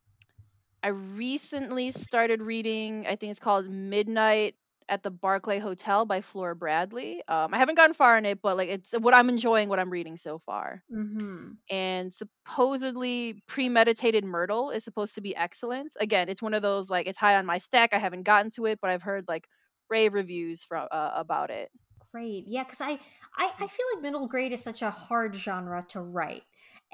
I 0.84 0.88
recently 0.88 1.92
started 1.92 2.42
reading, 2.42 3.06
I 3.06 3.16
think 3.16 3.30
it's 3.30 3.40
called 3.40 3.70
Midnight 3.70 4.54
at 4.90 5.02
the 5.02 5.10
Barclay 5.10 5.58
Hotel 5.58 6.04
by 6.04 6.20
Fleur 6.20 6.54
Bradley. 6.54 7.22
Um, 7.26 7.54
I 7.54 7.56
haven't 7.56 7.76
gotten 7.76 7.94
far 7.94 8.18
in 8.18 8.26
it, 8.26 8.42
but 8.42 8.58
like 8.58 8.68
it's 8.68 8.92
what 8.92 9.14
I'm 9.14 9.30
enjoying 9.30 9.70
what 9.70 9.80
I'm 9.80 9.88
reading 9.88 10.18
so 10.18 10.38
far. 10.40 10.82
Mm-hmm. 10.94 11.52
And 11.70 12.12
supposedly 12.12 13.42
premeditated 13.46 14.26
Myrtle 14.26 14.68
is 14.68 14.84
supposed 14.84 15.14
to 15.14 15.22
be 15.22 15.34
excellent. 15.34 15.96
Again, 16.00 16.28
it's 16.28 16.42
one 16.42 16.52
of 16.52 16.60
those 16.60 16.90
like 16.90 17.06
it's 17.06 17.16
high 17.16 17.36
on 17.36 17.46
my 17.46 17.56
stack. 17.56 17.94
I 17.94 17.98
haven't 17.98 18.24
gotten 18.24 18.50
to 18.56 18.66
it, 18.66 18.78
but 18.82 18.90
I've 18.90 19.02
heard 19.02 19.24
like 19.26 19.48
rave 19.88 20.12
reviews 20.12 20.64
from 20.64 20.86
uh, 20.90 21.12
about 21.14 21.48
it. 21.48 21.70
Great. 22.12 22.44
Yeah, 22.46 22.64
because 22.64 22.82
I, 22.82 22.98
I 23.38 23.52
I 23.58 23.66
feel 23.68 23.86
like 23.94 24.02
middle 24.02 24.26
grade 24.26 24.52
is 24.52 24.62
such 24.62 24.82
a 24.82 24.90
hard 24.90 25.34
genre 25.34 25.82
to 25.88 26.00
write. 26.00 26.42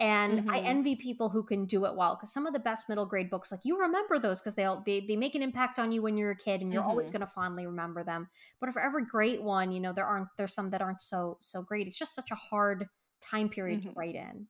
And 0.00 0.50
I 0.50 0.60
Mhm. 0.60 0.64
envy 0.64 0.96
people 0.96 1.28
who 1.28 1.42
can 1.42 1.66
do 1.66 1.84
it 1.84 1.94
well 1.94 2.14
because 2.16 2.32
some 2.32 2.46
of 2.46 2.54
the 2.54 2.58
best 2.58 2.88
middle 2.88 3.04
grade 3.06 3.28
books, 3.30 3.52
like 3.52 3.64
you 3.64 3.78
remember 3.78 4.18
those 4.18 4.40
because 4.40 4.54
they'll 4.54 4.82
they, 4.86 5.00
they 5.00 5.14
make 5.16 5.34
an 5.34 5.42
impact 5.42 5.78
on 5.78 5.92
you 5.92 6.00
when 6.02 6.16
you're 6.16 6.30
a 6.30 6.36
kid 6.36 6.62
and 6.62 6.72
you're 6.72 6.82
always 6.82 7.10
Mhm. 7.10 7.12
gonna 7.12 7.26
fondly 7.26 7.66
remember 7.66 8.02
them. 8.02 8.28
But 8.60 8.72
for 8.72 8.80
every 8.82 9.04
great 9.04 9.42
one, 9.42 9.70
you 9.72 9.78
know, 9.80 9.92
there 9.92 10.06
aren't 10.06 10.28
there's 10.38 10.54
some 10.54 10.70
that 10.70 10.80
aren't 10.82 11.02
so 11.02 11.36
so 11.40 11.62
great. 11.62 11.86
It's 11.86 11.98
just 11.98 12.14
such 12.14 12.30
a 12.30 12.34
hard 12.34 12.88
time 13.20 13.50
period 13.50 13.82
to 13.82 13.88
Mhm. 13.88 13.96
write 13.96 14.14
in. 14.14 14.48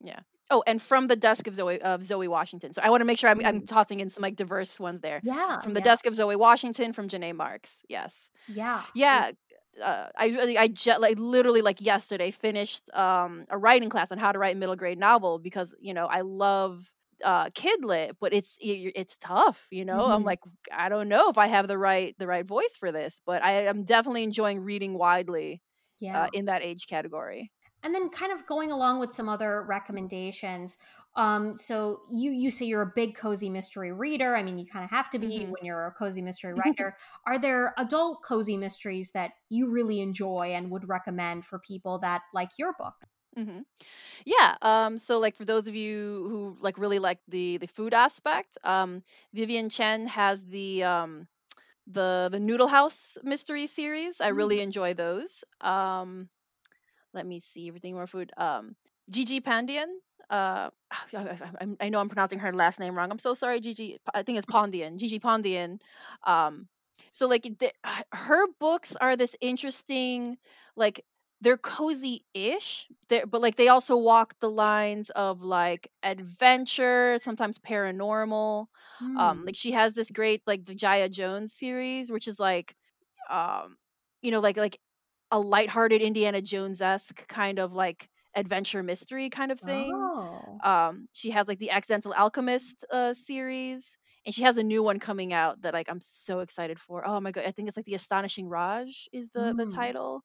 Yeah. 0.00 0.20
Oh, 0.50 0.62
and 0.66 0.80
from 0.80 1.08
the 1.08 1.16
desk 1.16 1.46
of 1.46 1.54
Zoe 1.54 1.80
of 1.82 2.02
Zoe 2.04 2.26
Washington. 2.28 2.72
So 2.72 2.80
I 2.82 2.88
want 2.88 3.02
to 3.02 3.04
make 3.04 3.18
sure 3.18 3.28
I'm 3.28 3.44
I'm 3.44 3.60
Mm. 3.62 3.68
tossing 3.68 4.00
in 4.00 4.08
some 4.08 4.22
like 4.22 4.36
diverse 4.36 4.80
ones 4.80 5.02
there. 5.02 5.20
Yeah, 5.22 5.60
From 5.60 5.74
the 5.74 5.80
yeah, 5.80 5.84
desk 5.84 6.06
of 6.06 6.14
Zoe 6.14 6.36
Washington 6.36 6.94
from 6.94 7.08
Janae 7.08 7.36
Marks. 7.36 7.84
Yes. 7.88 8.30
yeah. 8.46 8.84
Yeah. 8.94 9.32
Uh, 9.80 10.10
I 10.16 10.56
I 10.58 10.68
just 10.68 11.00
like 11.00 11.18
literally 11.18 11.62
like 11.62 11.80
yesterday 11.80 12.30
finished 12.30 12.90
um 12.94 13.46
a 13.50 13.58
writing 13.58 13.88
class 13.90 14.10
on 14.12 14.18
how 14.18 14.32
to 14.32 14.38
write 14.38 14.56
a 14.56 14.58
middle 14.58 14.76
grade 14.76 14.98
novel 14.98 15.38
because 15.38 15.74
you 15.80 15.94
know 15.94 16.06
I 16.06 16.22
love 16.22 16.92
uh, 17.24 17.50
kid 17.54 17.84
lit, 17.84 18.16
but 18.20 18.32
it's 18.32 18.56
it's 18.60 19.16
tough, 19.18 19.66
you 19.70 19.84
know. 19.84 20.08
I'm 20.08 20.22
Mhm. 20.22 20.24
like, 20.24 20.38
I 20.72 20.88
don't 20.88 21.08
know 21.08 21.28
if 21.30 21.36
I 21.38 21.48
have 21.48 21.66
the 21.68 21.78
right 21.78 22.14
the 22.18 22.26
right 22.28 22.46
voice 22.46 22.76
for 22.76 22.92
this, 22.92 23.20
but 23.26 23.42
I 23.44 23.52
am 23.66 23.84
definitely 23.84 24.22
enjoying 24.24 24.60
reading 24.60 24.94
widely 24.94 25.62
Yeah. 25.98 26.14
uh, 26.14 26.28
in 26.32 26.46
that 26.46 26.62
age 26.62 26.86
category. 26.86 27.52
And 27.82 27.94
then 27.94 28.10
kind 28.10 28.32
of 28.32 28.46
going 28.46 28.72
along 28.72 28.98
with 28.98 29.12
some 29.12 29.28
other 29.28 29.62
recommendations. 29.62 30.78
Um, 31.18 31.56
so 31.56 32.02
you 32.10 32.30
you 32.32 32.50
say 32.50 32.66
you're 32.66 32.82
a 32.82 32.92
big 32.94 33.16
cozy 33.16 33.50
mystery 33.50 33.92
reader. 33.92 34.36
I 34.36 34.42
mean, 34.42 34.58
you 34.58 34.66
kind 34.66 34.84
of 34.84 34.90
have 34.90 35.10
to 35.10 35.18
be 35.18 35.26
hmm 35.36 35.50
when 35.50 35.64
you're 35.64 35.86
a 35.86 35.92
cozy 35.92 36.22
mystery 36.22 36.54
writer. 36.54 36.96
Are 37.26 37.38
there 37.38 37.74
adult 37.78 38.22
cozy 38.24 38.56
mysteries 38.56 39.12
that 39.12 39.32
you 39.50 39.70
really 39.70 40.00
enjoy 40.00 40.52
and 40.54 40.70
would 40.70 40.88
recommend 40.88 41.44
for 41.46 41.58
people 41.60 41.98
that 42.00 42.22
like 42.34 42.50
your 42.58 42.74
book? 42.78 42.94
hmm 43.36 43.60
Yeah. 44.26 44.56
Um. 44.62 44.98
So, 44.98 45.18
like, 45.20 45.36
for 45.36 45.44
those 45.44 45.68
of 45.68 45.76
you 45.76 46.26
who 46.30 46.58
like 46.60 46.78
really 46.78 46.98
like 47.00 47.20
the 47.28 47.58
the 47.58 47.68
food 47.68 47.94
aspect, 47.94 48.58
um, 48.64 49.02
Vivien 49.34 49.70
Chien 49.70 50.06
has 50.08 50.44
the 50.46 50.84
um 50.84 51.28
the 51.88 52.28
the 52.32 52.40
Noodle 52.40 52.68
House 52.68 53.18
mystery 53.24 53.66
series. 53.68 54.20
I 54.20 54.28
Mm. 54.30 54.30
really 54.30 54.60
enjoy 54.60 54.94
those. 54.94 55.44
Um, 55.60 56.30
let 57.14 57.26
me 57.26 57.38
see 57.40 57.68
everything 57.68 57.94
more 57.94 58.06
food. 58.08 58.32
Um, 58.38 58.76
Gigi 59.10 59.40
Pandian. 59.40 60.00
Uh, 60.30 60.70
I, 61.14 61.38
I, 61.80 61.88
know 61.88 62.00
I'm 62.00 62.08
pronouncing 62.08 62.38
her 62.40 62.52
last 62.52 62.78
name 62.80 62.94
wrong. 62.94 63.10
I'm 63.10 63.18
so 63.18 63.34
sorry, 63.34 63.60
Gigi. 63.60 63.98
I 64.14 64.22
think 64.22 64.38
it's 64.38 64.46
Pondian. 64.46 64.98
Gigi 64.98 65.18
Pondian. 65.18 65.80
Um, 66.24 66.68
so 67.12 67.26
like 67.26 67.42
the, 67.58 67.72
her 68.12 68.46
books 68.60 68.96
are 68.96 69.16
this 69.16 69.36
interesting, 69.40 70.36
like 70.76 71.04
they're 71.40 71.56
cozy-ish. 71.56 72.88
They're, 73.08 73.26
but 73.26 73.40
like 73.40 73.56
they 73.56 73.68
also 73.68 73.96
walk 73.96 74.34
the 74.40 74.50
lines 74.50 75.10
of 75.10 75.42
like 75.42 75.90
adventure, 76.02 77.18
sometimes 77.20 77.58
paranormal. 77.58 78.66
Um, 79.16 79.42
Mm. 79.42 79.46
like 79.46 79.56
she 79.56 79.70
has 79.72 79.94
this 79.94 80.10
great 80.10 80.42
like 80.46 80.64
the 80.64 80.74
Jaya 80.74 81.08
Jones 81.08 81.52
series, 81.52 82.10
which 82.10 82.26
is 82.26 82.40
like 82.40 82.74
um, 83.30 83.76
you 84.22 84.30
know, 84.30 84.40
like 84.40 84.56
like 84.56 84.78
a 85.30 85.38
lighthearted 85.38 86.02
Indiana 86.02 86.40
Jones-esque 86.42 87.26
kind 87.28 87.58
of 87.58 87.72
like 87.72 88.08
adventure 88.34 88.82
mystery 88.82 89.30
kind 89.30 89.52
of 89.52 89.60
thing. 89.60 90.10
Oh. 90.14 90.62
Um, 90.64 91.08
she 91.12 91.30
has 91.30 91.48
like 91.48 91.58
the 91.58 91.70
Accidental 91.70 92.14
Alchemist 92.14 92.84
uh 92.92 93.14
series, 93.14 93.96
and 94.26 94.34
she 94.34 94.42
has 94.42 94.56
a 94.56 94.62
new 94.62 94.82
one 94.82 94.98
coming 94.98 95.32
out 95.32 95.62
that 95.62 95.74
like 95.74 95.88
I'm 95.88 96.00
so 96.00 96.40
excited 96.40 96.78
for. 96.80 97.06
Oh 97.06 97.20
my 97.20 97.32
god, 97.32 97.44
I 97.46 97.50
think 97.52 97.68
it's 97.68 97.76
like 97.76 97.86
the 97.86 97.94
Astonishing 97.94 98.48
Raj 98.48 99.08
is 99.12 99.30
the 99.30 99.54
the 99.56 99.66
Mm. 99.66 99.66
title. 99.66 100.24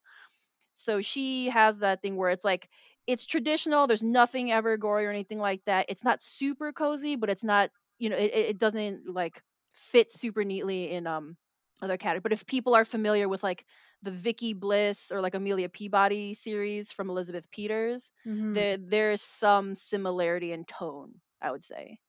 So 0.74 1.02
she 1.02 1.48
has 1.50 1.80
that 1.80 2.02
thing 2.02 2.16
where 2.18 2.30
it's 2.32 2.46
like 2.46 2.70
it's 3.08 3.26
traditional. 3.26 3.88
There's 3.88 4.04
nothing 4.04 4.52
ever 4.52 4.78
gory 4.78 5.06
or 5.06 5.10
anything 5.10 5.40
like 5.40 5.64
that. 5.66 5.86
It's 5.90 6.04
not 6.04 6.22
super 6.22 6.72
cozy, 6.74 7.16
but 7.16 7.30
it's 7.30 7.44
not 7.44 7.70
you 8.00 8.10
know 8.10 8.18
it 8.18 8.32
it 8.34 8.58
doesn't 8.60 9.08
like 9.14 9.44
fit 9.74 10.12
super 10.12 10.44
neatly 10.44 10.92
in 10.92 11.08
um 11.08 11.38
other 11.84 11.98
categories. 11.98 12.24
But 12.24 12.34
if 12.34 12.46
people 12.46 12.76
are 12.76 12.86
familiar 12.86 13.28
with 13.30 13.44
like 13.44 13.66
the 14.02 14.12
Vicky 14.12 14.54
Bliss 14.54 15.12
or 15.12 15.22
like 15.22 15.36
Amelia 15.36 15.70
Peabody 15.70 16.34
series 16.34 16.92
from 16.92 17.10
Elizabeth 17.10 17.50
Peters, 17.52 18.12
hmm 18.24 18.54
there 18.54 18.78
there's 18.78 19.22
some 19.22 19.76
similarity 19.76 20.52
in 20.52 20.66
tone. 20.66 21.16
I 21.42 21.52
would 21.52 21.64
say. 21.64 22.00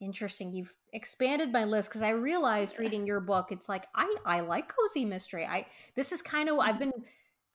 Interesting. 0.00 0.54
You've 0.54 0.74
expanded 0.94 1.52
my 1.52 1.64
list 1.64 1.90
because 1.90 2.00
I 2.00 2.10
realized 2.10 2.78
reading 2.78 3.06
your 3.06 3.20
book, 3.20 3.48
it's 3.52 3.68
like 3.68 3.86
I 3.94 4.14
I 4.24 4.40
like 4.40 4.72
cozy 4.74 5.04
mystery. 5.04 5.44
I 5.44 5.66
this 5.94 6.10
is 6.12 6.22
kind 6.22 6.48
of 6.48 6.58
I've 6.58 6.78
been 6.78 6.92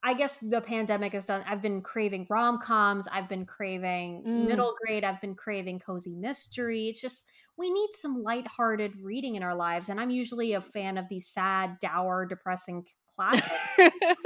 I 0.06 0.14
guess 0.14 0.38
the 0.38 0.62
pandemic 0.62 1.14
has 1.14 1.26
done 1.26 1.44
I've 1.48 1.64
been 1.64 1.82
craving 1.82 2.28
rom-coms, 2.30 3.08
I've 3.12 3.28
been 3.28 3.46
craving 3.46 4.24
Mm. 4.24 4.48
middle 4.48 4.76
grade, 4.80 5.04
I've 5.04 5.20
been 5.20 5.34
craving 5.36 5.80
cozy 5.80 6.14
mystery. 6.14 6.90
It's 6.90 7.02
just 7.02 7.26
we 7.58 7.72
need 7.72 7.90
some 7.94 8.22
lighthearted 8.22 8.94
reading 9.02 9.36
in 9.36 9.42
our 9.44 9.56
lives 9.56 9.90
and 9.90 10.00
I'm 10.00 10.12
usually 10.12 10.54
a 10.54 10.62
fan 10.62 11.00
of 11.00 11.10
these 11.10 11.28
sad, 11.28 11.80
dour, 11.80 12.26
depressing 12.28 12.86
classics. 13.16 13.80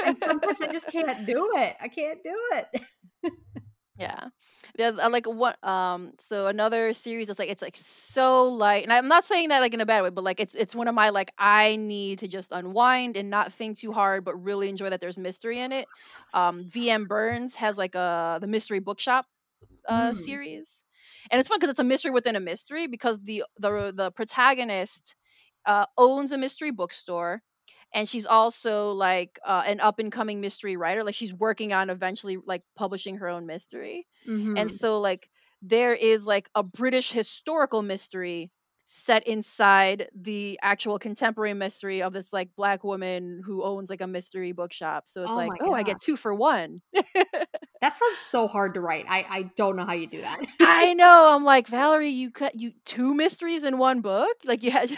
And 0.05 0.17
sometimes 0.19 0.61
I 0.61 0.67
just 0.67 0.91
can't 0.91 1.25
do 1.25 1.47
it. 1.55 1.77
I 1.79 1.87
can't 1.87 2.19
do 2.23 2.37
it. 2.53 2.81
Yeah. 3.99 4.29
Yeah, 4.77 4.91
I 5.01 5.07
like 5.07 5.25
what 5.25 5.63
um 5.67 6.13
so 6.19 6.47
another 6.47 6.93
series 6.93 7.27
that's 7.27 7.39
like 7.39 7.49
it's 7.49 7.61
like 7.61 7.77
so 7.77 8.45
light 8.49 8.83
and 8.83 8.93
I'm 8.93 9.07
not 9.07 9.25
saying 9.25 9.49
that 9.49 9.59
like 9.59 9.73
in 9.73 9.81
a 9.81 9.85
bad 9.85 10.03
way, 10.03 10.09
but 10.09 10.23
like 10.23 10.39
it's 10.39 10.55
it's 10.55 10.75
one 10.75 10.87
of 10.87 10.95
my 10.95 11.09
like 11.09 11.31
I 11.37 11.75
need 11.77 12.19
to 12.19 12.27
just 12.27 12.51
unwind 12.51 13.17
and 13.17 13.29
not 13.29 13.53
think 13.53 13.77
too 13.77 13.91
hard 13.93 14.23
but 14.25 14.35
really 14.41 14.69
enjoy 14.69 14.89
that 14.89 15.01
there's 15.01 15.17
mystery 15.19 15.59
in 15.59 15.71
it. 15.73 15.89
Um 16.33 16.65
VM 16.67 17.05
Burns 17.07 17.55
has 17.55 17.77
like 17.77 17.95
a 17.95 18.39
the 18.41 18.47
mystery 18.47 18.79
bookshop 18.79 19.25
uh 19.87 20.13
Mm. 20.13 20.13
series. 20.13 20.83
And 21.31 21.39
it's 21.39 21.49
fun 21.49 21.59
because 21.59 21.71
it's 21.71 21.79
a 21.79 21.83
mystery 21.83 22.11
within 22.11 22.35
a 22.35 22.39
mystery 22.41 22.87
because 22.87 23.19
the 23.23 23.43
the 23.59 23.93
the 23.95 24.11
protagonist 24.11 25.15
uh 25.65 25.85
owns 25.97 26.31
a 26.31 26.37
mystery 26.37 26.71
bookstore 26.71 27.41
and 27.93 28.07
she's 28.07 28.25
also 28.25 28.91
like 28.93 29.39
uh, 29.45 29.63
an 29.65 29.79
up 29.79 29.99
and 29.99 30.11
coming 30.11 30.41
mystery 30.41 30.77
writer 30.77 31.03
like 31.03 31.15
she's 31.15 31.33
working 31.33 31.73
on 31.73 31.89
eventually 31.89 32.37
like 32.45 32.63
publishing 32.75 33.17
her 33.17 33.27
own 33.27 33.45
mystery 33.45 34.07
and 34.55 34.71
Mhm. 34.71 34.77
so 34.77 34.99
like 34.99 35.29
there 35.61 35.93
is 35.93 36.25
like 36.25 36.49
a 36.55 36.63
british 36.63 37.11
historical 37.11 37.81
mystery 37.81 38.51
set 38.85 39.27
inside 39.27 40.09
the 40.15 40.57
actual 40.63 40.97
contemporary 40.97 41.53
mystery 41.53 42.01
of 42.01 42.11
this 42.13 42.33
like 42.33 42.49
black 42.55 42.83
woman 42.83 43.41
who 43.45 43.63
owns 43.63 43.89
like 43.89 44.01
a 44.01 44.07
mystery 44.07 44.51
bookshop 44.51 45.07
so 45.07 45.23
it's 45.23 45.35
Oh 45.35 45.35
like 45.35 45.55
oh 45.59 45.73
i 45.73 45.83
get 45.83 45.99
two 45.99 46.15
for 46.15 46.33
one 46.33 46.81
That 47.81 47.95
sounds 47.95 48.19
so 48.19 48.47
hard 48.47 48.73
to 48.73 48.81
write. 48.81 49.05
I 49.07 49.25
I 49.29 49.41
don't 49.55 49.75
know 49.77 49.85
how 49.85 49.93
you 49.93 50.07
do 50.07 50.21
that. 50.21 50.39
i 50.61 50.93
know 50.93 51.33
i'm 51.35 51.43
like 51.43 51.67
valerie 51.67 52.09
you 52.09 52.31
cut 52.31 52.59
you 52.59 52.73
two 52.85 53.13
mysteries 53.13 53.63
in 53.63 53.77
one 53.77 54.01
book 54.01 54.35
like 54.45 54.63
you 54.63 54.71
had 54.79 54.91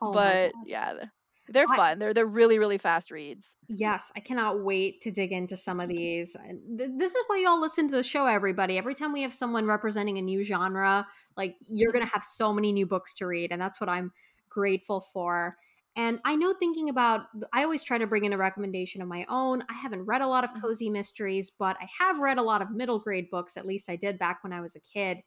oh 0.00 0.36
but 0.36 0.54
yeah 0.62 1.06
they're 1.48 1.68
I 1.68 1.76
fun 1.76 1.98
they're 1.98 2.14
they're 2.14 2.26
really 2.26 2.58
really 2.58 2.78
fast 2.78 3.10
reads 3.10 3.56
yes, 3.68 4.10
I 4.16 4.20
cannot 4.20 4.62
wait 4.64 5.00
to 5.02 5.10
dig 5.10 5.32
into 5.32 5.56
some 5.56 5.80
of 5.80 5.88
these. 5.88 6.36
This 6.76 7.14
is 7.14 7.24
why 7.28 7.38
y'all 7.38 7.60
listen 7.60 7.88
to 7.88 7.96
the 7.96 8.02
show 8.02 8.26
everybody. 8.26 8.76
Every 8.78 8.94
time 8.94 9.12
we 9.12 9.22
have 9.22 9.32
someone 9.34 9.66
representing 9.66 10.18
a 10.18 10.22
new 10.22 10.42
genre, 10.42 11.06
like 11.36 11.56
you're 11.68 11.92
going 11.92 12.04
to 12.04 12.10
have 12.12 12.24
so 12.24 12.52
many 12.52 12.72
new 12.72 12.86
books 12.86 13.14
to 13.14 13.26
read 13.26 13.52
and 13.52 13.60
that's 13.62 13.80
what 13.80 13.88
I'm 13.88 14.12
grateful 14.48 15.00
for. 15.00 15.56
And 15.96 16.20
I 16.24 16.36
know 16.36 16.52
thinking 16.54 16.88
about 16.88 17.26
I 17.52 17.62
always 17.62 17.84
try 17.84 17.98
to 17.98 18.06
bring 18.06 18.24
in 18.24 18.32
a 18.32 18.38
recommendation 18.38 19.02
of 19.02 19.08
my 19.08 19.24
own. 19.28 19.62
I 19.68 19.74
haven't 19.74 20.02
read 20.04 20.22
a 20.22 20.28
lot 20.28 20.44
of 20.44 20.50
Mhm, 20.52 20.60
cozy 20.60 20.88
mysteries, 20.90 21.50
but 21.50 21.76
I 21.80 21.88
have 21.98 22.18
read 22.20 22.38
a 22.38 22.42
lot 22.42 22.62
of 22.62 22.70
middle 22.70 22.98
grade 22.98 23.28
books, 23.30 23.56
at 23.56 23.66
least 23.66 23.88
I 23.90 23.96
did 23.96 24.18
back 24.18 24.42
when 24.42 24.52
I 24.52 24.60
was 24.60 24.74
a 24.76 24.80
kid. 24.80 25.18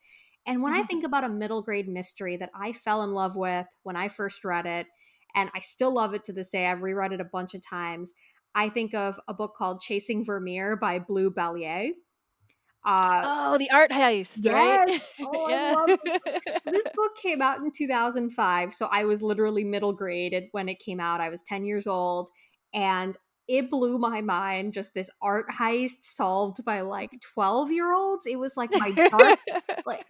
And 0.46 0.62
when 0.62 0.74
I 0.74 0.82
mhm. 0.82 0.88
think 0.88 1.04
about 1.04 1.24
a 1.24 1.30
middle 1.30 1.62
grade 1.62 1.88
mystery 1.88 2.38
that 2.38 2.52
I 2.54 2.74
fell 2.74 3.04
in 3.04 3.14
love 3.14 3.36
with 3.36 3.68
when 3.84 3.96
I 3.96 4.10
first 4.10 4.44
read 4.44 4.66
it, 4.66 4.88
and 5.36 5.50
I 5.56 5.60
still 5.62 5.94
love 5.94 6.14
it 6.14 6.24
to 6.26 6.34
this 6.34 6.52
day, 6.52 6.68
I've 6.68 6.82
reread 6.84 7.14
it 7.14 7.22
a 7.22 7.26
bunch 7.26 7.54
of 7.56 7.62
times. 7.68 8.14
I 8.56 8.70
think 8.70 8.94
of 8.94 9.20
a 9.28 9.34
book 9.34 9.56
called 9.58 9.82
Chasing 9.82 10.24
Vermeer 10.24 10.76
by 10.76 11.00
Blue 11.00 11.32
Balliett. 11.32 11.94
Uh, 12.86 13.26
Oh, 13.26 13.58
the 13.58 13.70
art 13.72 13.92
heist, 13.92 14.50
right? 14.52 14.82
yes. 14.84 15.02
Oh, 15.22 15.46
I 15.46 15.56
Yeah. 15.56 15.76
love 15.80 15.92
this 16.04 16.14
book. 16.24 16.34
This 16.66 16.86
book 16.96 17.12
came 17.22 17.42
out 17.42 17.60
in 17.60 17.72
2005. 17.72 18.74
So 18.74 18.88
I 18.92 19.04
was 19.06 19.22
literally 19.22 19.64
middle 19.64 19.94
grade 19.94 20.48
when 20.52 20.70
it 20.70 20.80
came 20.80 21.00
out. 21.00 21.22
I 21.22 21.30
was 21.30 21.42
10 21.42 21.66
years 21.66 21.88
old. 21.88 22.30
And 22.74 23.16
it 23.48 23.70
blew 23.70 23.98
my 23.98 24.22
mind. 24.22 24.74
Just 24.74 24.94
this 24.94 25.10
art 25.22 25.46
heist 25.50 26.02
solved 26.02 26.64
by 26.66 26.82
like 26.82 27.12
12 27.34 27.72
year 27.72 27.94
olds. 27.94 28.26
It 28.26 28.40
was 28.40 28.56
like 28.58 28.72
my 28.74 28.92
dark, 28.92 29.40
like, 29.86 30.06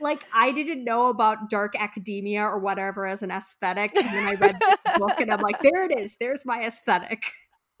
like 0.00 0.24
I 0.34 0.52
didn't 0.52 0.84
know 0.84 1.08
about 1.08 1.50
dark 1.50 1.74
academia 1.78 2.42
or 2.42 2.58
whatever 2.58 3.06
as 3.06 3.22
an 3.22 3.30
aesthetic. 3.30 3.94
And 3.96 4.06
then 4.06 4.26
I 4.26 4.34
read 4.34 4.56
this 4.60 4.80
book 4.96 5.20
and 5.20 5.32
I'm 5.32 5.40
like, 5.40 5.60
there 5.60 5.90
it 5.90 5.98
is. 5.98 6.16
There's 6.20 6.46
my 6.46 6.64
aesthetic. 6.64 7.22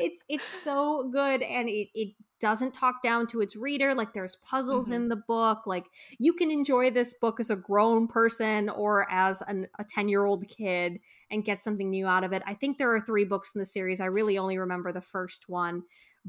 it's 0.00 0.24
it's 0.28 0.48
so 0.48 1.08
good 1.12 1.42
and 1.42 1.68
it, 1.68 1.88
it 1.94 2.14
doesn't 2.40 2.72
talk 2.74 3.02
down 3.02 3.26
to 3.26 3.40
its 3.40 3.56
reader 3.56 3.94
like 3.94 4.12
there's 4.12 4.36
puzzles 4.36 4.88
Mhm. 4.90 4.94
in 4.94 5.08
the 5.08 5.16
book 5.16 5.66
like 5.66 5.86
you 6.18 6.32
can 6.32 6.50
enjoy 6.50 6.90
this 6.90 7.14
book 7.14 7.40
as 7.40 7.50
a 7.50 7.56
grown 7.56 8.06
person 8.08 8.68
or 8.68 9.10
as 9.10 9.42
an, 9.42 9.66
a 9.78 9.84
10 9.84 10.08
year 10.08 10.24
old 10.24 10.46
kid 10.48 11.00
and 11.30 11.44
get 11.44 11.60
something 11.60 11.90
new 11.90 12.06
out 12.06 12.24
of 12.24 12.32
it. 12.32 12.42
I 12.46 12.54
think 12.54 12.78
there 12.78 12.94
are 12.94 13.00
three 13.00 13.24
books 13.24 13.54
in 13.54 13.58
the 13.58 13.66
series. 13.66 14.00
I 14.00 14.06
really 14.06 14.38
only 14.38 14.58
remember 14.58 14.92
the 14.92 15.00
first 15.00 15.48
one 15.48 15.82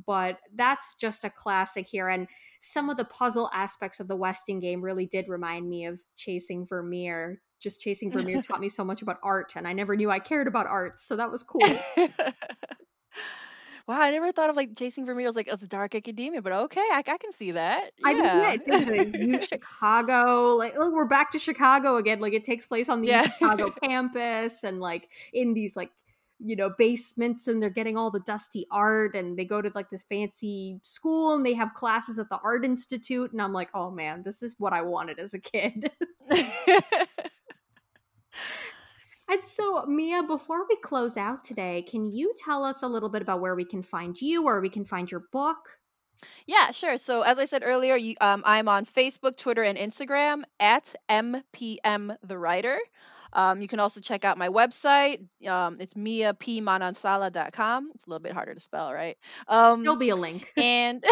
but 0.05 0.37
that's 0.55 0.95
just 0.95 1.25
a 1.25 1.29
classic 1.29 1.85
here. 1.85 2.07
And 2.07 2.27
some 2.61 2.89
of 2.89 2.95
the 2.95 3.03
puzzle 3.03 3.49
aspects 3.53 3.99
of 3.99 4.07
the 4.07 4.15
westing 4.15 4.59
game 4.59 4.81
really 4.81 5.05
did 5.05 5.27
remind 5.27 5.67
me 5.67 5.85
of 5.85 5.99
chasing 6.15 6.65
vermeer. 6.65 7.41
Just 7.59 7.81
chasing 7.81 8.09
vermeer 8.09 8.41
taught 8.41 8.61
me 8.61 8.69
so 8.69 8.85
much 8.85 9.01
about 9.01 9.17
art 9.23 9.51
and 9.57 9.67
i 9.67 9.73
never 9.73 9.93
knew 9.97 10.09
i 10.09 10.19
cared 10.19 10.47
about 10.47 10.65
art 10.67 10.97
so 10.97 11.17
that 11.17 11.29
was 11.29 11.43
cool 11.43 11.59
Wow, 13.89 13.99
I 14.01 14.11
never 14.11 14.31
thought 14.31 14.51
of 14.51 14.55
like 14.55 14.77
Chasing 14.77 15.03
Vermeer 15.07 15.27
as 15.29 15.35
like 15.35 15.47
as 15.47 15.61
dark 15.61 15.95
academia, 15.95 16.43
but 16.43 16.51
okay, 16.51 16.79
I, 16.79 17.01
I 17.07 17.17
can 17.17 17.31
see 17.31 17.49
that. 17.49 17.89
I 18.05 18.13
mean, 18.13 18.23
yeah, 18.23 18.51
Yeah. 18.51 18.51
it's 18.53 18.67
in 18.67 19.39
Chicago. 19.41 20.55
Like, 20.57 20.77
look, 20.77 20.93
we're 20.93 21.05
back 21.07 21.31
to 21.31 21.39
Chicago 21.39 21.97
again. 21.97 22.19
Like, 22.19 22.33
it 22.33 22.43
takes 22.43 22.67
place 22.67 22.87
on 22.87 23.01
the 23.01 23.07
yeah. 23.07 23.23
Chicago 23.23 23.71
campus, 23.83 24.63
and 24.63 24.79
like 24.79 25.09
in 25.33 25.55
these 25.55 25.75
like 25.75 25.89
you 26.37 26.55
know 26.55 26.69
basements 26.77 27.47
and 27.47 27.63
they're 27.63 27.71
getting 27.71 27.97
all 27.97 28.11
the 28.11 28.19
dusty 28.19 28.67
art 28.69 29.15
and 29.15 29.39
they 29.39 29.43
go 29.43 29.59
to 29.59 29.71
like 29.73 29.89
this 29.89 30.03
fancy 30.03 30.79
school 30.83 31.33
and 31.33 31.43
they 31.43 31.55
have 31.55 31.73
classes 31.73 32.19
at 32.19 32.29
the 32.29 32.39
art 32.45 32.63
institute 32.63 33.33
and 33.33 33.41
i'm 33.41 33.51
like 33.51 33.67
oh 33.73 33.91
man 33.91 34.23
this 34.23 34.41
is 34.41 34.55
what 34.57 34.71
i 34.71 34.81
wanted 34.81 35.19
as 35.19 35.33
a 35.33 35.39
kid 35.39 35.91
and 39.29 39.45
so 39.45 39.85
mia 39.85 40.23
before 40.23 40.65
we 40.67 40.75
close 40.77 41.17
out 41.17 41.43
today 41.43 41.81
can 41.83 42.05
you 42.05 42.33
tell 42.37 42.63
us 42.63 42.83
a 42.83 42.87
little 42.87 43.09
bit 43.09 43.21
about 43.21 43.41
where 43.41 43.55
we 43.55 43.65
can 43.65 43.81
find 43.83 44.19
you 44.21 44.45
or 44.45 44.59
we 44.61 44.69
can 44.69 44.85
find 44.85 45.11
your 45.11 45.23
book 45.31 45.79
Yeah, 46.47 46.71
sure. 46.71 46.97
So 46.97 47.21
as 47.21 47.37
I 47.39 47.45
said 47.45 47.63
earlier, 47.65 47.95
you, 47.95 48.15
um, 48.21 48.43
I'm 48.45 48.67
on 48.67 48.85
Facebook, 48.85 49.37
Twitter, 49.37 49.63
and 49.63 49.77
Instagram 49.77 50.43
at 50.59 50.95
MPM 51.09 52.15
the 52.23 52.37
Writer. 52.37 52.79
Um, 53.33 53.61
you 53.61 53.67
can 53.67 53.79
also 53.79 54.01
check 54.01 54.25
out 54.25 54.37
my 54.37 54.49
website. 54.49 55.27
Um, 55.47 55.77
it's 55.79 55.93
miapmanansala.com. 55.93 57.91
It's 57.93 58.05
a 58.05 58.09
little 58.09 58.21
bit 58.21 58.33
harder 58.33 58.55
to 58.55 58.59
spell, 58.59 58.91
right? 58.91 59.17
there'll 59.83 59.95
Um, 59.95 59.99
be 59.99 60.09
a 60.09 60.15
link 60.15 60.51
and 60.57 61.03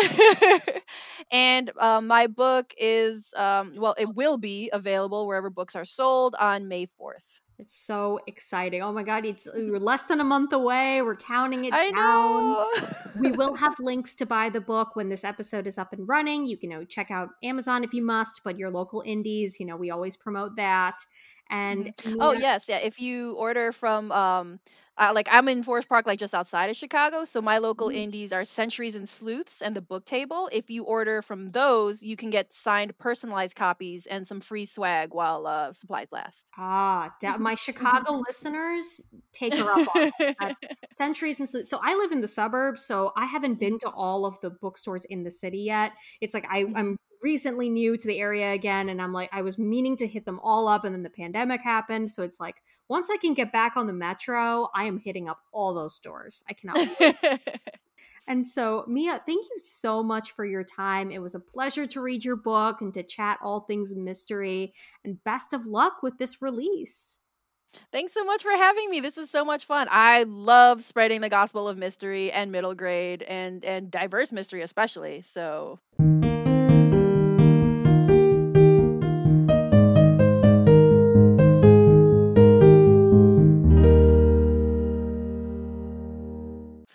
and 1.32 1.72
um, 1.78 2.08
my 2.08 2.28
book 2.28 2.74
is 2.78 3.34
um, 3.36 3.74
well, 3.78 3.96
it 3.98 4.14
will 4.16 4.38
be 4.38 4.70
available 4.74 5.28
wherever 5.28 5.50
books 5.50 5.76
are 5.76 5.86
sold 5.86 6.36
on 6.40 6.68
May 6.68 6.88
4th. 7.00 7.42
It's 7.60 7.76
so 7.76 8.20
exciting 8.28 8.84
oh 8.84 8.92
my 8.92 9.02
god 9.02 9.26
it's 9.26 9.50
we're 9.56 9.80
less 9.80 10.06
than 10.06 10.20
a 10.20 10.24
month 10.24 10.54
away 10.54 11.02
we're 11.02 11.16
counting 11.16 11.66
it 11.66 11.74
I 11.74 11.90
down 11.90 12.68
we 13.20 13.32
will 13.32 13.56
have 13.56 13.80
links 13.80 14.14
to 14.16 14.28
buy 14.28 14.50
the 14.50 14.62
book 14.62 14.96
when 14.96 15.10
this 15.10 15.24
episode 15.24 15.66
is 15.66 15.80
up 15.80 15.92
and 15.92 16.08
running. 16.08 16.46
You 16.46 16.56
can 16.56 16.68
you 16.68 16.78
know, 16.78 16.86
check 16.86 17.12
out 17.12 17.30
Amazon 17.44 17.84
if 17.84 17.94
you 17.94 18.04
must, 18.04 18.42
but 18.44 18.58
your 18.58 18.70
local 18.70 19.02
indies, 19.06 19.58
you 19.60 19.66
know, 19.66 19.78
we 19.78 19.90
always 19.90 20.18
promote 20.18 20.58
that. 20.58 20.98
And 21.50 21.96
Mhm. 21.96 22.18
Oh 22.20 22.34
yes, 22.34 22.66
yeah. 22.68 22.80
If 22.80 23.00
you 23.00 23.36
order 23.36 23.72
from 23.72 24.12
um, 24.12 24.60
uh, 24.98 25.12
like 25.14 25.28
I'm 25.32 25.48
in 25.50 25.64
Forest 25.64 25.90
Park, 25.90 26.06
like 26.08 26.20
just 26.20 26.34
outside 26.34 26.70
of 26.70 26.76
Chicago, 26.76 27.26
so 27.26 27.42
my 27.42 27.58
local 27.60 27.90
mm, 27.90 27.94
indies 27.94 28.32
are 28.34 28.44
Centuries 28.44 28.96
and 28.96 29.08
Sleuths 29.08 29.62
and 29.62 29.76
the 29.76 29.82
Book 29.82 30.06
Table. 30.06 30.50
If 30.52 30.70
you 30.70 30.84
order 30.84 31.22
from 31.22 31.50
those, 31.50 32.04
you 32.04 32.16
can 32.16 32.30
get 32.30 32.52
signed, 32.52 32.98
personalized 32.98 33.56
copies 33.56 34.06
and 34.08 34.28
some 34.28 34.42
free 34.42 34.66
swag 34.66 35.14
while 35.14 35.46
uh, 35.48 35.74
supplies 35.74 36.12
last. 36.12 36.52
ah, 36.58 37.16
da- 37.22 37.38
my 37.38 37.56
Chicago 37.56 38.22
listeners, 38.28 39.02
take 39.34 39.58
her 39.58 39.72
up 39.72 39.88
on 39.88 40.08
centuries 40.92 41.40
and 41.40 41.48
so, 41.50 41.62
so 41.64 41.80
I 41.84 41.96
live 41.96 42.12
in 42.12 42.22
the 42.22 42.28
suburbs, 42.28 42.84
so 42.86 43.12
I 43.16 43.26
haven't 43.26 43.60
been 43.60 43.78
Mhm, 43.78 43.80
to 43.80 43.90
all 43.90 44.26
of 44.26 44.40
the 44.42 44.50
bookstores 44.50 45.06
in 45.06 45.24
the 45.24 45.32
city 45.32 45.60
yet. 45.60 45.94
It's 46.22 46.34
like 46.34 46.46
I, 46.50 46.66
mhm. 46.66 46.76
I'm 46.76 46.98
recently 47.22 47.70
new 47.70 47.98
to 47.98 48.08
the 48.08 48.20
area 48.20 48.54
again, 48.54 48.90
and 48.90 49.02
I'm 49.02 49.14
like 49.14 49.30
I 49.34 49.42
was 49.42 49.58
meaning 49.58 49.98
to 49.98 50.08
hit 50.08 50.26
them 50.26 50.40
all 50.42 50.68
up, 50.68 50.86
and 50.86 50.94
then 50.96 51.04
the 51.04 51.10
pandemic 51.10 51.62
happened. 51.62 52.12
So 52.12 52.24
it's 52.24 52.40
like 52.40 52.56
once 52.90 53.10
I 53.12 53.18
can 53.18 53.34
get 53.34 53.52
back 53.52 53.76
on 53.76 53.88
the 53.88 53.94
metro, 53.94 54.70
I 54.74 54.86
am 54.86 55.00
hitting 55.00 55.30
up 55.30 55.42
all 55.52 55.74
those 55.74 55.96
stores. 55.96 56.44
I 56.50 56.54
cannot 56.54 56.88
wait. 57.00 57.40
And 58.28 58.46
so, 58.46 58.84
Mia, 58.88 59.22
thank 59.26 59.46
you 59.46 59.58
so 59.58 60.04
much 60.04 60.34
for 60.34 60.46
your 60.46 60.64
time. 60.64 61.12
It 61.12 61.22
was 61.22 61.34
a 61.34 61.40
pleasure 61.40 61.88
to 61.88 62.02
read 62.02 62.26
your 62.26 62.36
book 62.36 62.82
and 62.82 62.94
to 62.94 63.02
chat 63.02 63.40
all 63.42 63.62
things 63.62 63.96
mystery. 63.96 64.74
And 65.06 65.24
best 65.24 65.54
of 65.54 65.66
luck 65.66 66.04
with 66.04 66.18
this 66.18 66.42
release. 66.42 67.20
Thanks 67.92 68.14
so 68.14 68.26
much 68.26 68.44
for 68.44 68.52
having 68.52 68.90
me. 68.90 69.00
This 69.00 69.18
is 69.18 69.30
so 69.30 69.46
much 69.46 69.66
fun. 69.66 69.88
I 69.90 70.24
love 70.24 70.84
spreading 70.84 71.22
the 71.22 71.30
gospel 71.30 71.70
of 71.70 71.78
mystery 71.78 72.32
and 72.32 72.52
middle 72.52 72.76
grade 72.76 73.24
and 73.24 73.64
and 73.64 73.92
diverse 73.92 74.32
mystery 74.32 74.62
especially. 74.62 75.22
So 75.22 75.80